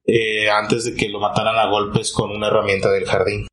eh, 0.06 0.50
antes 0.50 0.86
de 0.86 0.96
que 0.96 1.10
lo 1.10 1.20
mataran 1.20 1.58
a 1.58 1.70
golpes 1.70 2.12
con 2.12 2.32
una 2.32 2.48
herramienta 2.48 2.92
del 2.92 3.06
jardín. 3.06 3.48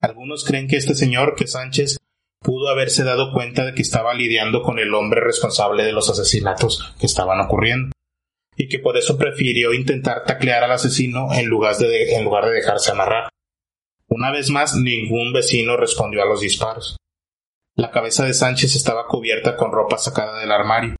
Algunos 0.00 0.44
creen 0.44 0.68
que 0.68 0.76
este 0.76 0.94
señor, 0.94 1.34
que 1.34 1.46
Sánchez, 1.46 1.98
pudo 2.40 2.68
haberse 2.68 3.02
dado 3.02 3.32
cuenta 3.32 3.64
de 3.64 3.74
que 3.74 3.82
estaba 3.82 4.14
lidiando 4.14 4.62
con 4.62 4.78
el 4.78 4.94
hombre 4.94 5.20
responsable 5.20 5.84
de 5.84 5.92
los 5.92 6.08
asesinatos 6.10 6.94
que 7.00 7.06
estaban 7.06 7.40
ocurriendo 7.40 7.90
y 8.56 8.68
que 8.68 8.78
por 8.78 8.96
eso 8.96 9.18
prefirió 9.18 9.74
intentar 9.74 10.24
taclear 10.24 10.64
al 10.64 10.72
asesino 10.72 11.32
en 11.34 11.46
lugar 11.46 11.76
de, 11.76 12.14
en 12.14 12.24
lugar 12.24 12.46
de 12.46 12.52
dejarse 12.52 12.92
amarrar. 12.92 13.28
Una 14.08 14.30
vez 14.30 14.50
más, 14.50 14.76
ningún 14.76 15.32
vecino 15.32 15.76
respondió 15.76 16.22
a 16.22 16.26
los 16.26 16.40
disparos. 16.40 16.96
La 17.74 17.90
cabeza 17.90 18.24
de 18.24 18.32
Sánchez 18.32 18.74
estaba 18.74 19.06
cubierta 19.06 19.56
con 19.56 19.72
ropa 19.72 19.98
sacada 19.98 20.40
del 20.40 20.52
armario. 20.52 20.96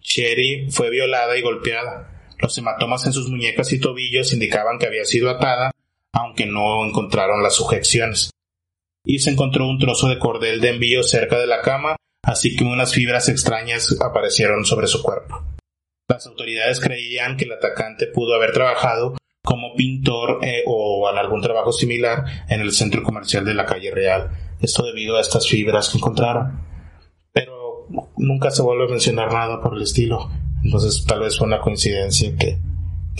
Cherry 0.00 0.68
fue 0.70 0.90
violada 0.90 1.38
y 1.38 1.42
golpeada. 1.42 2.11
Los 2.42 2.58
hematomas 2.58 3.06
en 3.06 3.12
sus 3.12 3.28
muñecas 3.30 3.72
y 3.72 3.78
tobillos 3.78 4.32
indicaban 4.32 4.76
que 4.80 4.86
había 4.88 5.04
sido 5.04 5.30
atada, 5.30 5.70
aunque 6.12 6.44
no 6.44 6.84
encontraron 6.84 7.40
las 7.40 7.54
sujeciones. 7.54 8.32
Y 9.04 9.20
se 9.20 9.30
encontró 9.30 9.68
un 9.68 9.78
trozo 9.78 10.08
de 10.08 10.18
cordel 10.18 10.60
de 10.60 10.70
envío 10.70 11.04
cerca 11.04 11.38
de 11.38 11.46
la 11.46 11.60
cama, 11.60 11.94
así 12.24 12.56
que 12.56 12.64
unas 12.64 12.92
fibras 12.92 13.28
extrañas 13.28 13.96
aparecieron 14.00 14.64
sobre 14.64 14.88
su 14.88 15.04
cuerpo. 15.04 15.40
Las 16.08 16.26
autoridades 16.26 16.80
creían 16.80 17.36
que 17.36 17.44
el 17.44 17.52
atacante 17.52 18.08
pudo 18.08 18.34
haber 18.34 18.52
trabajado 18.52 19.16
como 19.44 19.76
pintor 19.76 20.40
eh, 20.42 20.64
o 20.66 21.08
en 21.08 21.18
algún 21.18 21.42
trabajo 21.42 21.72
similar 21.72 22.24
en 22.48 22.60
el 22.60 22.72
centro 22.72 23.04
comercial 23.04 23.44
de 23.44 23.54
la 23.54 23.66
calle 23.66 23.92
Real. 23.92 24.30
Esto 24.60 24.82
debido 24.82 25.16
a 25.16 25.20
estas 25.20 25.46
fibras 25.46 25.90
que 25.90 25.98
encontraron. 25.98 26.60
Pero 27.32 27.86
nunca 28.16 28.50
se 28.50 28.62
vuelve 28.62 28.86
a 28.86 28.88
mencionar 28.88 29.32
nada 29.32 29.60
por 29.60 29.76
el 29.76 29.82
estilo. 29.82 30.28
Entonces 30.64 31.04
tal 31.06 31.20
vez 31.20 31.38
fue 31.38 31.46
una 31.46 31.60
coincidencia 31.60 32.34
que, 32.36 32.58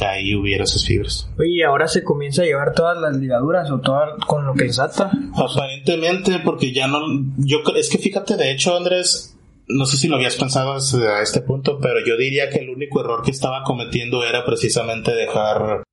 ahí 0.00 0.34
hubiera 0.34 0.64
esas 0.64 0.84
fibras. 0.84 1.28
¿y 1.44 1.62
ahora 1.62 1.86
se 1.86 2.02
comienza 2.02 2.42
a 2.42 2.46
llevar 2.46 2.72
todas 2.72 2.98
las 2.98 3.16
ligaduras 3.16 3.70
o 3.70 3.80
todo 3.80 4.00
con 4.26 4.46
lo 4.46 4.54
que 4.54 4.64
les 4.64 4.78
ata? 4.78 5.10
Aparentemente, 5.34 6.40
porque 6.44 6.72
ya 6.72 6.86
no... 6.86 7.00
Yo, 7.38 7.58
es 7.76 7.90
que 7.90 7.98
fíjate, 7.98 8.36
de 8.36 8.50
hecho, 8.50 8.76
Andrés, 8.76 9.36
no 9.68 9.86
sé 9.86 9.96
si 9.96 10.08
lo 10.08 10.16
habías 10.16 10.36
pensado 10.36 10.72
a 10.72 11.22
este 11.22 11.40
punto, 11.40 11.78
pero 11.80 12.04
yo 12.04 12.16
diría 12.16 12.48
que 12.50 12.60
el 12.60 12.70
único 12.70 13.00
error 13.00 13.22
que 13.22 13.30
estaba 13.30 13.62
cometiendo 13.64 14.24
era 14.24 14.44
precisamente 14.44 15.12
dejar 15.12 15.84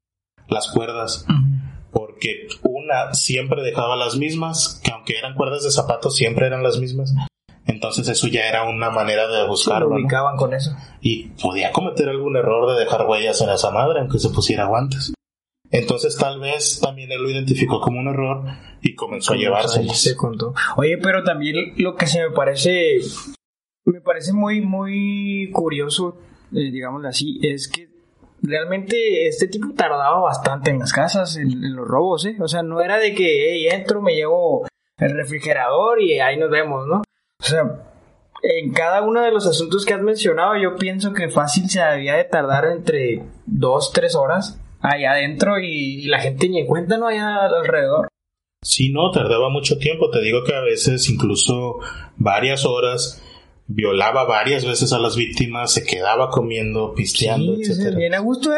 las 0.47 0.67
cuerdas. 0.71 1.25
Porque 1.91 2.47
una 2.63 3.13
siempre 3.13 3.63
dejaba 3.63 3.95
las 3.95 4.15
mismas, 4.15 4.79
que 4.83 4.91
aunque 4.91 5.17
eran 5.17 5.35
cuerdas 5.35 5.63
de 5.63 5.71
zapatos, 5.71 6.15
siempre 6.15 6.47
eran 6.47 6.63
las 6.63 6.79
mismas. 6.79 7.13
Entonces 7.69 8.07
eso 8.07 8.27
ya 8.27 8.47
era 8.47 8.63
una 8.67 8.89
manera 8.89 9.27
de 9.27 9.47
buscarlo. 9.47 9.89
Se 9.89 10.01
ubicaban 10.01 10.37
con 10.37 10.55
eso. 10.55 10.75
Y 11.01 11.27
podía 11.41 11.71
cometer 11.71 12.09
algún 12.09 12.35
error 12.35 12.73
de 12.73 12.79
dejar 12.79 13.05
huellas 13.07 13.39
en 13.41 13.49
esa 13.51 13.69
madre, 13.69 13.99
aunque 13.99 14.17
se 14.17 14.29
pusiera 14.29 14.65
guantes. 14.65 15.13
Entonces 15.69 16.17
tal 16.17 16.39
vez 16.39 16.79
también 16.79 17.11
él 17.11 17.21
lo 17.21 17.29
identificó 17.29 17.79
como 17.79 17.99
un 17.99 18.07
error 18.07 18.43
y 18.81 18.95
comenzó 18.95 19.33
a 19.33 19.37
llevarse. 19.37 19.81
Oye, 20.77 20.97
pero 20.97 21.23
también 21.23 21.73
lo 21.77 21.95
que 21.95 22.07
se 22.07 22.27
me 22.27 22.31
parece 22.31 23.01
me 23.85 24.01
parece 24.01 24.33
muy, 24.33 24.61
muy 24.61 25.51
curioso, 25.53 26.17
eh, 26.51 26.71
digámoslo 26.71 27.07
así, 27.07 27.39
es 27.43 27.67
que 27.67 27.87
realmente 28.41 29.27
este 29.27 29.47
tipo 29.47 29.73
tardaba 29.75 30.19
bastante 30.21 30.71
en 30.71 30.79
las 30.79 30.91
casas, 30.91 31.37
en, 31.37 31.75
los 31.75 31.87
robos, 31.87 32.25
¿eh? 32.25 32.35
O 32.39 32.47
sea, 32.47 32.63
no 32.63 32.81
era 32.81 32.97
de 32.97 33.13
que, 33.13 33.51
hey, 33.51 33.67
entro, 33.71 34.01
me 34.01 34.15
llevo 34.15 34.65
el 34.97 35.11
refrigerador 35.15 36.01
y 36.01 36.19
ahí 36.19 36.37
nos 36.37 36.49
vemos, 36.49 36.87
¿no? 36.87 37.03
O 37.41 37.45
sea, 37.45 37.63
en 38.43 38.73
cada 38.73 39.01
uno 39.01 39.21
de 39.21 39.31
los 39.31 39.45
asuntos 39.47 39.85
que 39.85 39.93
has 39.93 40.01
mencionado, 40.01 40.53
yo 40.61 40.75
pienso 40.75 41.13
que 41.13 41.29
fácil 41.29 41.69
se 41.69 41.81
debía 41.81 42.15
de 42.15 42.25
tardar 42.25 42.65
entre 42.65 43.23
dos, 43.45 43.91
tres 43.93 44.15
horas 44.15 44.59
allá 44.81 45.11
adentro 45.11 45.59
y, 45.59 46.03
la 46.07 46.19
gente 46.19 46.49
ni 46.49 46.59
en 46.59 46.67
cuenta 46.67 46.97
no 46.97 47.07
allá 47.07 47.45
alrededor. 47.45 48.07
Sí, 48.61 48.91
no, 48.91 49.11
tardaba 49.11 49.49
mucho 49.49 49.77
tiempo. 49.77 50.09
Te 50.09 50.21
digo 50.21 50.43
que 50.43 50.53
a 50.53 50.61
veces 50.61 51.09
incluso 51.09 51.79
varias 52.17 52.65
horas 52.65 53.23
violaba 53.67 54.25
varias 54.25 54.65
veces 54.65 54.91
a 54.93 54.99
las 54.99 55.15
víctimas, 55.15 55.71
se 55.71 55.85
quedaba 55.85 56.29
comiendo, 56.29 56.93
pisteando, 56.93 57.55
sí, 57.55 57.61
etcétera. 57.61 57.97
Bien 57.97 58.15
a 58.15 58.19
gusto 58.19 58.51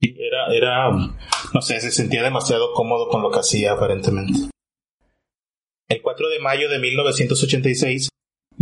Era, 0.00 0.54
era, 0.54 0.90
no 0.90 1.62
sé, 1.62 1.80
se 1.80 1.90
sentía 1.90 2.22
demasiado 2.22 2.72
cómodo 2.74 3.08
con 3.08 3.22
lo 3.22 3.30
que 3.30 3.40
hacía 3.40 3.72
aparentemente. 3.72 4.50
El 5.92 6.00
4 6.00 6.28
de 6.30 6.38
mayo 6.40 6.70
de 6.70 6.78
1986, 6.78 8.08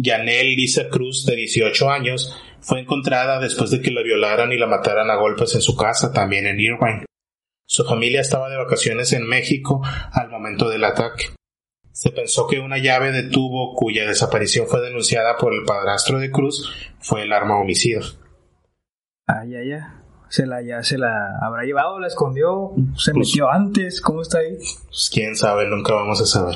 Janelle 0.02 0.56
Lisa 0.56 0.88
Cruz, 0.88 1.24
de 1.26 1.36
18 1.36 1.88
años, 1.88 2.36
fue 2.60 2.80
encontrada 2.80 3.38
después 3.38 3.70
de 3.70 3.80
que 3.80 3.92
la 3.92 4.02
violaran 4.02 4.50
y 4.52 4.58
la 4.58 4.66
mataran 4.66 5.10
a 5.10 5.14
golpes 5.16 5.54
en 5.54 5.60
su 5.62 5.76
casa, 5.76 6.12
también 6.12 6.46
en 6.46 6.58
Irvine. 6.58 7.04
Su 7.66 7.84
familia 7.84 8.20
estaba 8.20 8.48
de 8.50 8.56
vacaciones 8.56 9.12
en 9.12 9.28
México 9.28 9.80
al 10.12 10.28
momento 10.28 10.68
del 10.68 10.82
ataque. 10.82 11.26
Se 11.92 12.10
pensó 12.10 12.48
que 12.48 12.58
una 12.58 12.78
llave 12.78 13.12
de 13.12 13.22
tubo 13.30 13.76
cuya 13.76 14.06
desaparición 14.08 14.66
fue 14.66 14.80
denunciada 14.80 15.36
por 15.36 15.54
el 15.54 15.64
padrastro 15.64 16.18
de 16.18 16.32
Cruz 16.32 16.68
fue 16.98 17.22
el 17.22 17.32
arma 17.32 17.60
homicida. 17.60 18.00
Ah, 19.28 19.44
ya, 19.46 19.62
ya. 19.62 19.96
Se 20.28 20.46
la, 20.46 20.62
ya 20.62 20.82
se 20.84 20.96
la 20.96 21.38
habrá 21.42 21.64
llevado, 21.64 21.98
la 21.98 22.06
escondió, 22.06 22.70
se 22.96 23.12
Pues- 23.12 23.28
metió 23.28 23.50
antes, 23.50 24.00
¿cómo 24.00 24.22
está 24.22 24.38
ahí? 24.38 24.56
Pues 24.86 25.10
quién 25.12 25.34
sabe, 25.36 25.66
nunca 25.66 25.92
vamos 25.94 26.20
a 26.22 26.26
saber. 26.26 26.54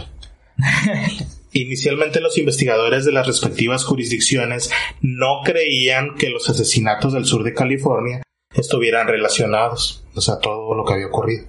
Inicialmente 1.53 2.21
los 2.21 2.37
investigadores 2.37 3.05
de 3.05 3.13
las 3.13 3.27
respectivas 3.27 3.85
jurisdicciones 3.85 4.71
no 5.01 5.41
creían 5.45 6.17
que 6.17 6.31
los 6.31 6.49
asesinatos 6.51 7.13
del 7.13 7.27
sur 7.27 7.45
de 7.45 7.55
California 7.55 8.23
estuvieran 8.53 9.07
relacionados, 9.07 10.05
o 10.15 10.21
sea, 10.21 10.39
todo 10.39 10.75
lo 10.75 10.85
que 10.85 10.95
había 10.95 11.07
ocurrido. 11.07 11.47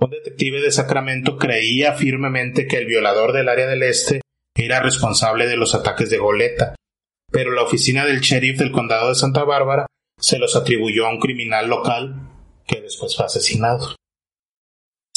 Un 0.00 0.10
detective 0.10 0.60
de 0.60 0.70
Sacramento 0.70 1.36
creía 1.36 1.94
firmemente 1.94 2.68
que 2.68 2.76
el 2.76 2.86
violador 2.86 3.32
del 3.32 3.48
área 3.48 3.66
del 3.66 3.82
este 3.82 4.20
era 4.56 4.80
responsable 4.80 5.48
de 5.48 5.56
los 5.56 5.74
ataques 5.74 6.10
de 6.10 6.18
Goleta, 6.18 6.76
pero 7.30 7.52
la 7.52 7.62
oficina 7.62 8.06
del 8.06 8.20
sheriff 8.20 8.58
del 8.58 8.72
condado 8.72 9.08
de 9.08 9.16
Santa 9.16 9.42
Bárbara 9.44 9.86
se 10.20 10.38
los 10.38 10.54
atribuyó 10.54 11.06
a 11.06 11.10
un 11.10 11.18
criminal 11.18 11.68
local 11.68 12.28
que 12.66 12.80
después 12.80 13.16
fue 13.16 13.26
asesinado. 13.26 13.96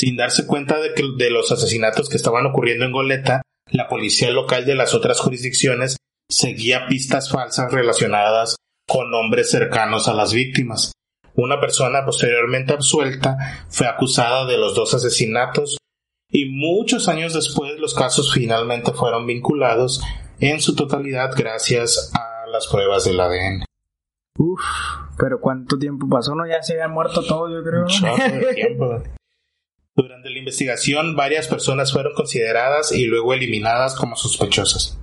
Sin 0.02 0.18
darse 0.18 0.48
cuenta 0.48 0.80
de, 0.80 0.96
que, 0.96 1.04
de 1.16 1.30
los 1.30 1.52
asesinatos 1.52 2.10
que 2.10 2.18
estaban 2.18 2.44
ocurriendo 2.48 2.86
en 2.86 2.92
Goleta, 2.92 3.44
la 3.68 3.88
policía 3.88 4.32
local 4.32 4.66
de 4.66 4.74
las 4.74 4.96
otras 4.96 5.20
jurisdicciones 5.20 5.98
seguía 6.28 6.88
pistas 6.88 7.30
falsas 7.30 7.72
relacionadas 7.72 8.56
con 8.88 9.12
nombres 9.12 9.52
cercanos 9.52 10.08
a 10.08 10.16
las 10.16 10.34
víctimas. 10.34 10.92
Una 11.36 11.60
persona 11.60 12.04
posteriormente 12.04 12.74
absuelta 12.74 13.38
fue 13.70 13.86
acusada 13.86 14.48
de 14.48 14.58
los 14.58 14.74
dos 14.74 14.92
asesinatos 14.96 15.78
y 16.32 16.46
muchos 16.50 17.08
años 17.08 17.36
después 17.36 17.78
los 17.78 17.94
casos 17.94 18.34
finalmente 18.34 18.94
fueron 18.94 19.28
vinculados 19.28 20.02
en 20.40 20.62
su 20.62 20.76
totalidad 20.76 21.30
gracias 21.38 22.12
a 22.16 22.48
las 22.48 22.66
pruebas 22.66 23.06
del 23.06 23.20
ADN. 23.20 23.66
Uf, 24.40 24.62
pero 25.20 25.40
¿cuánto 25.40 25.78
tiempo 25.78 26.10
pasó? 26.10 26.34
No, 26.34 26.48
ya 26.48 26.64
se 26.64 26.74
habían 26.74 26.92
muerto 26.92 27.24
todos, 27.24 27.52
yo 27.52 27.64
creo. 27.64 27.86
Tiempo. 28.56 29.04
Durante 30.02 30.32
la 30.32 30.40
investigación, 30.40 31.16
varias 31.16 31.48
personas 31.48 31.94
fueron 31.94 32.16
consideradas 32.16 32.92
y 32.92 33.06
luego 33.06 33.36
eliminadas 33.36 33.94
como 33.94 34.16
sospechosas. 34.16 35.00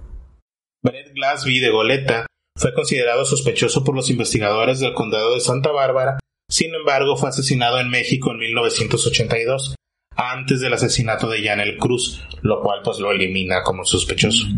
Brett 0.82 1.12
Glasby 1.14 1.60
de 1.60 1.70
Goleta 1.70 2.26
fue 2.58 2.74
considerado 2.74 3.24
sospechoso 3.24 3.84
por 3.84 3.94
los 3.94 4.10
investigadores 4.10 4.80
del 4.80 4.94
condado 4.94 5.34
de 5.34 5.40
Santa 5.40 5.70
Bárbara, 5.70 6.18
sin 6.50 6.74
embargo 6.74 7.16
fue 7.16 7.28
asesinado 7.28 7.78
en 7.78 7.90
México 7.90 8.32
en 8.32 8.38
1982, 8.38 9.76
antes 10.16 10.60
del 10.60 10.72
asesinato 10.72 11.28
de 11.28 11.44
Janel 11.44 11.76
Cruz, 11.76 12.24
lo 12.42 12.60
cual 12.60 12.80
pues 12.82 12.98
lo 12.98 13.12
elimina 13.12 13.62
como 13.62 13.84
sospechoso. 13.84 14.48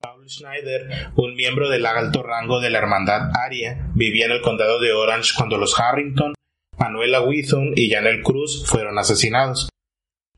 Paul 0.00 0.30
Schneider, 0.30 1.10
un 1.16 1.34
miembro 1.34 1.68
del 1.68 1.84
alto 1.84 2.22
rango 2.22 2.60
de 2.60 2.70
la 2.70 2.78
hermandad 2.78 3.32
Aria, 3.34 3.90
vivía 3.96 4.26
en 4.26 4.32
el 4.32 4.40
condado 4.40 4.78
de 4.78 4.92
Orange 4.92 5.32
cuando 5.36 5.58
los 5.58 5.76
Harrington 5.80 6.34
Manuela 6.78 7.22
Withon 7.22 7.72
y 7.76 7.90
Janel 7.90 8.22
Cruz 8.22 8.64
fueron 8.66 8.98
asesinados, 8.98 9.68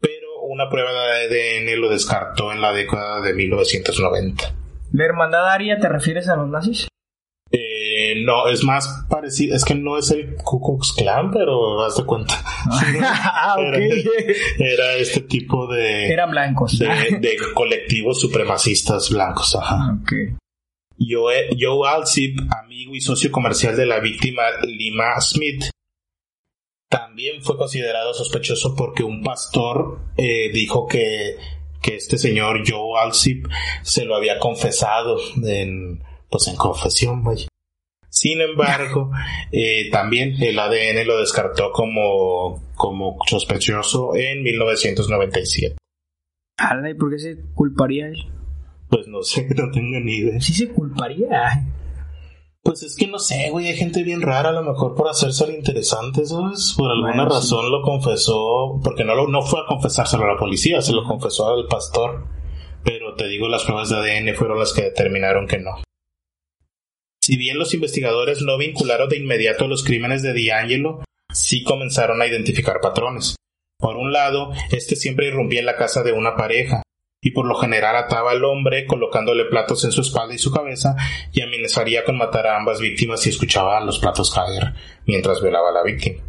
pero 0.01 0.41
una 0.49 0.68
prueba 0.68 0.91
de 0.93 1.26
ADN 1.26 1.80
lo 1.80 1.88
descartó 1.91 2.53
en 2.53 2.61
la 2.61 2.72
década 2.72 3.20
de 3.20 3.34
1990. 3.34 4.55
¿La 4.93 5.05
hermandad 5.05 5.49
aria 5.49 5.78
te 5.78 5.88
refieres 5.88 6.28
a 6.28 6.36
los 6.36 6.49
nazis? 6.49 6.88
Eh, 7.53 8.22
no, 8.24 8.49
es 8.49 8.62
más 8.62 9.05
parecido, 9.09 9.57
es 9.57 9.64
que 9.64 9.74
no 9.74 9.99
es 9.99 10.11
el 10.12 10.36
Ku 10.36 10.61
Klux 10.61 10.93
Klan, 10.93 11.30
pero 11.32 11.84
haz 11.84 11.97
de 11.97 12.05
cuenta. 12.05 12.34
ah, 12.45 13.57
ok. 13.59 13.76
Era, 14.59 14.72
era 14.72 14.95
este 14.95 15.20
tipo 15.22 15.66
de, 15.66 16.12
Eran 16.12 16.30
blancos. 16.30 16.78
de, 16.78 16.86
de 17.20 17.36
colectivos 17.55 18.20
supremacistas 18.20 19.11
blancos. 19.11 19.57
Ajá. 19.57 19.97
ok. 20.01 20.12
Joe, 20.99 21.49
Joe 21.59 21.88
Alsip, 21.88 22.38
amigo 22.62 22.95
y 22.95 23.01
socio 23.01 23.32
comercial 23.32 23.74
de 23.76 23.86
la 23.86 24.01
víctima 24.01 24.43
Lima 24.62 25.18
Smith, 25.20 25.64
también 26.91 27.41
fue 27.41 27.57
considerado 27.57 28.12
sospechoso 28.12 28.74
porque 28.76 29.05
un 29.05 29.22
pastor 29.22 30.01
eh, 30.16 30.51
dijo 30.53 30.88
que, 30.88 31.36
que 31.80 31.95
este 31.95 32.18
señor 32.18 32.64
Joe 32.68 33.01
Alsip 33.01 33.47
se 33.82 34.05
lo 34.05 34.16
había 34.16 34.41
confesado 34.41 35.16
en, 35.43 36.03
pues 36.28 36.49
en 36.49 36.57
confesión, 36.57 37.22
vaya. 37.22 37.47
Sin 38.09 38.41
embargo, 38.41 39.12
eh, 39.53 39.88
también 39.91 40.34
el 40.43 40.59
ADN 40.59 41.07
lo 41.07 41.20
descartó 41.20 41.70
como, 41.70 42.61
como 42.74 43.16
sospechoso 43.24 44.16
en 44.16 44.43
1997. 44.43 45.76
Ala, 46.57 46.91
¿y 46.91 46.95
por 46.95 47.12
qué 47.12 47.18
se 47.20 47.36
culparía 47.55 48.09
él? 48.09 48.16
Pues 48.88 49.07
no 49.07 49.22
sé, 49.22 49.47
no 49.57 49.70
tengo 49.70 50.01
ni 50.01 50.16
idea. 50.16 50.41
Sí 50.41 50.53
se 50.53 50.68
culparía. 50.68 51.64
Pues 52.63 52.83
es 52.83 52.95
que 52.95 53.07
no 53.07 53.19
sé, 53.19 53.49
güey, 53.51 53.69
hay 53.69 53.77
gente 53.77 54.03
bien 54.03 54.21
rara, 54.21 54.51
a 54.51 54.53
lo 54.53 54.63
mejor 54.63 54.95
por 54.95 55.09
hacerse 55.09 55.45
al 55.45 55.55
interesante, 55.55 56.27
¿sabes? 56.27 56.75
Por 56.77 56.91
alguna 56.91 57.15
Bueno, 57.15 57.31
sí. 57.31 57.37
razón 57.37 57.71
lo 57.71 57.81
confesó, 57.83 58.81
porque 58.85 59.05
no, 59.05 59.15
lo, 59.15 59.29
no 59.29 59.41
fue 59.43 59.61
a 59.61 59.67
confesárselo 59.67 60.25
a 60.25 60.35
la 60.35 60.39
policía, 60.39 60.83
se 60.83 60.93
lo 60.93 61.05
confesó 61.05 61.49
al 61.49 61.67
pastor. 61.69 62.27
Pero 62.85 63.15
te 63.15 63.29
digo, 63.29 63.49
las 63.49 63.65
pruebas 63.65 63.89
de 63.89 63.97
ADN 63.97 64.35
fueron 64.35 64.59
las 64.59 64.73
que 64.75 64.83
determinaron 64.83 65.47
que 65.47 65.59
no. 65.59 65.83
Si 67.23 67.37
bien 67.37 67.59
los 67.59 67.75
investigadores 67.75 68.43
no 68.43 68.57
vincularon 68.59 69.09
de 69.09 69.19
inmediato 69.19 69.67
los 69.67 69.85
crímenes 69.85 70.23
de 70.23 70.33
D'Angelo, 70.33 71.03
sí 71.33 71.63
comenzaron 71.63 72.21
a 72.21 72.27
identificar 72.27 72.81
patrones. 72.81 73.37
Por 73.79 73.97
un 73.97 74.13
lado, 74.13 74.53
este 74.71 74.97
siempre 74.97 75.29
irrumpía 75.29 75.61
en 75.61 75.67
la 75.67 75.77
casa 75.77 76.03
de 76.03 76.13
una 76.13 76.37
pareja, 76.37 76.83
y 77.23 77.33
por 77.33 77.47
lo 77.47 77.55
general 77.57 77.97
ataba 77.97 78.31
al 78.31 78.45
hombre 78.45 78.87
colocándole 78.87 79.45
platos 79.45 79.85
en 79.85 79.93
su 79.93 80.01
espalda 80.01 80.35
y 80.35 80.39
su 80.39 80.51
cabeza 80.53 80.97
y 81.33 81.43
amenazaría 81.43 82.05
con 82.05 82.16
matar 82.16 82.47
a 82.47 82.57
ambas 82.57 82.81
víctimas 82.81 83.21
si 83.21 83.31
escuchaba 83.31 83.81
los 83.81 83.99
platos 83.99 84.33
caer 84.35 84.75
mientras 85.07 85.43
violaba 85.43 85.68
a 85.71 85.73
la 85.73 85.83
víctima. 85.83 86.23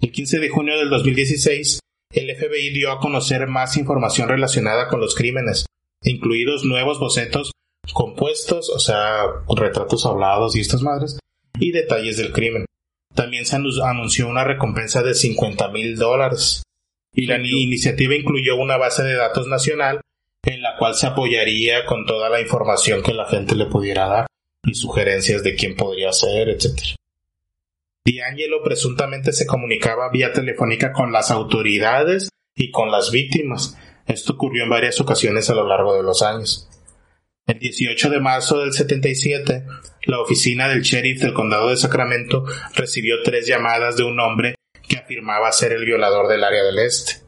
El 0.00 0.12
15 0.12 0.38
de 0.38 0.48
junio 0.48 0.78
del 0.78 0.90
2016, 0.90 1.80
el 2.12 2.34
FBI 2.36 2.70
dio 2.70 2.92
a 2.92 3.00
conocer 3.00 3.46
más 3.46 3.76
información 3.76 4.28
relacionada 4.28 4.88
con 4.88 5.00
los 5.00 5.14
crímenes, 5.14 5.66
incluidos 6.02 6.64
nuevos 6.64 6.98
bocetos 6.98 7.52
compuestos, 7.92 8.70
o 8.70 8.78
sea, 8.78 9.22
retratos 9.54 10.04
hablados 10.06 10.56
y 10.56 10.60
estas 10.60 10.82
madres, 10.82 11.18
y 11.58 11.72
detalles 11.72 12.16
del 12.18 12.32
crimen. 12.32 12.64
También 13.14 13.46
se 13.46 13.56
anu- 13.56 13.82
anunció 13.82 14.28
una 14.28 14.44
recompensa 14.44 15.02
de 15.02 15.14
50 15.14 15.68
mil 15.68 15.96
dólares. 15.96 16.62
Y 17.16 17.26
la 17.26 17.38
ni- 17.38 17.62
iniciativa 17.62 18.14
incluyó 18.14 18.54
una 18.56 18.76
base 18.76 19.02
de 19.02 19.14
datos 19.14 19.48
nacional 19.48 20.00
en 20.44 20.62
la 20.62 20.76
cual 20.76 20.94
se 20.94 21.08
apoyaría 21.08 21.84
con 21.86 22.06
toda 22.06 22.28
la 22.28 22.40
información 22.40 23.02
que 23.02 23.12
la 23.14 23.26
gente 23.26 23.56
le 23.56 23.66
pudiera 23.66 24.06
dar 24.06 24.26
y 24.62 24.74
sugerencias 24.74 25.42
de 25.42 25.54
quién 25.56 25.74
podría 25.74 26.12
ser, 26.12 26.48
etc. 26.50 26.94
D'Angelo 28.04 28.62
presuntamente 28.62 29.32
se 29.32 29.46
comunicaba 29.46 30.10
vía 30.12 30.32
telefónica 30.32 30.92
con 30.92 31.10
las 31.10 31.30
autoridades 31.30 32.28
y 32.54 32.70
con 32.70 32.90
las 32.90 33.10
víctimas. 33.10 33.76
Esto 34.06 34.34
ocurrió 34.34 34.62
en 34.64 34.70
varias 34.70 35.00
ocasiones 35.00 35.50
a 35.50 35.54
lo 35.54 35.66
largo 35.66 35.96
de 35.96 36.02
los 36.02 36.22
años. 36.22 36.68
El 37.46 37.58
18 37.58 38.10
de 38.10 38.20
marzo 38.20 38.58
del 38.58 38.72
77, 38.72 39.64
la 40.06 40.20
oficina 40.20 40.68
del 40.68 40.82
sheriff 40.82 41.20
del 41.22 41.32
condado 41.32 41.70
de 41.70 41.76
Sacramento 41.76 42.44
recibió 42.74 43.22
tres 43.24 43.46
llamadas 43.46 43.96
de 43.96 44.04
un 44.04 44.18
hombre 44.20 44.55
que 44.88 44.98
afirmaba 44.98 45.50
ser 45.52 45.72
el 45.72 45.84
violador 45.84 46.28
del 46.28 46.44
área 46.44 46.62
del 46.64 46.78
este. 46.78 47.24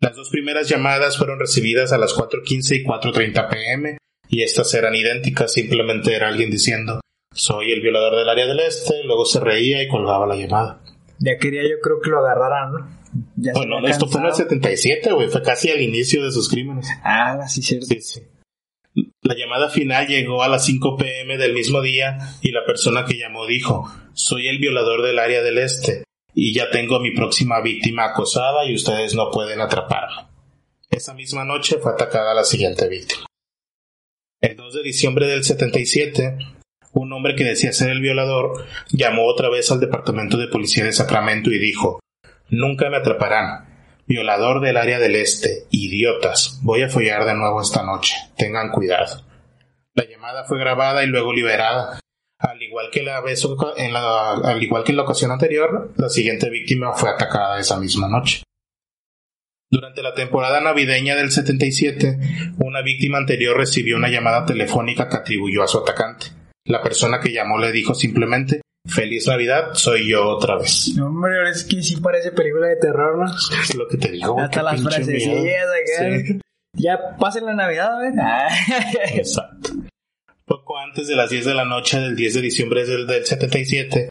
Las 0.00 0.14
dos 0.14 0.30
primeras 0.30 0.68
llamadas 0.68 1.18
fueron 1.18 1.40
recibidas 1.40 1.92
a 1.92 1.98
las 1.98 2.14
4.15 2.14 2.76
y 2.76 2.84
4.30 2.84 3.48
pm 3.48 3.98
y 4.28 4.42
estas 4.42 4.72
eran 4.74 4.94
idénticas, 4.94 5.52
simplemente 5.52 6.14
era 6.14 6.28
alguien 6.28 6.50
diciendo 6.50 7.00
soy 7.38 7.72
el 7.72 7.80
violador 7.80 8.16
del 8.16 8.28
área 8.28 8.46
del 8.46 8.60
este, 8.60 9.04
luego 9.04 9.24
se 9.24 9.40
reía 9.40 9.82
y 9.82 9.88
colgaba 9.88 10.26
la 10.26 10.34
llamada. 10.34 10.80
Ya 11.20 11.36
quería 11.38 11.62
yo 11.62 11.76
creo 11.82 12.00
que 12.00 12.10
lo 12.10 12.18
agarraran, 12.18 12.72
¿no? 12.72 12.98
Ya 13.36 13.52
Bueno, 13.52 13.86
esto 13.86 14.06
fue 14.06 14.20
en 14.20 14.26
el 14.26 14.32
cansado. 14.32 14.50
77, 14.50 15.12
güey, 15.12 15.28
fue 15.28 15.42
casi 15.42 15.70
al 15.70 15.80
inicio 15.80 16.24
de 16.24 16.32
sus 16.32 16.48
crímenes. 16.48 16.88
Ah, 17.04 17.46
sí, 17.48 17.62
cierto. 17.62 17.86
Sí, 17.86 18.00
sí. 18.00 18.22
La 19.22 19.34
llamada 19.36 19.70
final 19.70 20.06
llegó 20.08 20.42
a 20.42 20.48
las 20.48 20.64
5 20.64 20.96
pm 20.96 21.38
del 21.38 21.54
mismo 21.54 21.80
día 21.80 22.18
y 22.42 22.50
la 22.50 22.64
persona 22.64 23.04
que 23.04 23.16
llamó 23.16 23.46
dijo, 23.46 23.88
soy 24.14 24.48
el 24.48 24.58
violador 24.58 25.02
del 25.02 25.18
área 25.18 25.42
del 25.42 25.58
este 25.58 26.02
y 26.40 26.54
ya 26.54 26.70
tengo 26.70 26.94
a 26.94 27.00
mi 27.00 27.10
próxima 27.10 27.60
víctima 27.60 28.04
acosada 28.04 28.64
y 28.64 28.72
ustedes 28.72 29.12
no 29.16 29.28
pueden 29.32 29.60
atraparla. 29.60 30.30
Esa 30.88 31.12
misma 31.12 31.44
noche 31.44 31.78
fue 31.78 31.90
atacada 31.90 32.32
la 32.32 32.44
siguiente 32.44 32.88
víctima. 32.88 33.26
El 34.40 34.54
2 34.54 34.74
de 34.74 34.82
diciembre 34.84 35.26
del 35.26 35.42
77, 35.42 36.38
un 36.92 37.12
hombre 37.12 37.34
que 37.34 37.42
decía 37.42 37.72
ser 37.72 37.90
el 37.90 38.00
violador 38.00 38.64
llamó 38.92 39.26
otra 39.26 39.48
vez 39.48 39.72
al 39.72 39.80
departamento 39.80 40.36
de 40.36 40.46
policía 40.46 40.84
de 40.84 40.92
Sacramento 40.92 41.50
y 41.50 41.58
dijo, 41.58 41.98
nunca 42.50 42.88
me 42.88 42.98
atraparán. 42.98 43.66
Violador 44.06 44.60
del 44.60 44.76
área 44.76 45.00
del 45.00 45.16
este. 45.16 45.64
Idiotas. 45.72 46.60
Voy 46.62 46.82
a 46.82 46.88
follar 46.88 47.24
de 47.24 47.34
nuevo 47.34 47.60
esta 47.60 47.82
noche. 47.82 48.14
Tengan 48.36 48.70
cuidado. 48.70 49.24
La 49.92 50.04
llamada 50.08 50.44
fue 50.44 50.60
grabada 50.60 51.02
y 51.02 51.08
luego 51.08 51.32
liberada. 51.32 51.98
Al 52.68 52.72
igual 52.72 52.90
que 52.90 53.02
la 53.02 53.22
vez 53.22 53.42
en 53.78 53.92
la, 53.94 54.32
al 54.34 54.62
igual 54.62 54.84
que 54.84 54.92
en 54.92 54.96
la 54.98 55.04
ocasión 55.04 55.30
anterior, 55.30 55.90
la 55.96 56.10
siguiente 56.10 56.50
víctima 56.50 56.92
fue 56.92 57.08
atacada 57.08 57.58
esa 57.58 57.80
misma 57.80 58.08
noche. 58.08 58.42
Durante 59.70 60.02
la 60.02 60.12
temporada 60.12 60.60
navideña 60.60 61.16
del 61.16 61.30
77, 61.30 62.18
una 62.58 62.82
víctima 62.82 63.16
anterior 63.16 63.56
recibió 63.56 63.96
una 63.96 64.10
llamada 64.10 64.44
telefónica 64.44 65.08
que 65.08 65.16
atribuyó 65.16 65.62
a 65.62 65.66
su 65.66 65.78
atacante. 65.78 66.26
La 66.66 66.82
persona 66.82 67.20
que 67.20 67.32
llamó 67.32 67.56
le 67.58 67.72
dijo 67.72 67.94
simplemente 67.94 68.60
Feliz 68.86 69.26
Navidad, 69.26 69.70
soy 69.72 70.06
yo 70.06 70.28
otra 70.28 70.58
vez. 70.58 70.92
No, 70.94 71.06
hombre, 71.06 71.38
ahora 71.38 71.50
es 71.50 71.64
que 71.64 71.82
sí 71.82 71.96
parece 71.96 72.32
película 72.32 72.66
de 72.66 72.76
terror, 72.76 73.16
¿no? 73.16 73.34
Es 73.34 73.74
lo 73.74 73.88
que 73.88 73.96
te 73.96 74.10
digo. 74.10 74.38
Hasta 74.38 74.62
las 74.62 74.82
frases. 74.82 75.24
Sí. 75.24 76.38
Ya 76.74 77.16
pasen 77.18 77.46
la 77.46 77.54
Navidad, 77.54 77.92
¿ves? 77.98 79.14
Exacto. 79.14 79.70
Poco 80.48 80.78
antes 80.78 81.06
de 81.06 81.14
las 81.14 81.28
10 81.28 81.44
de 81.44 81.54
la 81.54 81.66
noche 81.66 82.00
del 82.00 82.16
10 82.16 82.34
de 82.34 82.40
diciembre 82.40 82.86
del, 82.86 83.06
del 83.06 83.26
77, 83.26 84.08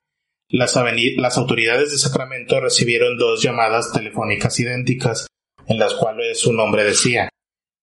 las, 0.50 0.76
las 1.18 1.38
autoridades 1.40 1.90
de 1.90 1.98
Sacramento 1.98 2.60
recibieron 2.60 3.18
dos 3.18 3.42
llamadas 3.42 3.92
telefónicas 3.92 4.60
idénticas 4.60 5.26
en 5.66 5.80
las 5.80 5.96
cuales 5.96 6.40
su 6.40 6.54
nombre 6.54 6.84
decía 6.84 7.30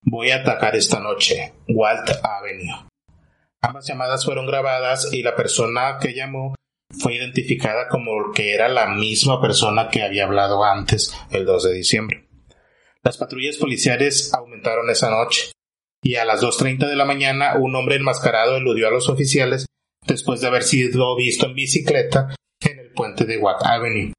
Voy 0.03 0.31
a 0.31 0.37
atacar 0.37 0.75
esta 0.77 1.01
noche, 1.01 1.53
Walt 1.67 2.09
Avenue. 2.23 2.87
Ambas 3.61 3.87
llamadas 3.87 4.23
fueron 4.23 4.45
grabadas 4.45 5.11
y 5.11 5.21
la 5.21 5.35
persona 5.35 5.97
que 5.99 6.13
llamó 6.13 6.55
fue 6.97 7.15
identificada 7.15 7.89
como 7.89 8.31
que 8.31 8.53
era 8.53 8.69
la 8.69 8.87
misma 8.87 9.41
persona 9.41 9.89
que 9.89 10.03
había 10.03 10.23
hablado 10.23 10.63
antes, 10.63 11.13
el 11.29 11.43
2 11.43 11.63
de 11.63 11.73
diciembre. 11.73 12.29
Las 13.03 13.17
patrullas 13.17 13.57
policiales 13.57 14.33
aumentaron 14.33 14.89
esa 14.89 15.09
noche, 15.09 15.51
y 16.05 16.15
a 16.15 16.25
las 16.25 16.41
2.30 16.41 16.87
de 16.87 16.95
la 16.95 17.05
mañana 17.05 17.55
un 17.59 17.75
hombre 17.75 17.95
enmascarado 17.95 18.57
eludió 18.57 18.87
a 18.87 18.91
los 18.91 19.09
oficiales 19.09 19.65
después 20.05 20.39
de 20.39 20.47
haber 20.47 20.61
sido 20.61 21.15
visto 21.15 21.47
en 21.47 21.55
bicicleta 21.55 22.35
en 22.61 22.79
el 22.79 22.91
puente 22.91 23.25
de 23.25 23.39
Watt 23.39 23.65
Avenue. 23.65 24.13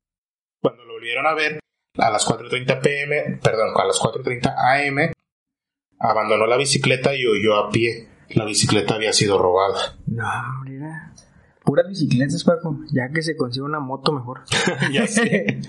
Cuando 0.61 0.85
lo 0.85 0.95
volvieron 0.95 1.27
a 1.27 1.35
ver, 1.35 1.61
a 1.97 2.11
las 2.11 2.27
4.30 2.27 2.81
pm, 2.81 3.39
perdón, 3.41 3.69
a 3.77 3.85
las 3.85 4.01
4.30 4.01 4.53
am, 4.57 5.13
abandonó 6.01 6.47
la 6.47 6.57
bicicleta 6.57 7.15
y 7.15 7.25
huyó 7.25 7.57
a 7.57 7.71
pie. 7.71 8.09
La 8.31 8.45
bicicleta 8.45 8.97
había 8.97 9.13
sido 9.13 9.39
robada. 9.39 9.97
No, 10.07 10.25
mira. 10.65 11.15
Puras 11.65 11.87
bicicletas, 11.89 12.43
Paco. 12.43 12.81
Ya 12.93 13.11
que 13.15 13.23
se 13.23 13.37
consigue 13.37 13.65
una 13.65 13.79
moto 13.79 14.13
mejor. 14.13 14.43
ya 14.93 15.07
sé. 15.07 15.61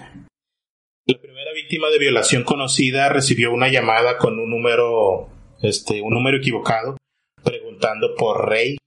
La 1.05 1.20
primera 1.22 1.53
víctima 1.53 1.89
de 1.89 1.99
violación 1.99 2.43
conocida 2.43 3.09
recibió 3.09 3.53
una 3.53 3.70
llamada 3.70 4.18
con 4.18 4.39
un 4.39 4.49
número, 4.49 5.30
este, 5.61 6.01
un 6.01 6.13
número 6.13 6.37
equivocado, 6.37 6.97
preguntando 7.43 8.15
por 8.15 8.49
Rey 8.49 8.77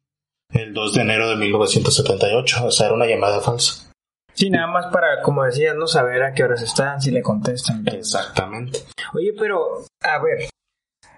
el 0.53 0.75
2 0.75 0.95
de 0.95 1.01
enero 1.03 1.29
de 1.31 1.37
1978. 1.37 2.67
O 2.67 2.71
sea, 2.71 2.87
era 2.87 2.95
una 2.95 3.07
llamada 3.07 3.41
falsa. 3.41 3.91
Sí, 4.35 4.49
nada 4.49 4.69
más 4.69 4.87
para, 4.87 5.23
como 5.23 5.45
decías, 5.45 5.77
no 5.77 5.87
saber 5.87 6.23
a 6.23 6.33
qué 6.33 6.45
horas 6.45 6.63
están, 6.63 7.01
si 7.01 7.11
le 7.11 7.23
contestan. 7.23 7.85
Exactamente. 7.87 8.81
Oye, 9.13 9.35
pero, 9.39 9.85
a 10.03 10.19
ver, 10.19 10.49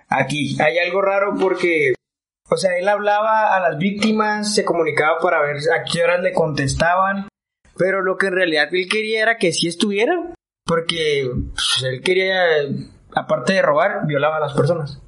aquí 0.09 0.61
hay 0.61 0.78
algo 0.78 1.03
raro 1.03 1.34
porque 1.38 1.94
o 2.53 2.57
sea, 2.59 2.76
él 2.76 2.86
hablaba 2.86 3.57
a 3.57 3.61
las 3.61 3.78
víctimas, 3.78 4.55
se 4.55 4.64
comunicaba 4.64 5.18
para 5.20 5.40
ver 5.40 5.57
a 5.74 5.84
qué 5.84 6.05
horas 6.05 6.20
le 6.20 6.34
contestaban, 6.34 7.28
pero 7.78 8.03
lo 8.03 8.18
que 8.18 8.26
en 8.26 8.34
realidad 8.34 8.68
él 8.72 8.88
quería 8.90 9.22
era 9.22 9.38
que 9.38 9.53
sí 9.53 9.68
estuvieran, 9.68 10.34
porque 10.66 11.30
pues, 11.55 11.82
él 11.84 12.03
quería, 12.03 12.44
aparte 13.14 13.55
de 13.55 13.62
robar, 13.62 14.07
violaba 14.07 14.36
a 14.36 14.40
las 14.40 14.53
personas. 14.53 15.00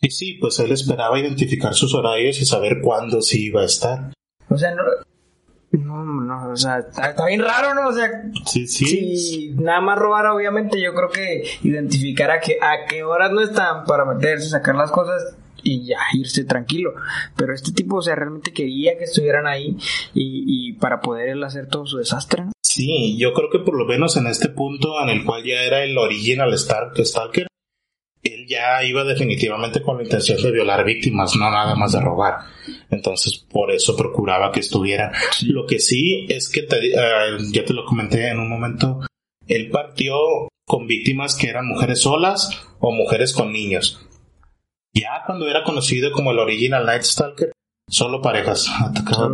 Y 0.00 0.10
sí, 0.10 0.34
pues 0.40 0.58
él 0.60 0.72
esperaba 0.72 1.18
identificar 1.18 1.74
sus 1.74 1.94
horarios 1.94 2.40
y 2.40 2.46
saber 2.46 2.80
cuándo 2.82 3.20
sí 3.20 3.46
iba 3.46 3.62
a 3.62 3.66
estar. 3.66 4.12
O 4.48 4.56
sea, 4.56 4.74
no, 4.74 4.82
no, 5.72 6.04
no, 6.22 6.52
o 6.52 6.56
sea, 6.56 6.78
está, 6.78 7.26
bien 7.26 7.42
raro, 7.42 7.74
¿no? 7.74 7.88
O 7.88 7.92
sea, 7.92 8.08
sí, 8.46 8.66
sí. 8.66 9.16
Si 9.16 9.48
nada 9.50 9.80
más 9.80 9.98
robar, 9.98 10.26
obviamente, 10.26 10.80
yo 10.80 10.94
creo 10.94 11.10
que 11.10 11.44
identificar 11.62 12.30
a, 12.30 12.40
que, 12.40 12.58
a 12.60 12.86
qué 12.88 13.04
horas 13.04 13.30
no 13.30 13.40
están 13.40 13.84
para 13.84 14.04
meterse, 14.04 14.48
sacar 14.48 14.74
las 14.74 14.90
cosas, 14.90 15.36
y 15.62 15.86
ya 15.86 15.98
irse 16.14 16.44
tranquilo. 16.44 16.94
Pero 17.36 17.54
este 17.54 17.72
tipo, 17.72 17.96
o 17.96 18.02
sea, 18.02 18.14
realmente 18.14 18.52
quería 18.52 18.96
que 18.98 19.04
estuvieran 19.04 19.46
ahí 19.46 19.76
y, 20.14 20.72
para 20.74 21.00
poder 21.00 21.42
hacer 21.44 21.68
todo 21.68 21.86
su 21.86 21.98
desastre. 21.98 22.44
Sí, 22.62 23.16
yo 23.18 23.32
creo 23.32 23.50
que 23.50 23.58
por 23.58 23.76
lo 23.76 23.84
menos 23.84 24.16
en 24.16 24.26
este 24.26 24.48
punto 24.48 25.00
en 25.02 25.10
el 25.10 25.24
cual 25.24 25.44
ya 25.44 25.62
era 25.62 25.82
el 25.82 25.96
original 25.98 26.56
Stalker, 26.56 27.46
él 28.22 28.46
ya 28.46 28.82
iba 28.84 29.04
definitivamente 29.04 29.82
con 29.82 29.96
la 29.96 30.02
intención 30.02 30.42
de 30.42 30.50
violar 30.50 30.84
víctimas, 30.84 31.34
no 31.36 31.50
nada 31.50 31.74
más 31.74 31.92
de 31.92 32.00
robar. 32.00 32.38
Entonces, 32.90 33.38
por 33.38 33.70
eso 33.70 33.96
procuraba 33.96 34.52
que 34.52 34.60
estuviera. 34.60 35.12
Lo 35.46 35.66
que 35.66 35.78
sí 35.78 36.26
es 36.28 36.50
que, 36.50 36.60
eh, 36.60 37.38
ya 37.52 37.64
te 37.64 37.72
lo 37.72 37.84
comenté 37.84 38.28
en 38.28 38.38
un 38.38 38.48
momento, 38.48 39.00
él 39.46 39.70
partió 39.70 40.16
con 40.66 40.86
víctimas 40.86 41.34
que 41.34 41.48
eran 41.48 41.66
mujeres 41.66 42.02
solas 42.02 42.62
o 42.78 42.92
mujeres 42.92 43.32
con 43.32 43.52
niños. 43.52 44.06
Ya 44.92 45.22
cuando 45.24 45.48
era 45.48 45.64
conocido 45.64 46.12
como 46.12 46.32
el 46.32 46.38
original 46.38 46.84
Night 46.84 47.02
Stalker, 47.02 47.52
solo 47.88 48.20
parejas, 48.20 48.70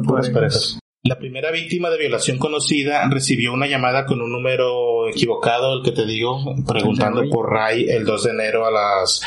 puras 0.06 0.30
parejas. 0.30 0.78
La 1.06 1.18
primera 1.18 1.52
víctima 1.52 1.88
de 1.88 1.98
violación 1.98 2.36
conocida 2.36 3.08
recibió 3.08 3.52
una 3.52 3.68
llamada 3.68 4.06
con 4.06 4.20
un 4.20 4.32
número 4.32 5.08
equivocado, 5.08 5.74
el 5.74 5.84
que 5.84 5.92
te 5.92 6.04
digo, 6.04 6.44
preguntando 6.66 7.22
por 7.30 7.48
Ray 7.48 7.88
el 7.88 8.04
2 8.04 8.24
de 8.24 8.30
enero 8.32 8.66
a 8.66 8.72
las 8.72 9.22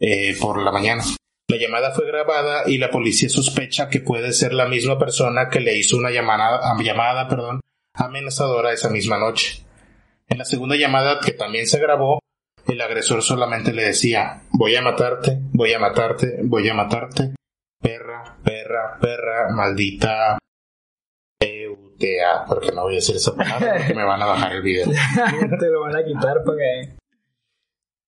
eh, 0.00 0.34
por 0.40 0.60
la 0.60 0.72
mañana. 0.72 1.04
La 1.48 1.56
llamada 1.56 1.92
fue 1.92 2.08
grabada 2.08 2.64
y 2.66 2.78
la 2.78 2.90
policía 2.90 3.28
sospecha 3.28 3.88
que 3.88 4.00
puede 4.00 4.32
ser 4.32 4.54
la 4.54 4.66
misma 4.66 4.98
persona 4.98 5.48
que 5.48 5.60
le 5.60 5.78
hizo 5.78 5.96
una 5.96 6.10
llamada, 6.10 6.60
llamada 6.82 7.28
perdón, 7.28 7.60
amenazadora 7.92 8.72
esa 8.72 8.90
misma 8.90 9.16
noche. 9.16 9.62
En 10.26 10.38
la 10.38 10.44
segunda 10.44 10.74
llamada, 10.74 11.20
que 11.20 11.30
también 11.30 11.68
se 11.68 11.78
grabó, 11.78 12.18
el 12.66 12.80
agresor 12.80 13.22
solamente 13.22 13.72
le 13.72 13.84
decía, 13.84 14.42
voy 14.50 14.74
a 14.74 14.82
matarte, 14.82 15.38
voy 15.52 15.72
a 15.74 15.78
matarte, 15.78 16.40
voy 16.42 16.68
a 16.68 16.74
matarte, 16.74 17.34
perra, 17.80 18.36
perra, 18.42 18.98
perra, 19.00 19.50
maldita 19.50 20.38
eutea, 21.94 22.44
porque 22.46 22.72
no 22.72 22.82
voy 22.82 22.94
a 22.94 22.96
decir 22.96 23.16
esa 23.16 23.34
palabra 23.34 23.74
porque 23.76 23.94
me 23.94 24.04
van 24.04 24.22
a 24.22 24.26
bajar 24.26 24.52
el 24.52 24.62
video. 24.62 24.86
Te 25.60 25.68
lo 25.68 25.80
van 25.80 25.96
a 25.96 26.04
quitar 26.04 26.42
porque... 26.44 26.96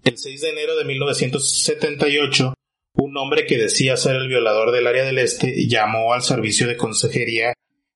El 0.04 0.18
6 0.18 0.40
de 0.40 0.50
enero 0.50 0.76
de 0.76 0.84
1978, 0.84 2.54
un 2.94 3.16
hombre 3.16 3.46
que 3.46 3.56
decía 3.56 3.96
ser 3.96 4.16
el 4.16 4.28
violador 4.28 4.72
del 4.72 4.86
área 4.86 5.04
del 5.04 5.18
este 5.18 5.66
llamó 5.66 6.12
al 6.12 6.22
servicio 6.22 6.68
de 6.68 6.76
consejería 6.76 7.52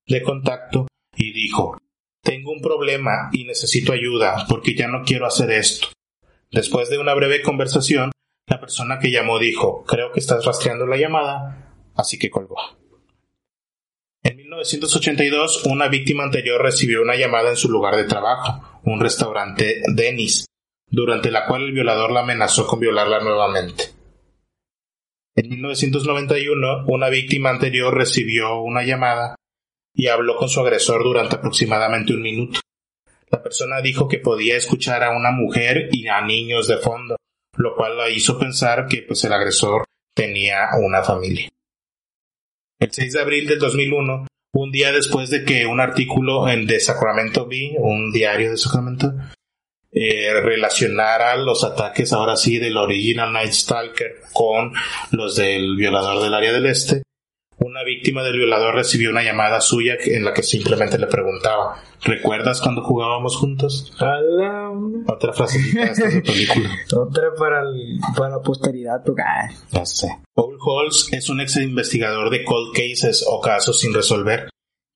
de 0.07 0.22
contacto 0.22 0.88
y 1.16 1.32
dijo, 1.32 1.78
tengo 2.22 2.53
un 2.53 2.61
problema 2.61 3.30
y 3.32 3.45
necesito 3.45 3.93
ayuda 3.93 4.47
porque 4.49 4.74
ya 4.74 4.88
no 4.88 5.03
quiero 5.05 5.26
hacer 5.26 5.51
esto. 5.53 5.88
Después 6.51 6.91
de 6.91 6.99
una 6.99 7.14
breve 7.14 7.43
conversación, 7.43 8.11
la 8.47 8.61
persona 8.61 8.99
que 8.99 9.12
llamó 9.12 9.38
dijo, 9.38 9.84
creo 9.84 10.11
que 10.11 10.18
estás 10.18 10.45
rastreando 10.45 10.86
la 10.86 10.97
llamada, 10.97 11.76
así 11.95 12.18
que 12.18 12.30
colgó. 12.30 12.80
En 14.23 14.37
1982, 14.37 15.64
una 15.64 15.89
víctima 15.89 16.25
anterior 16.25 16.61
recibió 16.61 17.01
una 17.01 17.16
llamada 17.16 17.49
en 17.51 17.57
su 17.57 17.71
lugar 17.71 17.97
de 17.97 18.05
trabajo, 18.05 18.81
un 18.85 19.01
restaurante 19.01 19.81
Denis, 19.95 20.47
durante 20.87 21.31
la 21.31 21.47
cual 21.47 21.62
el 21.62 21.73
violador 21.73 22.12
la 22.12 22.21
amenazó 22.21 22.66
con 22.66 22.81
violarla 22.81 23.21
nuevamente. 23.21 23.85
En 25.37 25.49
1991, 25.49 26.85
una 26.89 27.09
víctima 27.09 27.49
anterior 27.49 27.95
recibió 27.95 28.61
una 28.61 28.83
llamada 28.83 29.37
y 29.95 30.09
habló 30.09 30.37
con 30.37 30.51
su 30.51 30.61
agresor 30.61 31.03
durante 31.03 31.37
aproximadamente 31.37 32.12
un 32.12 32.21
minuto. 32.21 32.61
La 33.31 33.43
persona 33.43 33.81
dijo 33.81 34.07
que 34.07 34.18
podía 34.18 34.57
escuchar 34.57 35.03
a 35.03 35.16
una 35.16 35.31
mujer 35.31 35.89
y 35.93 36.09
a 36.09 36.21
niños 36.21 36.68
de 36.68 36.77
fondo, 36.77 37.16
lo 37.57 37.75
cual 37.75 37.97
la 37.97 38.11
hizo 38.11 38.39
pensar 38.39 38.87
que 38.87 39.03
pues 39.03 39.25
el 39.25 39.33
agresor 39.33 39.85
tenía 40.14 40.68
una 40.79 41.03
familia. 41.03 41.49
El 42.81 42.91
6 42.91 43.12
de 43.12 43.20
abril 43.20 43.47
del 43.47 43.59
2001, 43.59 44.26
un 44.55 44.72
día 44.72 44.91
después 44.91 45.28
de 45.28 45.45
que 45.45 45.66
un 45.66 45.81
artículo 45.81 46.49
en 46.49 46.66
The 46.66 46.81
Sacramento 46.81 47.47
Bee, 47.47 47.76
un 47.76 48.11
diario 48.11 48.51
de 48.51 48.57
Sacramento, 48.57 49.12
eh, 49.93 50.33
relacionara 50.41 51.37
los 51.37 51.62
ataques 51.62 52.14
ahora 52.14 52.37
sí 52.37 52.59
del 52.59 52.78
original 52.78 53.35
Night 53.35 53.53
Stalker 53.53 54.22
con 54.33 54.72
los 55.11 55.37
del 55.37 55.76
violador 55.76 56.22
del 56.22 56.33
área 56.33 56.53
del 56.53 56.64
este, 56.64 57.03
una 57.61 57.85
víctima 57.85 58.23
del 58.23 58.37
violador 58.37 58.75
recibió 58.75 59.11
una 59.11 59.23
llamada 59.23 59.61
suya 59.61 59.97
en 60.05 60.25
la 60.25 60.33
que 60.33 60.43
simplemente 60.43 60.99
le 60.99 61.07
preguntaba 61.07 61.83
¿Recuerdas 62.03 62.63
cuando 62.63 62.83
jugábamos 62.83 63.37
juntos? 63.37 63.93
Otra 65.07 65.33
frase 65.35 65.59
de 65.59 66.23
película. 66.23 66.71
Otra 66.97 67.35
para, 67.39 67.63
para 68.17 68.37
la 68.37 68.41
posteridad. 68.43 69.03
Ya 69.71 69.85
sé. 69.85 70.09
Paul 70.35 70.57
Holtz 70.59 71.13
es 71.13 71.29
un 71.29 71.41
ex 71.41 71.57
investigador 71.59 72.31
de 72.31 72.43
cold 72.45 72.75
cases 72.75 73.25
o 73.29 73.41
casos 73.41 73.81
sin 73.81 73.93
resolver, 73.93 74.49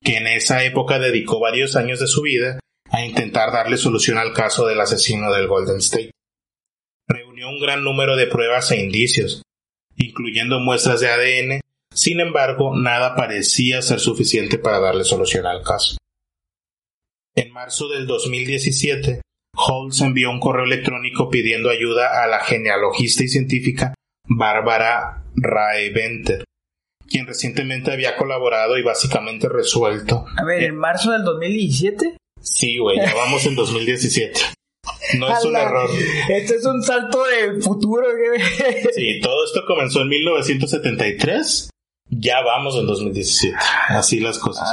que 0.03 0.17
en 0.17 0.25
esa 0.27 0.63
época 0.63 0.97
dedicó 0.97 1.39
varios 1.39 1.75
años 1.75 1.99
de 1.99 2.07
su 2.07 2.23
vida 2.23 2.59
a 2.89 3.05
intentar 3.05 3.51
darle 3.51 3.77
solución 3.77 4.17
al 4.17 4.33
caso 4.33 4.65
del 4.65 4.81
asesino 4.81 5.31
del 5.31 5.47
Golden 5.47 5.77
State. 5.77 6.11
reunió 7.07 7.49
un 7.49 7.59
gran 7.59 7.83
número 7.83 8.15
de 8.15 8.25
pruebas 8.25 8.71
e 8.71 8.81
indicios, 8.81 9.43
incluyendo 9.95 10.59
muestras 10.59 11.01
de 11.01 11.09
ADN, 11.09 11.61
sin 11.95 12.19
embargo, 12.19 12.75
nada 12.75 13.15
parecía 13.15 13.81
ser 13.81 14.01
suficiente 14.01 14.57
para 14.57 14.79
darle 14.79 15.05
solución 15.05 15.45
al 15.45 15.63
caso. 15.63 15.95
En 17.33 17.51
marzo 17.51 17.87
del 17.87 18.05
2017, 18.05 19.21
Holtz 19.55 20.01
envió 20.01 20.29
un 20.29 20.41
correo 20.41 20.65
electrónico 20.65 21.29
pidiendo 21.29 21.69
ayuda 21.69 22.21
a 22.21 22.27
la 22.27 22.41
genealogista 22.41 23.23
y 23.23 23.29
científica 23.29 23.93
Bárbara 24.27 25.23
Raeventer, 25.35 26.43
quien 27.07 27.27
recientemente 27.27 27.91
había 27.91 28.17
colaborado 28.17 28.77
y 28.77 28.83
básicamente 28.83 29.47
resuelto. 29.47 30.25
A 30.37 30.43
ver, 30.43 30.63
¿en 30.63 30.75
marzo 30.75 31.11
del 31.11 31.23
2017? 31.23 32.17
Sí, 32.41 32.77
güey, 32.77 32.97
ya 32.97 33.15
vamos 33.15 33.45
en 33.45 33.55
2017. 33.55 34.41
No 35.17 35.29
es 35.29 35.45
un 35.45 35.55
error. 35.55 35.89
Esto 36.29 36.55
es 36.55 36.65
un 36.65 36.83
salto 36.83 37.23
de 37.23 37.61
futuro. 37.61 38.05
sí, 38.93 39.21
todo 39.21 39.45
esto 39.45 39.63
comenzó 39.65 40.01
en 40.01 40.09
1973. 40.09 41.69
Ya 42.07 42.41
vamos 42.41 42.75
en 42.77 42.85
2017. 42.85 43.57
Así 43.89 44.19
las 44.19 44.39
cosas. 44.39 44.69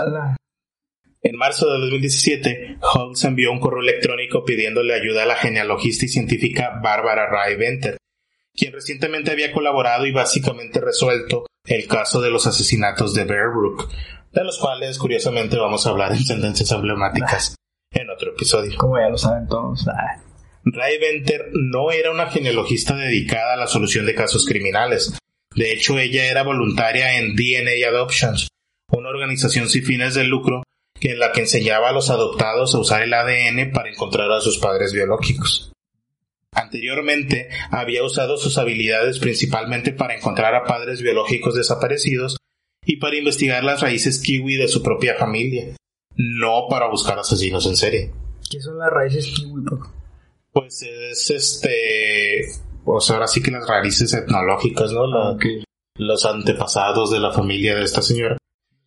En 1.23 1.37
marzo 1.37 1.67
de 1.67 1.79
2017, 1.79 2.79
Holmes 2.81 3.23
envió 3.25 3.53
un 3.53 3.61
correo 3.61 3.81
electrónico 3.81 4.45
pidiéndole 4.45 4.95
ayuda 4.95 5.23
a 5.23 5.27
la 5.27 5.37
genealogista 5.37 6.05
y 6.05 6.09
científica 6.09 6.81
Bárbara 6.83 7.29
Ray 7.31 7.57
Venter, 7.57 7.97
quien 8.55 8.73
recientemente 8.73 9.31
había 9.31 9.53
colaborado 9.53 10.05
y 10.05 10.13
básicamente 10.13 10.81
resuelto 10.81 11.47
el 11.65 11.87
caso 11.87 12.21
de 12.21 12.31
los 12.31 12.47
asesinatos 12.49 13.15
de 13.15 13.25
Bear 13.25 13.51
Brook, 13.55 13.89
de 14.33 14.45
los 14.45 14.59
cuales 14.59 14.99
curiosamente 14.99 15.57
vamos 15.57 15.87
a 15.87 15.91
hablar 15.91 16.13
en 16.13 16.25
sentencias 16.25 16.73
emblemáticas 16.73 17.55
en 17.93 18.11
otro 18.11 18.33
episodio. 18.33 18.77
Como 18.77 18.99
ya 18.99 19.09
lo 19.09 19.19
saben 19.19 19.47
todos. 19.47 19.87
Ray 20.65 20.99
Venter 20.99 21.51
no 21.53 21.93
era 21.93 22.11
una 22.11 22.27
genealogista 22.27 22.97
dedicada 22.97 23.55
a 23.55 23.57
la 23.57 23.67
solución 23.69 24.07
de 24.07 24.15
casos 24.15 24.45
criminales. 24.45 25.17
De 25.55 25.73
hecho, 25.73 25.99
ella 25.99 26.27
era 26.27 26.43
voluntaria 26.43 27.19
en 27.19 27.35
DNA 27.37 27.89
Adoptions, 27.89 28.49
una 28.89 29.09
organización 29.09 29.69
sin 29.69 29.85
fines 29.85 30.15
de 30.15 30.25
lucro 30.25 30.63
que 30.99 31.15
la 31.17 31.33
que 31.33 31.41
enseñaba 31.41 31.89
a 31.89 31.93
los 31.93 32.11
adoptados 32.11 32.75
a 32.75 32.79
usar 32.79 33.03
el 33.03 33.13
ADN 33.13 33.73
para 33.73 33.91
encontrar 33.91 34.31
a 34.31 34.41
sus 34.41 34.59
padres 34.59 34.93
biológicos. 34.93 35.73
Anteriormente 36.53 37.49
había 37.71 38.05
usado 38.05 38.37
sus 38.37 38.59
habilidades 38.59 39.19
principalmente 39.19 39.93
para 39.93 40.15
encontrar 40.15 40.55
a 40.55 40.65
padres 40.65 41.01
biológicos 41.01 41.55
desaparecidos 41.55 42.37
y 42.85 42.97
para 42.97 43.17
investigar 43.17 43.65
las 43.65 43.81
raíces 43.81 44.21
kiwi 44.21 44.57
de 44.57 44.69
su 44.69 44.83
propia 44.83 45.15
familia, 45.17 45.75
no 46.17 46.67
para 46.69 46.89
buscar 46.89 47.19
asesinos 47.19 47.67
en 47.67 47.77
serie. 47.77 48.13
¿Qué 48.51 48.61
son 48.61 48.79
las 48.79 48.91
raíces 48.91 49.27
kiwi, 49.27 49.65
Pues 50.53 50.83
es 50.83 51.31
este. 51.31 52.47
Pues 52.85 53.11
ahora 53.11 53.27
sí 53.27 53.43
que 53.43 53.51
las 53.51 53.67
raíces 53.67 54.13
etnológicas, 54.15 54.93
¿no? 54.93 55.07
La, 55.07 55.37
Los 55.97 56.25
antepasados 56.25 57.11
de 57.11 57.21
la 57.21 57.33
familia 57.33 57.77
de 57.77 57.85
esta 57.85 58.03
señora. 58.03 58.37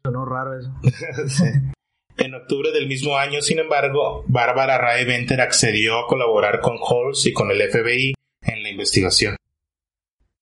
Sonó 0.03 0.25
raro 0.25 0.59
eso. 0.59 0.71
En 2.17 2.33
octubre 2.33 2.71
del 2.71 2.87
mismo 2.87 3.17
año, 3.17 3.41
sin 3.41 3.59
embargo, 3.59 4.23
Bárbara 4.27 4.77
Rae 4.77 5.03
Venter 5.03 5.41
accedió 5.41 5.99
a 5.99 6.07
colaborar 6.07 6.61
con 6.61 6.77
Holtz 6.79 7.25
y 7.25 7.33
con 7.33 7.51
el 7.51 7.61
FBI 7.69 8.13
en 8.41 8.63
la 8.63 8.69
investigación. 8.69 9.35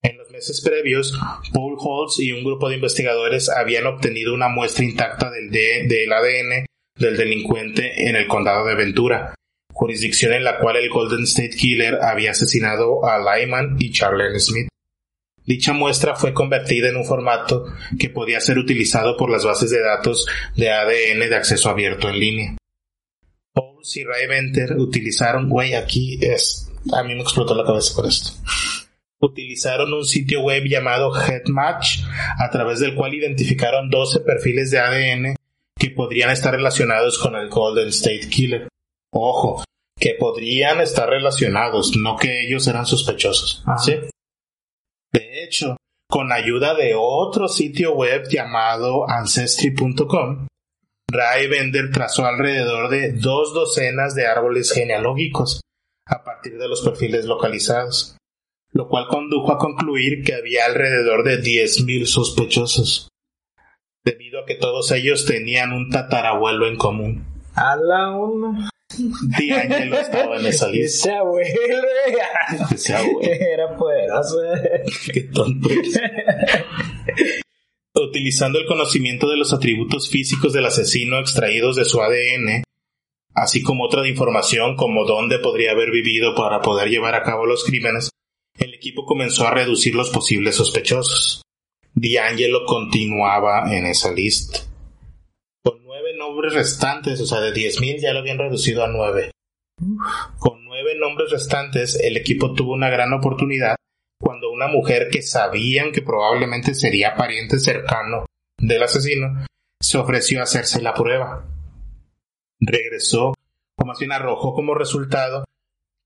En 0.03 0.17
los 0.17 0.29
meses 0.29 0.61
previos, 0.61 1.19
Paul 1.51 1.75
Holtz 1.79 2.19
y 2.19 2.31
un 2.31 2.43
grupo 2.43 2.69
de 2.69 2.75
investigadores 2.75 3.49
habían 3.49 3.87
obtenido 3.87 4.35
una 4.35 4.49
muestra 4.49 4.85
intacta 4.85 5.31
del, 5.31 5.49
del 5.49 6.13
ADN 6.13 6.65
del 6.95 7.17
delincuente 7.17 8.07
en 8.07 8.17
el 8.17 8.27
condado 8.27 8.67
de 8.67 8.75
Ventura, 8.75 9.33
jurisdicción 9.73 10.33
en 10.33 10.43
la 10.43 10.59
cual 10.59 10.77
el 10.77 10.89
Golden 10.89 11.23
State 11.23 11.55
Killer 11.57 11.99
había 12.01 12.31
asesinado 12.31 13.05
a 13.05 13.17
Lyman 13.17 13.75
y 13.79 13.91
Charlene 13.91 14.39
Smith. 14.39 14.67
Dicha 15.45 15.73
muestra 15.73 16.15
fue 16.15 16.33
convertida 16.33 16.87
en 16.87 16.95
un 16.95 17.05
formato 17.05 17.65
que 17.99 18.09
podía 18.09 18.39
ser 18.39 18.57
utilizado 18.57 19.17
por 19.17 19.29
las 19.29 19.43
bases 19.43 19.71
de 19.71 19.81
datos 19.81 20.25
de 20.55 20.71
ADN 20.71 21.19
de 21.19 21.35
acceso 21.35 21.69
abierto 21.69 22.07
en 22.09 22.19
línea. 22.19 22.57
Pauls 23.53 23.97
y 23.97 24.05
Ray 24.05 24.27
Venter 24.27 24.77
utilizaron, 24.77 25.49
güey, 25.49 25.73
aquí 25.73 26.17
es, 26.21 26.71
a 26.93 27.03
mí 27.03 27.13
me 27.13 27.21
explotó 27.21 27.55
la 27.55 27.65
cabeza 27.65 27.93
por 27.93 28.07
esto. 28.07 28.31
Utilizaron 29.19 29.93
un 29.93 30.05
sitio 30.05 30.41
web 30.41 30.63
llamado 30.65 31.13
HeadMatch, 31.13 31.99
a 32.39 32.49
través 32.49 32.79
del 32.79 32.95
cual 32.95 33.13
identificaron 33.13 33.89
12 33.89 34.21
perfiles 34.21 34.71
de 34.71 34.79
ADN 34.79 35.35
que 35.77 35.89
podrían 35.91 36.29
estar 36.29 36.53
relacionados 36.53 37.17
con 37.19 37.35
el 37.35 37.49
Golden 37.49 37.89
State 37.89 38.29
Killer. 38.29 38.67
Ojo, 39.13 39.63
que 39.99 40.15
podrían 40.19 40.81
estar 40.81 41.07
relacionados, 41.07 41.95
no 41.95 42.17
que 42.17 42.45
ellos 42.45 42.67
eran 42.67 42.85
sospechosos. 42.85 43.63
¿sí? 43.83 43.93
De 45.13 45.43
hecho, 45.43 45.77
con 46.09 46.31
ayuda 46.31 46.73
de 46.73 46.95
otro 46.97 47.47
sitio 47.47 47.93
web 47.93 48.27
llamado 48.27 49.07
Ancestry.com, 49.07 50.47
Ray 51.09 51.47
Bender 51.47 51.91
trazó 51.91 52.25
alrededor 52.25 52.89
de 52.89 53.13
dos 53.13 53.53
docenas 53.53 54.15
de 54.15 54.25
árboles 54.25 54.71
genealógicos 54.71 55.61
a 56.07 56.23
partir 56.23 56.57
de 56.57 56.67
los 56.67 56.81
perfiles 56.81 57.25
localizados, 57.25 58.17
lo 58.71 58.89
cual 58.89 59.07
condujo 59.07 59.53
a 59.53 59.59
concluir 59.59 60.23
que 60.23 60.33
había 60.33 60.65
alrededor 60.65 61.23
de 61.23 61.39
10.000 61.39 62.05
sospechosos, 62.07 63.09
debido 64.03 64.41
a 64.41 64.45
que 64.45 64.55
todos 64.55 64.91
ellos 64.91 65.25
tenían 65.25 65.71
un 65.71 65.91
tatarabuelo 65.91 66.67
en 66.67 66.77
común. 66.77 67.25
A 67.55 67.75
la 67.75 68.09
una. 68.11 68.69
D'Angelo 68.97 69.99
estaba 69.99 70.39
en 70.39 70.45
esa 70.47 70.67
lista. 70.67 71.09
Ese 71.09 71.17
abuelo. 71.17 71.81
Ese 72.71 72.93
abuelo. 72.93 73.21
Era 73.21 73.75
poderoso. 73.75 74.37
Qué 75.11 75.21
tonto. 75.23 75.69
Utilizando 77.95 78.59
el 78.59 78.65
conocimiento 78.65 79.29
de 79.29 79.37
los 79.37 79.53
atributos 79.53 80.09
físicos 80.09 80.53
del 80.53 80.65
asesino 80.65 81.19
extraídos 81.19 81.75
de 81.75 81.85
su 81.85 82.01
ADN, 82.01 82.63
así 83.35 83.61
como 83.61 83.85
otra 83.85 84.01
de 84.01 84.09
información 84.09 84.75
como 84.75 85.05
dónde 85.05 85.39
podría 85.39 85.71
haber 85.71 85.91
vivido 85.91 86.35
para 86.35 86.61
poder 86.61 86.89
llevar 86.89 87.15
a 87.15 87.23
cabo 87.23 87.45
los 87.45 87.63
crímenes, 87.63 88.09
el 88.57 88.73
equipo 88.73 89.05
comenzó 89.05 89.47
a 89.47 89.53
reducir 89.53 89.95
los 89.95 90.09
posibles 90.09 90.55
sospechosos. 90.55 91.43
D'Angelo 91.93 92.65
continuaba 92.65 93.75
en 93.75 93.85
esa 93.85 94.11
lista 94.11 94.72
nombres 96.33 96.55
restantes, 96.55 97.21
o 97.21 97.27
sea, 97.27 97.39
de 97.41 97.53
10.000 97.53 98.01
ya 98.01 98.11
lo 98.11 98.19
habían 98.19 98.39
reducido 98.39 98.83
a 98.83 98.87
9. 98.87 99.29
Con 100.39 100.65
nueve 100.65 100.95
nombres 100.99 101.29
restantes, 101.29 101.95
el 101.99 102.17
equipo 102.17 102.53
tuvo 102.53 102.73
una 102.73 102.89
gran 102.89 103.13
oportunidad 103.13 103.75
cuando 104.19 104.51
una 104.51 104.67
mujer 104.67 105.09
que 105.11 105.21
sabían 105.21 105.91
que 105.91 106.01
probablemente 106.01 106.73
sería 106.73 107.15
pariente 107.15 107.59
cercano 107.59 108.25
del 108.57 108.81
asesino 108.81 109.45
se 109.79 109.97
ofreció 109.97 110.39
a 110.39 110.43
hacerse 110.43 110.81
la 110.81 110.93
prueba. 110.93 111.45
Regresó, 112.59 113.33
o 113.77 113.85
más 113.85 113.99
bien 113.99 114.11
arrojó 114.11 114.55
como 114.55 114.73
resultado 114.73 115.45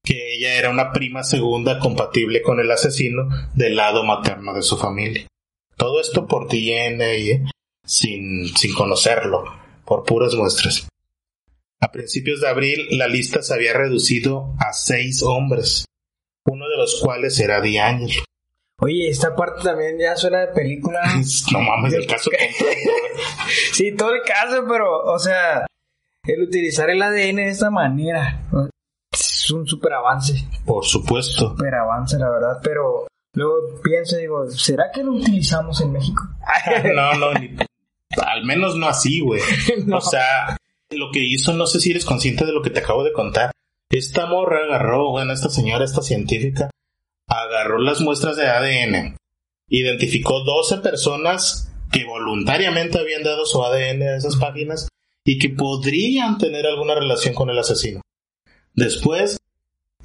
que 0.03 0.35
ella 0.35 0.55
era 0.55 0.69
una 0.69 0.91
prima 0.91 1.23
segunda 1.23 1.79
compatible 1.79 2.41
con 2.41 2.59
el 2.59 2.71
asesino 2.71 3.29
del 3.53 3.77
lado 3.77 4.03
materno 4.03 4.53
de 4.53 4.61
su 4.61 4.77
familia. 4.77 5.27
Todo 5.77 6.01
esto 6.01 6.27
por 6.27 6.47
DNA, 6.47 7.13
¿eh? 7.13 7.45
sin, 7.85 8.47
sin 8.57 8.73
conocerlo 8.73 9.66
por 9.87 10.03
puras 10.03 10.35
muestras. 10.35 10.87
A 11.79 11.91
principios 11.91 12.41
de 12.41 12.49
abril 12.49 12.87
la 12.91 13.07
lista 13.07 13.41
se 13.41 13.53
había 13.53 13.73
reducido 13.73 14.53
a 14.59 14.73
seis 14.73 15.23
hombres, 15.23 15.85
uno 16.45 16.67
de 16.67 16.77
los 16.77 16.99
cuales 17.01 17.39
era 17.39 17.61
D'Angelo. 17.61 18.23
Oye, 18.79 19.09
esta 19.09 19.35
parte 19.35 19.63
también 19.63 19.97
ya 19.97 20.15
suena 20.15 20.41
de 20.41 20.47
película. 20.47 21.01
no 21.53 21.61
mames, 21.61 21.93
el 21.93 22.05
caso 22.05 22.29
sí, 23.71 23.95
todo 23.95 24.13
el 24.13 24.21
caso, 24.21 24.65
pero, 24.67 25.03
o 25.03 25.17
sea, 25.17 25.65
el 26.25 26.43
utilizar 26.43 26.89
el 26.89 27.01
ADN 27.01 27.37
de 27.37 27.49
esta 27.49 27.71
manera 27.71 28.43
es 29.11 29.49
un 29.51 29.65
super 29.65 29.93
avance. 29.93 30.33
Por 30.65 30.83
supuesto. 30.83 31.51
Super 31.51 31.73
avance, 31.75 32.17
la 32.17 32.29
verdad, 32.29 32.59
pero 32.61 33.07
luego 33.33 33.81
pienso 33.81 34.17
y 34.17 34.21
digo, 34.21 34.49
¿será 34.49 34.91
que 34.91 35.03
lo 35.03 35.13
utilizamos 35.13 35.79
en 35.81 35.93
México? 35.93 36.23
no, 36.93 37.13
no, 37.13 37.33
ni 37.33 37.55
al 38.15 38.45
menos 38.45 38.75
no 38.75 38.87
así, 38.87 39.19
güey. 39.19 39.41
O 39.93 40.01
sea, 40.01 40.57
lo 40.89 41.11
que 41.11 41.19
hizo, 41.19 41.53
no 41.53 41.67
sé 41.67 41.79
si 41.79 41.91
eres 41.91 42.05
consciente 42.05 42.45
de 42.45 42.53
lo 42.53 42.61
que 42.61 42.69
te 42.69 42.79
acabo 42.79 43.03
de 43.03 43.13
contar. 43.13 43.51
Esta 43.89 44.25
morra 44.25 44.63
agarró, 44.63 45.11
bueno, 45.11 45.33
esta 45.33 45.49
señora, 45.49 45.85
esta 45.85 46.01
científica, 46.01 46.69
agarró 47.27 47.79
las 47.79 48.01
muestras 48.01 48.35
de 48.35 48.47
ADN, 48.47 49.17
identificó 49.69 50.43
12 50.43 50.77
personas 50.79 51.71
que 51.91 52.05
voluntariamente 52.05 52.99
habían 52.99 53.23
dado 53.23 53.45
su 53.45 53.63
ADN 53.63 54.01
a 54.03 54.17
esas 54.17 54.35
páginas 54.35 54.89
y 55.23 55.39
que 55.39 55.49
podrían 55.49 56.37
tener 56.37 56.65
alguna 56.65 56.95
relación 56.95 57.33
con 57.33 57.49
el 57.49 57.59
asesino. 57.59 58.01
Después, 58.73 59.39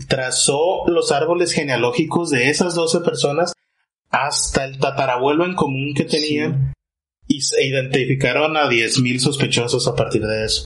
trazó 0.09 0.85
los 0.87 1.13
árboles 1.13 1.53
genealógicos 1.53 2.31
de 2.31 2.51
esas 2.51 2.75
12 2.75 3.01
personas 3.01 3.53
hasta 4.11 4.65
el 4.65 4.79
tatarabuelo 4.79 5.45
en 5.45 5.55
común 5.55 5.95
que 5.95 6.05
tenían 6.05 6.73
y 7.27 7.41
se 7.43 7.65
identificaron 7.65 8.57
a 8.57 8.69
10.000 8.69 9.19
sospechosos 9.19 9.87
a 9.89 9.95
partir 9.95 10.23
de 10.23 10.45
eso. 10.45 10.65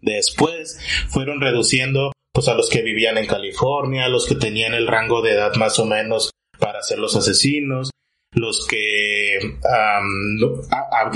Después 0.00 0.78
fueron 1.08 1.40
reduciendo 1.40 2.12
pues 2.32 2.48
a 2.48 2.54
los 2.54 2.70
que 2.70 2.82
vivían 2.82 3.18
en 3.18 3.26
California, 3.26 4.08
los 4.08 4.26
que 4.26 4.34
tenían 4.34 4.74
el 4.74 4.86
rango 4.86 5.22
de 5.22 5.32
edad 5.32 5.54
más 5.56 5.78
o 5.78 5.84
menos 5.84 6.30
para 6.58 6.82
ser 6.82 6.98
los 6.98 7.14
asesinos, 7.14 7.90
los 8.32 8.66
que 8.66 9.38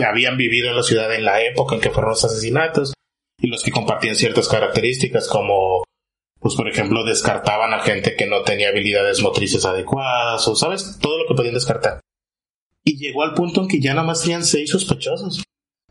habían 0.07 0.37
vivido 0.37 0.69
en 0.69 0.77
la 0.77 0.83
ciudad 0.83 1.15
en 1.15 1.25
la 1.25 1.43
época 1.43 1.75
en 1.75 1.81
que 1.81 1.91
fueron 1.91 2.11
los 2.11 2.25
asesinatos 2.25 2.93
y 3.41 3.49
los 3.49 3.63
que 3.63 3.71
compartían 3.71 4.15
ciertas 4.15 4.49
características 4.49 5.29
como 5.29 5.85
pues 6.39 6.55
por 6.55 6.69
ejemplo 6.69 7.05
descartaban 7.05 7.73
a 7.73 7.81
gente 7.81 8.15
que 8.17 8.27
no 8.27 8.43
tenía 8.43 8.69
habilidades 8.69 9.23
motrices 9.23 9.65
adecuadas 9.65 10.47
o 10.47 10.55
sabes 10.55 10.99
todo 11.01 11.19
lo 11.19 11.27
que 11.27 11.35
podían 11.35 11.55
descartar 11.55 12.01
y 12.87 12.97
llegó 12.97 13.25
al 13.25 13.35
punto 13.35 13.63
en 13.63 13.69
que 13.69 13.81
ya 13.81 13.93
nada 13.93 14.07
más 14.07 14.23
tenían 14.23 14.45
seis 14.45 14.71
sospechosos 14.71 15.43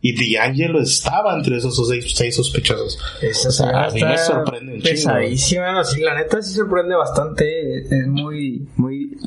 y 0.01 0.35
D'Angelo 0.35 0.81
estaba 0.81 1.35
entre 1.35 1.57
esos 1.57 1.75
seis, 2.13 2.35
sospechosos. 2.35 2.97
Esa 3.21 3.85
a 3.85 3.89
mí 3.89 4.03
me 4.03 4.17
sorprende 4.17 4.73
un 4.75 4.81
pesadísima, 4.81 5.83
sí, 5.83 6.01
la 6.01 6.15
neta 6.15 6.41
sí 6.41 6.53
sorprende 6.53 6.95
bastante, 6.95 7.79
es 7.79 8.07
muy, 8.07 8.67
muy, 8.77 9.17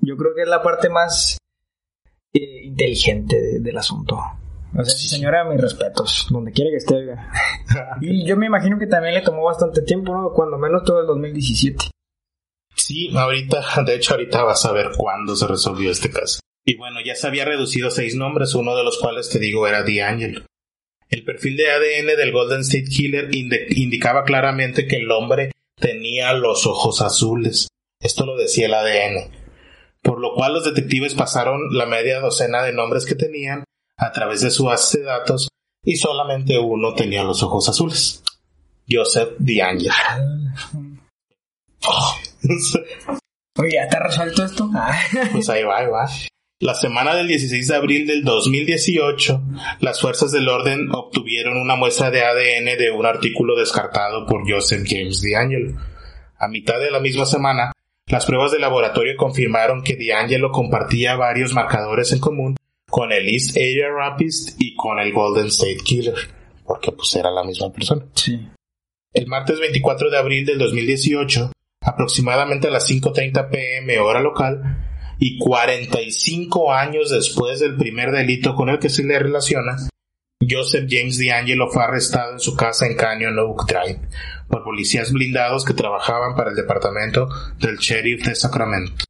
yo 0.00 0.16
creo 0.16 0.34
que 0.34 0.42
es 0.42 0.48
la 0.48 0.62
parte 0.62 0.88
más 0.88 1.38
eh, 2.32 2.64
inteligente 2.64 3.60
del 3.60 3.76
asunto. 3.76 4.18
O 4.74 4.84
sea, 4.84 4.96
señora, 4.96 5.44
mis 5.44 5.60
respetos, 5.60 6.26
donde 6.30 6.50
quiera 6.50 6.70
que 6.70 6.78
esté. 6.78 7.14
y 8.00 8.26
yo 8.26 8.36
me 8.36 8.46
imagino 8.46 8.78
que 8.78 8.86
también 8.86 9.14
le 9.14 9.20
tomó 9.20 9.44
bastante 9.44 9.82
tiempo, 9.82 10.14
¿no? 10.14 10.32
Cuando 10.32 10.56
menos 10.56 10.82
todo 10.82 11.02
el 11.02 11.06
2017. 11.06 11.90
Sí, 12.74 13.14
ahorita, 13.14 13.62
de 13.84 13.96
hecho, 13.96 14.14
ahorita 14.14 14.42
vas 14.44 14.64
a 14.64 14.72
ver 14.72 14.92
cuándo 14.96 15.36
se 15.36 15.46
resolvió 15.46 15.90
este 15.90 16.10
caso. 16.10 16.40
Y 16.64 16.76
bueno, 16.76 17.00
ya 17.04 17.14
se 17.14 17.26
había 17.26 17.44
reducido 17.44 17.88
a 17.88 17.90
seis 17.90 18.14
nombres, 18.14 18.54
uno 18.54 18.76
de 18.76 18.84
los 18.84 18.98
cuales 18.98 19.28
te 19.28 19.38
digo 19.38 19.66
era 19.66 19.82
D'Angelo. 19.82 20.44
El 21.08 21.24
perfil 21.24 21.56
de 21.56 21.70
ADN 21.70 22.16
del 22.16 22.32
Golden 22.32 22.60
State 22.60 22.88
Killer 22.88 23.28
indicaba 23.34 24.24
claramente 24.24 24.86
que 24.86 24.96
el 24.96 25.10
hombre 25.10 25.52
tenía 25.76 26.32
los 26.32 26.66
ojos 26.66 27.02
azules. 27.02 27.68
Esto 28.00 28.24
lo 28.24 28.36
decía 28.36 28.66
el 28.66 28.74
ADN. 28.74 29.30
Por 30.00 30.20
lo 30.20 30.34
cual 30.34 30.54
los 30.54 30.64
detectives 30.64 31.14
pasaron 31.14 31.76
la 31.76 31.86
media 31.86 32.20
docena 32.20 32.62
de 32.62 32.72
nombres 32.72 33.04
que 33.04 33.14
tenían 33.14 33.64
a 33.96 34.12
través 34.12 34.40
de 34.40 34.50
su 34.50 34.64
base 34.64 35.00
de 35.00 35.04
datos 35.04 35.48
y 35.84 35.96
solamente 35.96 36.58
uno 36.58 36.94
tenía 36.94 37.24
los 37.24 37.42
ojos 37.42 37.68
azules. 37.68 38.22
Joseph 38.88 39.34
D'Angelo. 39.38 39.92
Oye, 43.58 43.72
¿ya 43.74 43.88
te 43.88 43.96
ha 43.96 44.00
resuelto 44.00 44.44
esto? 44.44 44.70
pues 45.32 45.48
ahí 45.50 45.62
va, 45.62 45.78
ahí 45.78 45.86
va. 45.88 46.08
La 46.62 46.76
semana 46.76 47.16
del 47.16 47.26
16 47.26 47.66
de 47.66 47.74
abril 47.74 48.06
del 48.06 48.22
2018, 48.22 49.42
las 49.80 50.00
fuerzas 50.00 50.30
del 50.30 50.48
orden 50.48 50.92
obtuvieron 50.92 51.56
una 51.56 51.74
muestra 51.74 52.12
de 52.12 52.22
ADN 52.22 52.78
de 52.78 52.92
un 52.92 53.04
artículo 53.04 53.56
descartado 53.56 54.26
por 54.26 54.48
Joseph 54.48 54.86
James 54.86 55.20
D'Angelo. 55.22 55.76
A 56.38 56.46
mitad 56.46 56.78
de 56.78 56.92
la 56.92 57.00
misma 57.00 57.26
semana, 57.26 57.72
las 58.06 58.26
pruebas 58.26 58.52
de 58.52 58.60
laboratorio 58.60 59.16
confirmaron 59.16 59.82
que 59.82 59.96
D'Angelo 59.96 60.52
compartía 60.52 61.16
varios 61.16 61.52
marcadores 61.52 62.12
en 62.12 62.20
común 62.20 62.54
con 62.88 63.10
el 63.10 63.28
East 63.28 63.56
Area 63.56 63.88
Rapist 63.90 64.50
y 64.60 64.76
con 64.76 65.00
el 65.00 65.12
Golden 65.12 65.46
State 65.46 65.80
Killer, 65.82 66.14
porque 66.64 66.92
pues 66.92 67.12
era 67.16 67.32
la 67.32 67.42
misma 67.42 67.72
persona. 67.72 68.06
Sí. 68.14 68.38
El 69.12 69.26
martes 69.26 69.58
24 69.58 70.10
de 70.10 70.16
abril 70.16 70.46
del 70.46 70.60
2018, 70.60 71.50
aproximadamente 71.80 72.68
a 72.68 72.70
las 72.70 72.88
5.30 72.88 73.50
pm 73.50 73.98
hora 73.98 74.20
local, 74.20 74.91
y 75.24 75.38
45 75.38 76.72
años 76.72 77.10
después 77.10 77.60
del 77.60 77.76
primer 77.76 78.10
delito 78.10 78.56
con 78.56 78.68
el 78.70 78.80
que 78.80 78.88
se 78.88 79.04
le 79.04 79.20
relaciona, 79.20 79.76
Joseph 80.50 80.88
James 80.90 81.16
D'Angelo 81.16 81.68
fue 81.70 81.84
arrestado 81.84 82.32
en 82.32 82.40
su 82.40 82.56
casa 82.56 82.86
en 82.86 82.96
Canyon 82.96 83.38
Oak 83.38 83.68
Drive 83.68 84.00
por 84.48 84.64
policías 84.64 85.12
blindados 85.12 85.64
que 85.64 85.74
trabajaban 85.74 86.34
para 86.34 86.50
el 86.50 86.56
departamento 86.56 87.28
del 87.60 87.76
sheriff 87.76 88.26
de 88.26 88.34
Sacramento. 88.34 89.04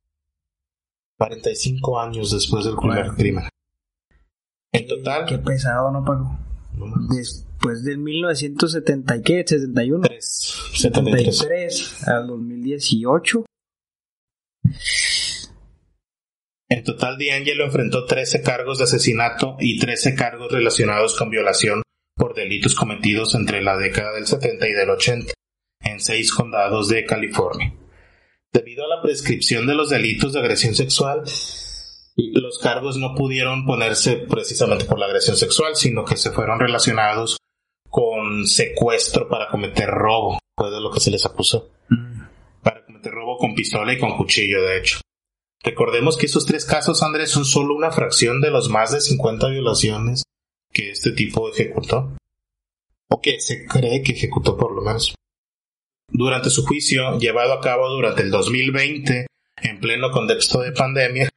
45 1.17 1.99
años 1.99 2.31
después 2.31 2.67
del 2.67 2.77
primer 2.77 3.13
crimen. 3.13 3.49
En 4.71 4.87
total. 4.87 5.25
Qué 5.25 5.39
pesado, 5.39 5.91
¿no, 5.93 6.05
Paco? 6.05 6.39
Después 7.09 7.85
del 7.85 7.97
1970 7.97 9.17
y 9.17 9.23
qué, 9.23 9.45
71. 9.47 10.09
73 10.75 12.07
al 12.07 12.27
2018. 12.27 13.47
En 16.73 16.85
total, 16.85 17.19
D'Angelo 17.19 17.67
enfrentó 17.67 18.07
13 18.07 18.41
cargos 18.41 18.79
de 18.79 18.85
asesinato 18.85 19.57
y 19.61 19.79
13 19.79 20.15
cargos 20.15 20.51
relacionados 20.51 21.15
con 21.15 21.29
violación 21.29 21.83
por 22.17 22.33
delitos 22.33 22.75
cometidos 22.75 23.35
entre 23.35 23.61
la 23.61 23.77
década 23.77 24.15
del 24.15 24.27
70 24.27 24.69
y 24.69 24.73
del 24.73 24.89
80 24.89 25.35
en 25.81 26.01
seis 26.01 26.33
condados 26.33 26.89
de 26.89 27.05
California. 27.05 27.75
Debido 28.55 28.87
a 28.87 28.89
la 28.89 29.03
prescripción 29.03 29.67
de 29.67 29.75
los 29.75 29.91
delitos 29.91 30.33
de 30.33 30.41
agresión 30.41 30.75
sexual, 30.75 31.25
los 32.17 32.59
cargos 32.59 32.97
no 32.97 33.15
pudieron 33.15 33.67
ponerse 33.67 34.17
precisamente 34.17 34.87
por 34.87 34.99
la 34.99 35.05
agresión 35.05 35.37
sexual, 35.37 35.77
sino 35.77 36.07
que 36.07 36.17
se 36.17 36.31
fueron 36.31 36.59
relacionados 36.59 37.37
con 37.91 38.47
secuestro 38.47 39.29
para 39.29 39.49
cometer 39.49 39.91
robo, 39.91 40.39
fue 40.57 40.71
de 40.71 40.81
lo 40.81 40.91
que 40.91 41.01
se 41.01 41.11
les 41.11 41.27
acusó. 41.27 41.71
Mm. 41.91 42.23
Para 42.63 42.83
cometer 42.87 43.13
robo 43.13 43.37
con 43.37 43.55
pistola 43.55 43.93
y 43.93 43.99
con 43.99 44.17
cuchillo, 44.17 44.63
de 44.63 44.79
hecho. 44.79 45.03
Recordemos 45.65 46.17
que 46.17 46.27
esos 46.27 46.45
tres 46.45 46.65
casos, 46.65 47.03
Andrés, 47.03 47.31
son 47.31 47.45
solo 47.45 47.75
una 47.75 47.93
fracción 47.93 48.41
de 48.41 48.51
los 48.51 48.69
más 48.69 48.93
de 48.93 49.01
50 49.01 49.49
violaciones 49.49 50.25
que 50.73 50.91
este 50.91 51.13
tipo 51.13 51.49
ejecutó. 51.49 52.17
O 53.09 53.21
que 53.21 53.41
se 53.41 53.67
cree 53.67 54.03
que 54.03 54.13
ejecutó 54.13 54.57
por 54.57 54.75
lo 54.75 54.83
menos. 54.83 55.15
Durante 56.09 56.51
su 56.51 56.65
juicio, 56.65 57.19
llevado 57.19 57.53
a 57.53 57.61
cabo 57.61 57.89
durante 57.89 58.23
el 58.23 58.31
2020, 58.31 59.27
en 59.63 59.81
pleno 59.81 60.11
contexto 60.11 60.61
de 60.61 60.73
pandemia, 60.73 61.29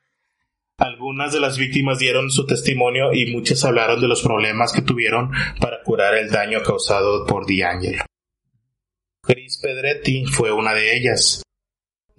algunas 0.77 1.31
de 1.31 1.39
las 1.39 1.57
víctimas 1.57 1.99
dieron 1.99 2.29
su 2.31 2.45
testimonio 2.45 3.13
y 3.13 3.31
muchas 3.31 3.63
hablaron 3.63 4.01
de 4.01 4.09
los 4.09 4.21
problemas 4.21 4.73
que 4.73 4.81
tuvieron 4.81 5.31
para 5.61 5.81
curar 5.83 6.15
el 6.15 6.29
daño 6.29 6.61
causado 6.63 7.25
por 7.25 7.45
D'Angelo. 7.45 8.03
Chris 9.21 9.57
Pedretti 9.61 10.25
fue 10.25 10.51
una 10.51 10.73
de 10.73 10.97
ellas. 10.97 11.41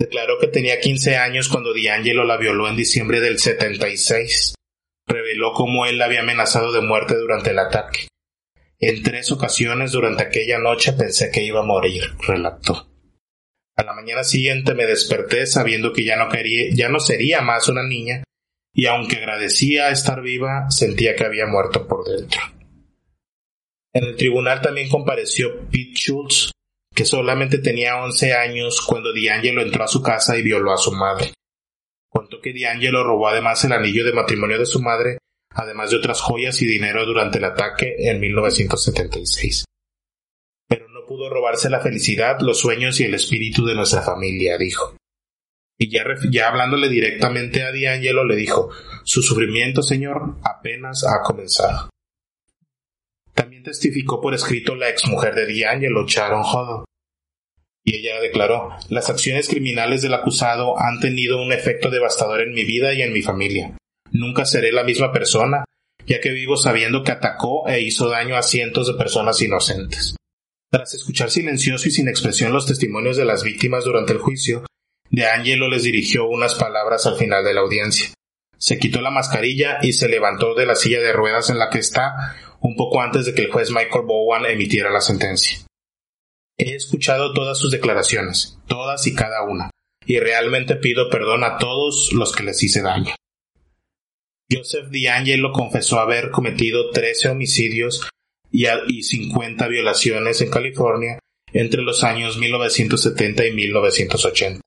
Declaró 0.07 0.38
que 0.38 0.46
tenía 0.46 0.78
15 0.78 1.16
años 1.16 1.48
cuando 1.48 1.74
D'Angelo 1.74 2.22
la 2.22 2.36
violó 2.36 2.68
en 2.68 2.76
diciembre 2.76 3.20
del 3.20 3.40
76. 3.40 4.54
Reveló 5.04 5.52
cómo 5.52 5.84
él 5.84 5.98
la 5.98 6.04
había 6.04 6.20
amenazado 6.20 6.70
de 6.70 6.80
muerte 6.80 7.16
durante 7.16 7.50
el 7.50 7.59
ataque. 7.59 8.07
En 8.78 9.02
tres 9.02 9.32
ocasiones 9.32 9.90
durante 9.90 10.22
aquella 10.22 10.61
noche 10.61 10.92
pensé 10.92 11.32
que 11.32 11.42
iba 11.42 11.59
a 11.59 11.64
morir, 11.64 12.04
relató. 12.24 12.88
A 13.74 13.82
la 13.82 13.94
mañana 13.94 14.22
siguiente 14.22 14.74
me 14.74 14.86
desperté 14.86 15.44
sabiendo 15.44 15.92
que 15.92 16.04
ya 16.04 16.14
no 16.14 16.28
quería, 16.28 16.72
ya 16.72 16.88
no 16.88 17.00
sería 17.00 17.40
más 17.40 17.68
una 17.68 17.82
niña, 17.82 18.22
y 18.72 18.86
aunque 18.86 19.16
agradecía 19.16 19.90
estar 19.90 20.22
viva, 20.22 20.70
sentía 20.70 21.16
que 21.16 21.24
había 21.24 21.46
muerto 21.46 21.88
por 21.88 22.04
dentro. 22.04 22.40
En 23.92 24.04
el 24.04 24.14
tribunal 24.14 24.61
también 24.61 24.88
compareció 24.88 25.68
Pete 25.68 25.94
Schultz, 25.96 26.52
que 26.97 27.05
solamente 27.05 27.59
tenía 27.59 28.03
11 28.03 28.32
años 28.32 28.80
cuando 28.80 29.12
D'Angelo 29.12 29.61
entró 29.61 29.84
a 29.84 29.88
su 29.88 30.03
casa 30.03 30.38
y 30.38 30.42
violó 30.42 30.72
a 30.72 30.78
su 30.78 30.92
madre. 30.92 31.34
Contó 32.09 32.40
que 32.40 32.55
D'Angelo 32.55 33.05
robó 33.05 33.28
además 33.28 33.62
el 33.66 33.72
anillo 33.72 34.03
de 34.03 34.14
matrimonio 34.14 34.59
de 34.59 34.64
su 34.64 34.80
madre, 34.80 35.18
además 35.51 35.90
de 35.90 35.99
otras 35.99 36.22
joyas 36.22 36.62
y 36.62 36.66
dinero 36.66 37.05
durante 37.05 37.36
el 37.36 37.44
ataque 37.44 37.97
en 37.99 38.18
1976. 38.18 39.66
Pero 40.66 40.88
no 40.88 41.05
pudo 41.05 41.28
robarse 41.28 41.68
la 41.68 41.80
felicidad, 41.80 42.40
los 42.40 42.61
sueños 42.61 42.99
y 42.99 43.05
el 43.05 43.12
espíritu 43.12 43.66
de 43.66 43.74
nuestra 43.74 44.01
familia, 44.01 44.57
dijo. 44.57 44.97
Y 45.78 45.90
ya, 45.90 46.03
ya 46.30 46.49
hablándole 46.49 46.88
directamente 46.88 47.62
a 47.62 47.72
D'Angelo 47.72 48.24
le 48.24 48.36
dijo, 48.36 48.70
su 49.05 49.20
sufrimiento, 49.20 49.82
señor, 49.82 50.36
apenas 50.42 51.05
ha 51.05 51.22
comenzado. 51.22 51.90
También 53.37 53.62
testificó 53.62 54.20
por 54.20 54.34
escrito 54.34 54.74
la 54.74 54.89
exmujer 54.89 55.34
de 55.34 55.47
D'Angelo, 55.47 56.07
Sharon 56.09 56.43
Hodo. 56.43 56.87
Y 57.84 57.97
ella 57.97 58.18
declaró, 58.20 58.70
las 58.89 59.11
acciones 59.11 59.49
criminales 59.49 60.03
del 60.03 60.14
acusado 60.14 60.80
han 60.80 60.99
tenido 61.01 61.41
un 61.41 61.53
efecto 61.53 61.91
devastador 61.91 62.41
en 62.41 62.53
mi 62.53 62.64
vida 62.64 62.95
y 62.95 63.03
en 63.03 63.12
mi 63.12 63.22
familia. 63.22 63.76
Nunca 64.11 64.47
seré 64.47 64.72
la 64.72 64.84
misma 64.84 65.12
persona, 65.12 65.64
ya 66.07 66.18
que 66.20 66.30
vivo 66.30 66.57
sabiendo 66.57 67.05
que 67.05 67.12
atacó 67.12 67.68
e 67.68 67.82
hizo 67.82 68.09
daño 68.09 68.37
a 68.37 68.43
cientos 68.43 68.87
de 68.87 68.95
personas 68.95 69.41
inocentes. 69.43 70.16
Tras 70.70 70.95
escuchar 70.95 71.30
silencioso 71.30 71.89
y 71.89 71.91
sin 71.91 72.09
expresión 72.09 72.53
los 72.53 72.66
testimonios 72.66 73.18
de 73.18 73.26
las 73.26 73.45
víctimas 73.45 73.84
durante 73.84 74.14
el 74.14 74.18
juicio, 74.18 74.64
De 75.11 75.26
Angelo 75.26 75.68
les 75.68 75.82
dirigió 75.82 76.26
unas 76.26 76.55
palabras 76.55 77.07
al 77.07 77.16
final 77.16 77.45
de 77.45 77.55
la 77.55 77.61
audiencia. 77.61 78.12
Se 78.59 78.78
quitó 78.78 79.03
la 79.03 79.11
mascarilla 79.11 79.78
y 79.82 79.93
se 79.93 80.09
levantó 80.09 80.55
de 80.55 80.66
la 80.66 80.74
silla 80.74 81.01
de 81.01 81.12
ruedas 81.12 81.51
en 81.51 81.59
la 81.59 81.68
que 81.68 81.78
está 81.78 82.34
un 82.66 82.74
poco 82.74 83.00
antes 83.00 83.26
de 83.26 83.34
que 83.34 83.42
el 83.42 83.52
juez 83.52 83.70
Michael 83.70 84.06
Bowen 84.06 84.44
emitiera 84.44 84.90
la 84.90 85.00
sentencia. 85.00 85.60
He 86.58 86.74
escuchado 86.74 87.32
todas 87.32 87.58
sus 87.58 87.70
declaraciones, 87.70 88.58
todas 88.66 89.06
y 89.06 89.14
cada 89.14 89.44
una, 89.44 89.70
y 90.04 90.18
realmente 90.18 90.74
pido 90.74 91.08
perdón 91.08 91.44
a 91.44 91.58
todos 91.58 92.12
los 92.12 92.34
que 92.34 92.42
les 92.42 92.60
hice 92.62 92.82
daño. 92.82 93.14
Joseph 94.50 94.88
D'Angelo 94.90 95.52
confesó 95.52 96.00
haber 96.00 96.30
cometido 96.30 96.90
13 96.90 97.28
homicidios 97.28 98.08
y, 98.50 98.66
50 99.02 99.68
violaciones 99.68 100.40
en 100.40 100.50
California 100.50 101.18
entre 101.52 101.82
los 101.82 102.02
años 102.02 102.36
1970 102.36 103.46
y 103.46 103.52
1980. 103.52 104.60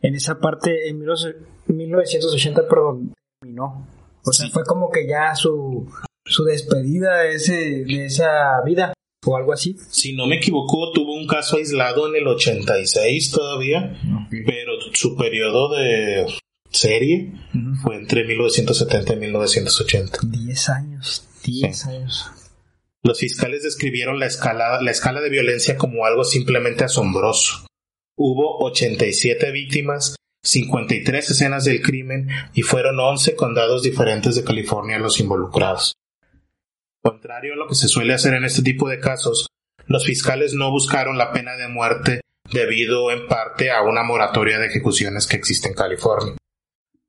En 0.00 0.14
esa 0.14 0.38
parte, 0.38 0.88
en 0.88 0.98
1980, 0.98 2.68
perdón, 2.68 3.14
terminó. 3.40 3.88
O 4.24 4.32
sea, 4.32 4.48
fue 4.50 4.64
como 4.64 4.90
que 4.90 5.06
ya 5.06 5.34
su, 5.34 5.88
su 6.32 6.44
despedida 6.44 7.22
de, 7.22 7.34
ese, 7.34 7.84
de 7.84 8.06
esa 8.06 8.60
vida 8.64 8.92
o 9.24 9.36
algo 9.36 9.52
así. 9.52 9.76
Si 9.90 10.14
no 10.14 10.26
me 10.26 10.36
equivoco, 10.36 10.90
tuvo 10.92 11.14
un 11.14 11.26
caso 11.26 11.56
aislado 11.56 12.08
en 12.08 12.16
el 12.16 12.26
86 12.26 13.30
todavía, 13.30 13.96
pero 14.30 14.72
su 14.92 15.16
periodo 15.16 15.74
de 15.74 16.26
serie 16.70 17.32
fue 17.82 17.96
entre 17.96 18.24
1970 18.24 19.12
y 19.12 19.16
1980. 19.16 20.18
10 20.22 20.68
años, 20.70 21.28
10 21.44 21.86
años. 21.86 22.30
Los 23.04 23.18
fiscales 23.18 23.62
describieron 23.62 24.18
la 24.18 24.26
escala, 24.26 24.80
la 24.80 24.90
escala 24.90 25.20
de 25.20 25.30
violencia 25.30 25.76
como 25.76 26.06
algo 26.06 26.24
simplemente 26.24 26.84
asombroso. 26.84 27.66
Hubo 28.16 28.58
87 28.64 29.50
víctimas, 29.50 30.16
53 30.44 31.30
escenas 31.30 31.64
del 31.64 31.82
crimen 31.82 32.28
y 32.54 32.62
fueron 32.62 32.98
11 32.98 33.34
condados 33.34 33.82
diferentes 33.82 34.34
de 34.36 34.44
California 34.44 34.98
los 34.98 35.18
involucrados. 35.20 35.94
Contrario 37.02 37.54
a 37.54 37.56
lo 37.56 37.66
que 37.66 37.74
se 37.74 37.88
suele 37.88 38.14
hacer 38.14 38.34
en 38.34 38.44
este 38.44 38.62
tipo 38.62 38.88
de 38.88 39.00
casos, 39.00 39.48
los 39.86 40.06
fiscales 40.06 40.54
no 40.54 40.70
buscaron 40.70 41.18
la 41.18 41.32
pena 41.32 41.56
de 41.56 41.68
muerte 41.68 42.20
debido 42.52 43.10
en 43.10 43.26
parte 43.26 43.70
a 43.70 43.82
una 43.82 44.04
moratoria 44.04 44.58
de 44.58 44.66
ejecuciones 44.66 45.26
que 45.26 45.36
existe 45.36 45.68
en 45.68 45.74
California. 45.74 46.36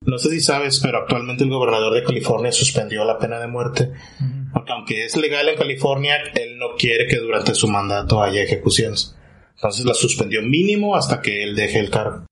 No 0.05 0.17
sé 0.17 0.31
si 0.31 0.41
sabes, 0.41 0.79
pero 0.79 0.97
actualmente 0.97 1.43
el 1.43 1.49
gobernador 1.49 1.93
de 1.93 2.03
California 2.03 2.51
suspendió 2.51 3.05
la 3.05 3.19
pena 3.19 3.39
de 3.39 3.47
muerte, 3.47 3.91
porque 4.51 4.71
aunque 4.71 5.05
es 5.05 5.15
legal 5.15 5.47
en 5.47 5.57
California, 5.57 6.17
él 6.35 6.57
no 6.57 6.75
quiere 6.77 7.07
que 7.07 7.17
durante 7.17 7.55
su 7.55 7.67
mandato 7.67 8.21
haya 8.21 8.41
ejecuciones. 8.41 9.15
Entonces 9.55 9.85
la 9.85 9.93
suspendió 9.93 10.41
mínimo 10.41 10.95
hasta 10.95 11.21
que 11.21 11.43
él 11.43 11.55
deje 11.55 11.79
el 11.79 11.89
cargo. 11.89 12.25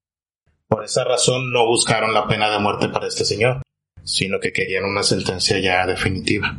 Por 0.68 0.84
esa 0.84 1.04
razón 1.04 1.52
no 1.54 1.66
buscaron 1.66 2.14
la 2.14 2.28
pena 2.28 2.50
de 2.50 2.60
muerte 2.60 2.90
para 2.90 3.08
este 3.08 3.24
señor, 3.24 3.62
sino 4.04 4.40
que 4.40 4.52
querían 4.52 4.84
una 4.84 5.04
sentencia 5.04 5.60
ya 5.60 5.86
definitiva. 5.86 6.58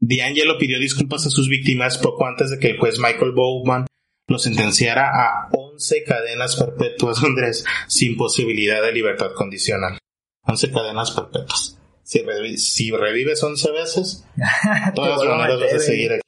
D'Angelo 0.00 0.56
pidió 0.58 0.78
disculpas 0.78 1.26
a 1.26 1.30
sus 1.30 1.48
víctimas 1.48 1.98
poco 1.98 2.26
antes 2.26 2.50
de 2.50 2.58
que 2.58 2.70
el 2.70 2.78
juez 2.78 2.98
Michael 2.98 3.32
Bowman 3.32 3.86
lo 4.26 4.38
sentenciara 4.38 5.10
a 5.10 5.48
11 5.52 6.04
cadenas 6.04 6.56
perpetuas, 6.56 7.22
Andrés, 7.24 7.64
sin 7.86 8.16
posibilidad 8.16 8.82
de 8.82 8.92
libertad 8.92 9.32
condicional. 9.34 9.98
11 10.46 10.70
cadenas 10.70 11.10
perpetuas. 11.10 11.76
Si, 12.02 12.90
revives 12.90 13.42
11 13.42 13.70
veces, 13.72 14.24
todas 14.94 15.22
maneras 15.24 15.60
vas 15.60 15.74
a 15.74 15.78
seguir 15.78 16.12
aquí. 16.14 16.22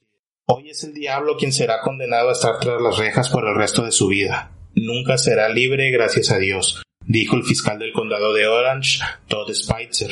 Hoy 0.45 0.69
es 0.69 0.83
el 0.83 0.93
diablo 0.93 1.35
quien 1.37 1.51
será 1.51 1.81
condenado 1.81 2.29
a 2.29 2.33
estar 2.33 2.59
tras 2.59 2.81
las 2.81 2.97
rejas 2.97 3.29
por 3.29 3.47
el 3.47 3.55
resto 3.55 3.83
de 3.83 3.91
su 3.91 4.07
vida. 4.07 4.51
Nunca 4.75 5.17
será 5.17 5.49
libre, 5.49 5.89
gracias 5.91 6.31
a 6.31 6.37
Dios, 6.37 6.83
dijo 7.05 7.35
el 7.35 7.43
fiscal 7.43 7.79
del 7.79 7.93
condado 7.93 8.33
de 8.33 8.47
Orange, 8.47 8.99
Todd 9.27 9.51
Spitzer, 9.53 10.11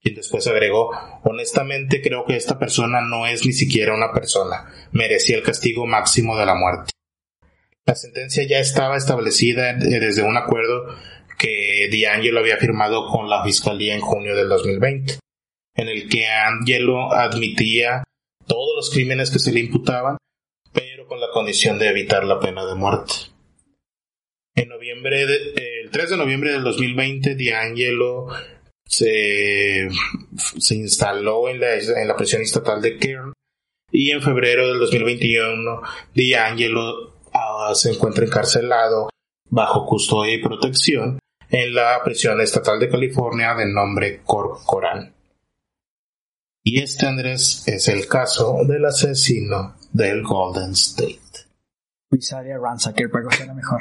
quien 0.00 0.14
después 0.14 0.46
agregó, 0.46 0.90
honestamente 1.24 2.00
creo 2.00 2.24
que 2.24 2.36
esta 2.36 2.58
persona 2.58 3.00
no 3.00 3.26
es 3.26 3.44
ni 3.44 3.52
siquiera 3.52 3.94
una 3.94 4.12
persona, 4.12 4.72
merecía 4.92 5.36
el 5.36 5.42
castigo 5.42 5.86
máximo 5.86 6.36
de 6.36 6.46
la 6.46 6.54
muerte. 6.54 6.92
La 7.86 7.94
sentencia 7.94 8.46
ya 8.46 8.58
estaba 8.58 8.96
establecida 8.96 9.72
desde 9.72 10.22
un 10.22 10.36
acuerdo 10.36 10.94
que 11.38 11.88
D'Angelo 11.90 12.40
había 12.40 12.58
firmado 12.58 13.06
con 13.06 13.30
la 13.30 13.42
Fiscalía 13.44 13.94
en 13.94 14.00
junio 14.00 14.36
del 14.36 14.48
2020, 14.48 15.18
en 15.74 15.88
el 15.88 16.08
que 16.08 16.26
Angelo 16.26 17.12
admitía 17.12 18.04
todos 18.46 18.76
los 18.76 18.90
crímenes 18.90 19.30
que 19.30 19.38
se 19.38 19.52
le 19.52 19.60
imputaban, 19.60 20.18
pero 20.72 21.06
con 21.06 21.20
la 21.20 21.30
condición 21.32 21.78
de 21.78 21.88
evitar 21.88 22.24
la 22.24 22.40
pena 22.40 22.66
de 22.66 22.74
muerte. 22.74 23.14
En 24.54 24.68
noviembre, 24.68 25.22
el 25.22 25.90
3 25.90 26.10
de 26.10 26.16
noviembre 26.16 26.52
del 26.52 26.64
2020, 26.64 27.36
D'Angelo 27.36 28.28
se, 28.88 29.88
se 30.58 30.74
instaló 30.74 31.48
en 31.48 31.60
la, 31.60 31.74
en 31.74 32.08
la 32.08 32.16
prisión 32.16 32.42
estatal 32.42 32.80
de 32.80 32.96
Kern 32.96 33.32
y 33.92 34.10
en 34.10 34.22
febrero 34.22 34.66
del 34.66 34.78
2021 34.78 35.82
D'Angelo 36.14 37.14
ah, 37.32 37.72
se 37.74 37.92
encuentra 37.92 38.24
encarcelado 38.24 39.10
bajo 39.50 39.86
custodia 39.86 40.34
y 40.34 40.42
protección 40.42 41.18
en 41.50 41.74
la 41.74 42.00
prisión 42.02 42.40
estatal 42.40 42.78
de 42.80 42.88
California 42.88 43.54
de 43.54 43.66
nombre 43.66 44.22
Corcoran. 44.24 45.14
Y 46.64 46.82
este, 46.82 47.06
Andrés, 47.06 47.64
es 47.66 47.88
el 47.88 48.06
caso 48.06 48.58
del 48.66 48.84
asesino 48.84 49.76
del 49.92 50.22
Golden 50.22 50.72
State. 50.72 51.18
Visalia 52.10 52.58
Ransacker, 52.58 53.10
para 53.10 53.28
que 53.28 53.52
mejor. 53.52 53.80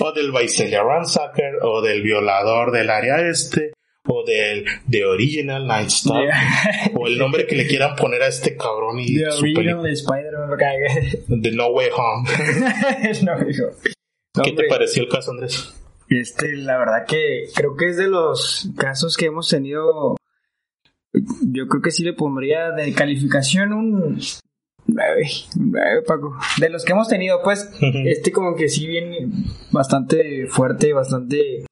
o 0.00 0.12
del 0.12 0.32
Visalia 0.32 0.82
Ransacker, 0.82 1.58
o 1.62 1.80
del 1.80 2.02
violador 2.02 2.72
del 2.72 2.90
área 2.90 3.28
este, 3.28 3.72
o 4.08 4.24
del 4.24 4.64
The 4.90 5.04
Original 5.04 5.66
Night 5.66 5.88
Star, 5.88 6.28
o 6.94 7.06
el 7.06 7.18
nombre 7.18 7.46
que 7.46 7.54
le 7.54 7.66
quieran 7.66 7.94
poner 7.96 8.22
a 8.22 8.28
este 8.28 8.56
cabrón 8.56 8.98
y 8.98 9.16
The 9.16 9.28
Original 9.28 9.82
de 9.82 9.92
Spider-Man. 9.92 11.42
The 11.42 11.50
No 11.52 11.68
Way 11.68 11.88
Home. 11.96 12.28
¿Qué 14.42 14.52
te 14.52 14.64
pareció 14.68 15.04
el 15.04 15.08
caso, 15.08 15.30
Andrés? 15.30 15.74
Este, 16.08 16.56
la 16.56 16.78
verdad 16.78 17.06
que 17.06 17.44
creo 17.54 17.76
que 17.76 17.88
es 17.88 17.96
de 17.96 18.08
los 18.08 18.70
casos 18.76 19.16
que 19.16 19.26
hemos 19.26 19.48
tenido. 19.48 20.16
Yo 21.12 21.68
creo 21.68 21.82
que 21.82 21.90
sí 21.90 22.02
le 22.04 22.14
pondría 22.14 22.70
de 22.70 22.92
calificación 22.92 23.72
un 23.72 24.20
9, 24.86 26.02
Paco. 26.06 26.36
De 26.58 26.70
los 26.70 26.84
que 26.84 26.92
hemos 26.92 27.08
tenido, 27.08 27.42
pues, 27.42 27.70
este 28.06 28.32
como 28.32 28.56
que 28.56 28.68
sí 28.68 28.86
viene 28.86 29.28
bastante 29.70 30.46
fuerte, 30.48 30.92
bastante 30.92 31.64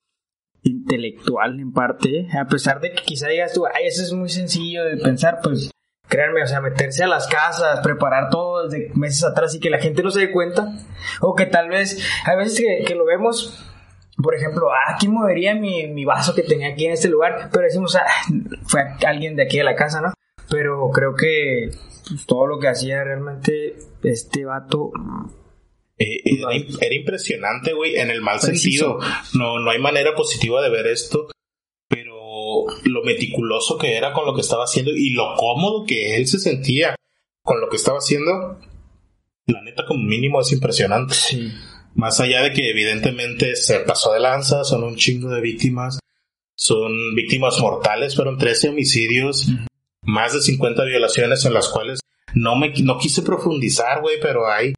intelectual 0.62 1.58
en 1.58 1.72
parte, 1.72 2.28
a 2.38 2.46
pesar 2.46 2.80
de 2.80 2.92
que 2.92 3.02
quizá 3.02 3.28
digas 3.28 3.52
tú, 3.52 3.66
ay, 3.66 3.86
eso 3.86 4.02
es 4.02 4.12
muy 4.12 4.28
sencillo 4.28 4.84
de 4.84 4.96
pensar, 4.96 5.38
pues 5.42 5.70
créanme, 6.08 6.42
o 6.42 6.46
sea, 6.46 6.60
meterse 6.60 7.04
a 7.04 7.08
las 7.08 7.28
casas, 7.28 7.80
preparar 7.80 8.30
todo 8.30 8.68
desde 8.68 8.92
meses 8.94 9.24
atrás 9.24 9.54
y 9.54 9.60
que 9.60 9.70
la 9.70 9.78
gente 9.78 10.02
no 10.02 10.10
se 10.10 10.20
dé 10.20 10.32
cuenta, 10.32 10.72
o 11.20 11.34
que 11.34 11.46
tal 11.46 11.68
vez, 11.68 12.04
a 12.26 12.34
veces 12.34 12.64
que 12.86 12.94
lo 12.94 13.04
vemos, 13.04 13.70
por 14.22 14.34
ejemplo, 14.34 14.70
ah, 14.70 14.94
aquí 14.94 15.08
movería 15.08 15.54
mi, 15.54 15.86
mi, 15.88 16.04
vaso 16.04 16.34
que 16.34 16.42
tenía 16.42 16.68
aquí 16.68 16.86
en 16.86 16.92
este 16.92 17.08
lugar, 17.08 17.48
pero 17.52 17.64
decimos, 17.64 17.96
ah, 17.96 18.04
fue 18.66 18.82
alguien 19.06 19.36
de 19.36 19.44
aquí 19.44 19.58
de 19.58 19.64
la 19.64 19.74
casa, 19.74 20.00
¿no? 20.00 20.12
Pero 20.50 20.90
creo 20.90 21.14
que 21.14 21.70
pues, 22.08 22.26
todo 22.26 22.46
lo 22.46 22.58
que 22.58 22.68
hacía 22.68 23.04
realmente 23.04 23.76
este 24.02 24.44
vato... 24.44 24.90
Eh, 26.02 26.22
era, 26.24 26.94
impresionante, 26.94 27.74
güey, 27.74 27.96
en 27.96 28.10
el 28.10 28.22
mal 28.22 28.40
sentido. 28.40 28.98
No, 29.34 29.60
no 29.60 29.70
hay 29.70 29.78
manera 29.78 30.14
positiva 30.14 30.62
de 30.62 30.70
ver 30.70 30.86
esto, 30.86 31.28
pero 31.88 32.64
lo 32.84 33.04
meticuloso 33.04 33.76
que 33.76 33.96
era 33.96 34.14
con 34.14 34.24
lo 34.24 34.34
que 34.34 34.40
estaba 34.40 34.64
haciendo 34.64 34.92
y 34.92 35.10
lo 35.10 35.34
cómodo 35.36 35.84
que 35.86 36.16
él 36.16 36.26
se 36.26 36.38
sentía 36.38 36.96
con 37.42 37.60
lo 37.60 37.68
que 37.68 37.76
estaba 37.76 37.98
haciendo, 37.98 38.58
la 39.46 39.60
neta 39.62 39.84
como 39.86 40.02
mínimo 40.02 40.40
es 40.40 40.52
impresionante. 40.52 41.14
Sí. 41.14 41.52
Más 41.94 42.18
allá 42.20 42.42
de 42.42 42.52
que 42.54 42.70
evidentemente 42.70 43.54
se 43.56 43.80
pasó 43.80 44.14
de 44.14 44.20
lanza, 44.20 44.64
son 44.64 44.84
un 44.84 44.96
chingo 44.96 45.28
de 45.28 45.42
víctimas, 45.42 45.98
son 46.54 47.14
víctimas 47.14 47.60
mortales, 47.60 48.16
fueron 48.16 48.38
13 48.38 48.70
homicidios, 48.70 49.48
más 50.02 50.32
de 50.32 50.40
50 50.40 50.82
violaciones 50.84 51.44
en 51.44 51.52
las 51.52 51.68
cuales 51.68 52.00
no 52.32 52.56
me 52.56 52.72
no 52.82 52.98
quise 52.98 53.20
profundizar, 53.20 54.00
güey, 54.00 54.18
pero 54.20 54.50
hay 54.50 54.72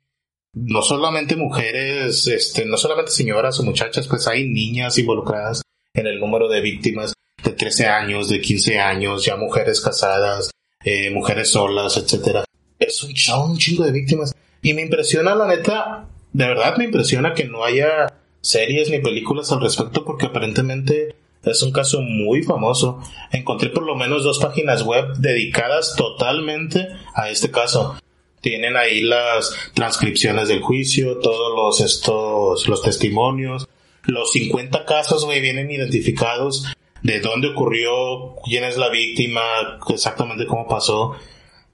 no 0.55 0.83
solamente 0.83 1.37
mujeres, 1.37 2.27
este, 2.27 2.65
no 2.67 2.77
solamente 2.77 3.11
señoras 3.11 3.59
o 3.59 3.63
muchachas, 3.63 4.07
pues 4.07 4.27
hay 4.27 4.49
niñas 4.49 4.99
involucradas 4.99 5.63
en 5.95 6.07
el 6.07 6.21
número 6.21 6.49
de 6.49 6.61
víctimas 6.61 7.15
de 7.43 7.53
13 7.53 7.87
años, 7.87 8.29
de 8.29 8.41
15 8.41 8.79
años, 8.79 9.25
ya 9.25 9.37
mujeres 9.37 9.81
casadas, 9.81 10.51
eh, 10.85 11.11
mujeres 11.11 11.51
solas, 11.51 11.97
etcétera. 11.97 12.45
Es 12.79 13.03
un, 13.03 13.13
un 13.51 13.59
chingo 13.59 13.85
de 13.85 13.93
víctimas. 13.93 14.35
Y 14.63 14.75
me 14.75 14.83
impresiona, 14.83 15.35
la 15.35 15.47
neta, 15.47 16.09
de 16.33 16.47
verdad 16.47 16.77
me 16.77 16.85
impresiona 16.85 17.35
que 17.35 17.45
no 17.45 17.65
haya 17.65 18.15
series 18.41 18.91
ni 18.91 18.99
películas 18.99 19.51
al 19.53 19.61
respecto 19.61 20.05
porque 20.05 20.27
aparentemente 20.27 21.17
es 21.45 21.63
un 21.63 21.73
caso 21.73 22.01
muy 22.01 22.43
famoso. 22.43 23.01
Encontré 23.33 23.71
por 23.71 23.85
lo 23.85 23.97
menos 23.97 24.23
dos 24.23 24.39
páginas 24.39 24.83
web 24.83 25.17
dedicadas 25.17 25.97
totalmente 25.97 26.89
a 27.15 27.31
este 27.31 27.51
caso. 27.51 27.97
Tienen 28.43 28.77
ahí 28.77 29.01
las 29.01 29.57
transcripciones 29.73 30.49
del 30.49 30.61
juicio, 30.61 31.19
todos 31.19 31.55
los 31.57 31.81
estos 31.81 32.69
los 32.69 32.83
testimonios, 32.83 33.69
los 34.05 34.33
50 34.33 34.85
casos 34.85 35.25
güey 35.25 35.41
vienen 35.41 35.71
identificados 35.71 36.67
de 37.03 37.21
dónde 37.21 37.49
ocurrió, 37.49 38.37
quién 38.45 38.65
es 38.65 38.77
la 38.77 38.89
víctima, 38.91 39.41
exactamente 39.89 40.47
cómo 40.47 40.69
pasó. 40.69 41.17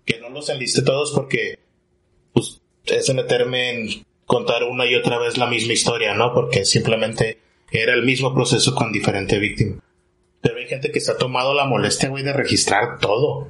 Que 0.04 0.20
no 0.20 0.28
los 0.30 0.48
enliste 0.48 0.82
todos 0.82 1.12
porque 1.12 1.58
pues 2.32 2.60
es 2.84 3.12
meterme 3.14 3.70
en 3.70 4.06
contar 4.24 4.64
una 4.64 4.86
y 4.86 4.94
otra 4.94 5.18
vez 5.18 5.36
la 5.36 5.46
misma 5.46 5.72
historia, 5.72 6.14
¿no? 6.14 6.32
Porque 6.32 6.64
simplemente 6.64 7.38
era 7.70 7.94
el 7.94 8.04
mismo 8.04 8.34
proceso 8.34 8.74
con 8.74 8.92
diferente 8.92 9.38
víctima. 9.38 9.82
Pero 10.40 10.58
hay 10.58 10.66
gente 10.66 10.92
que 10.92 11.00
se 11.00 11.10
ha 11.10 11.16
tomado 11.16 11.54
la 11.54 11.64
molestia, 11.64 12.08
güey, 12.08 12.22
de 12.22 12.32
registrar 12.32 12.98
todo. 13.00 13.48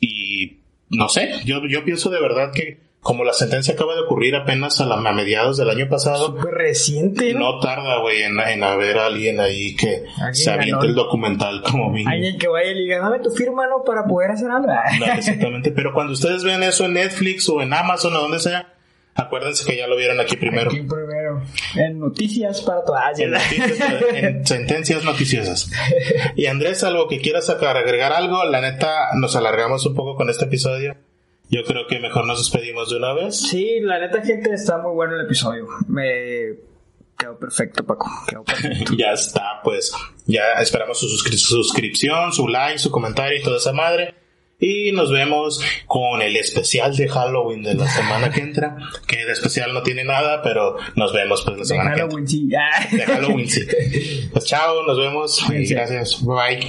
Y 0.00 0.59
no 0.90 1.08
sé, 1.08 1.30
yo, 1.44 1.60
yo 1.68 1.84
pienso 1.84 2.10
de 2.10 2.20
verdad 2.20 2.52
que 2.52 2.90
como 3.00 3.24
la 3.24 3.32
sentencia 3.32 3.74
acaba 3.74 3.94
de 3.94 4.02
ocurrir 4.02 4.36
apenas 4.36 4.78
a, 4.80 4.86
la, 4.86 4.96
a 4.96 5.12
mediados 5.12 5.56
del 5.56 5.70
año 5.70 5.88
pasado. 5.88 6.26
Súper 6.26 6.52
reciente, 6.52 7.32
¿no? 7.32 7.54
No 7.54 7.60
tarda, 7.60 7.98
güey, 8.00 8.22
en, 8.22 8.38
en 8.38 8.62
haber 8.62 8.98
alguien 8.98 9.40
ahí 9.40 9.74
que 9.74 10.04
se 10.32 10.50
aviente 10.50 10.86
el 10.86 10.94
documental 10.94 11.62
como 11.62 11.90
mí. 11.90 12.04
Alguien 12.06 12.38
que 12.38 12.46
vaya 12.48 12.70
y 12.70 12.74
le 12.74 12.80
diga, 12.82 12.98
dame 12.98 13.20
tu 13.20 13.30
firma, 13.30 13.66
¿no? 13.66 13.84
Para 13.84 14.04
poder 14.04 14.32
hacer 14.32 14.50
algo. 14.50 14.68
No, 14.98 15.06
exactamente. 15.14 15.72
Pero 15.72 15.94
cuando 15.94 16.12
ustedes 16.12 16.44
ven 16.44 16.62
eso 16.62 16.84
en 16.84 16.92
Netflix 16.94 17.48
o 17.48 17.62
en 17.62 17.72
Amazon 17.72 18.14
o 18.16 18.20
donde 18.20 18.38
sea, 18.38 18.74
acuérdense 19.20 19.64
que 19.64 19.76
ya 19.76 19.86
lo 19.86 19.96
vieron 19.96 20.20
aquí 20.20 20.36
primero. 20.36 20.70
Aquí 20.70 20.80
primero. 20.82 21.42
En 21.76 21.98
noticias 21.98 22.60
para 22.62 22.84
todas. 22.84 23.18
En, 23.18 23.30
noticias, 23.30 23.80
en 24.14 24.46
sentencias 24.46 25.04
noticiosas. 25.04 25.70
Y 26.36 26.46
Andrés, 26.46 26.82
algo 26.84 27.08
que 27.08 27.20
quieras 27.20 27.46
sacar, 27.46 27.76
agregar 27.76 28.12
algo, 28.12 28.44
la 28.44 28.60
neta, 28.60 29.10
nos 29.16 29.36
alargamos 29.36 29.84
un 29.86 29.94
poco 29.94 30.16
con 30.16 30.28
este 30.30 30.44
episodio. 30.46 30.96
Yo 31.48 31.64
creo 31.64 31.86
que 31.88 31.98
mejor 31.98 32.26
nos 32.26 32.38
despedimos 32.38 32.90
de 32.90 32.96
una 32.96 33.12
vez. 33.12 33.36
Sí, 33.36 33.80
la 33.80 33.98
neta, 33.98 34.22
gente, 34.22 34.52
está 34.54 34.78
muy 34.78 34.92
bueno 34.92 35.16
el 35.16 35.24
episodio. 35.26 35.66
Me 35.88 36.54
quedó 37.18 37.36
perfecto, 37.38 37.84
Paco. 37.84 38.08
Quedó 38.28 38.44
perfecto. 38.44 38.92
ya 38.98 39.12
está, 39.12 39.60
pues. 39.64 39.92
Ya 40.26 40.42
esperamos 40.60 40.98
su 41.00 41.06
suscri- 41.06 41.36
suscripción, 41.36 42.32
su 42.32 42.46
like, 42.46 42.78
su 42.78 42.90
comentario 42.92 43.38
y 43.38 43.42
toda 43.42 43.56
esa 43.56 43.72
madre. 43.72 44.14
Y 44.60 44.92
nos 44.92 45.10
vemos 45.10 45.60
con 45.86 46.20
el 46.22 46.36
especial 46.36 46.94
de 46.94 47.08
Halloween 47.08 47.62
de 47.62 47.74
la 47.74 47.88
semana 47.96 48.30
que 48.30 48.40
entra. 48.40 48.76
Que 49.06 49.24
de 49.24 49.32
especial 49.32 49.72
no 49.72 49.82
tiene 49.82 50.04
nada, 50.04 50.42
pero 50.42 50.76
nos 50.96 51.12
vemos 51.12 51.42
pues 51.42 51.56
la 51.56 51.62
De 51.62 51.66
semana 51.66 51.94
que 51.94 52.02
entra. 52.02 52.06
Halloween, 52.06 52.28
sí. 52.28 52.48
De 52.96 53.06
Halloween, 53.06 53.48
sí. 53.48 53.66
Pues 54.32 54.44
chao, 54.44 54.86
nos 54.86 54.98
vemos. 54.98 55.42
Y 55.50 55.66
gracias. 55.66 56.22
Bye. 56.22 56.60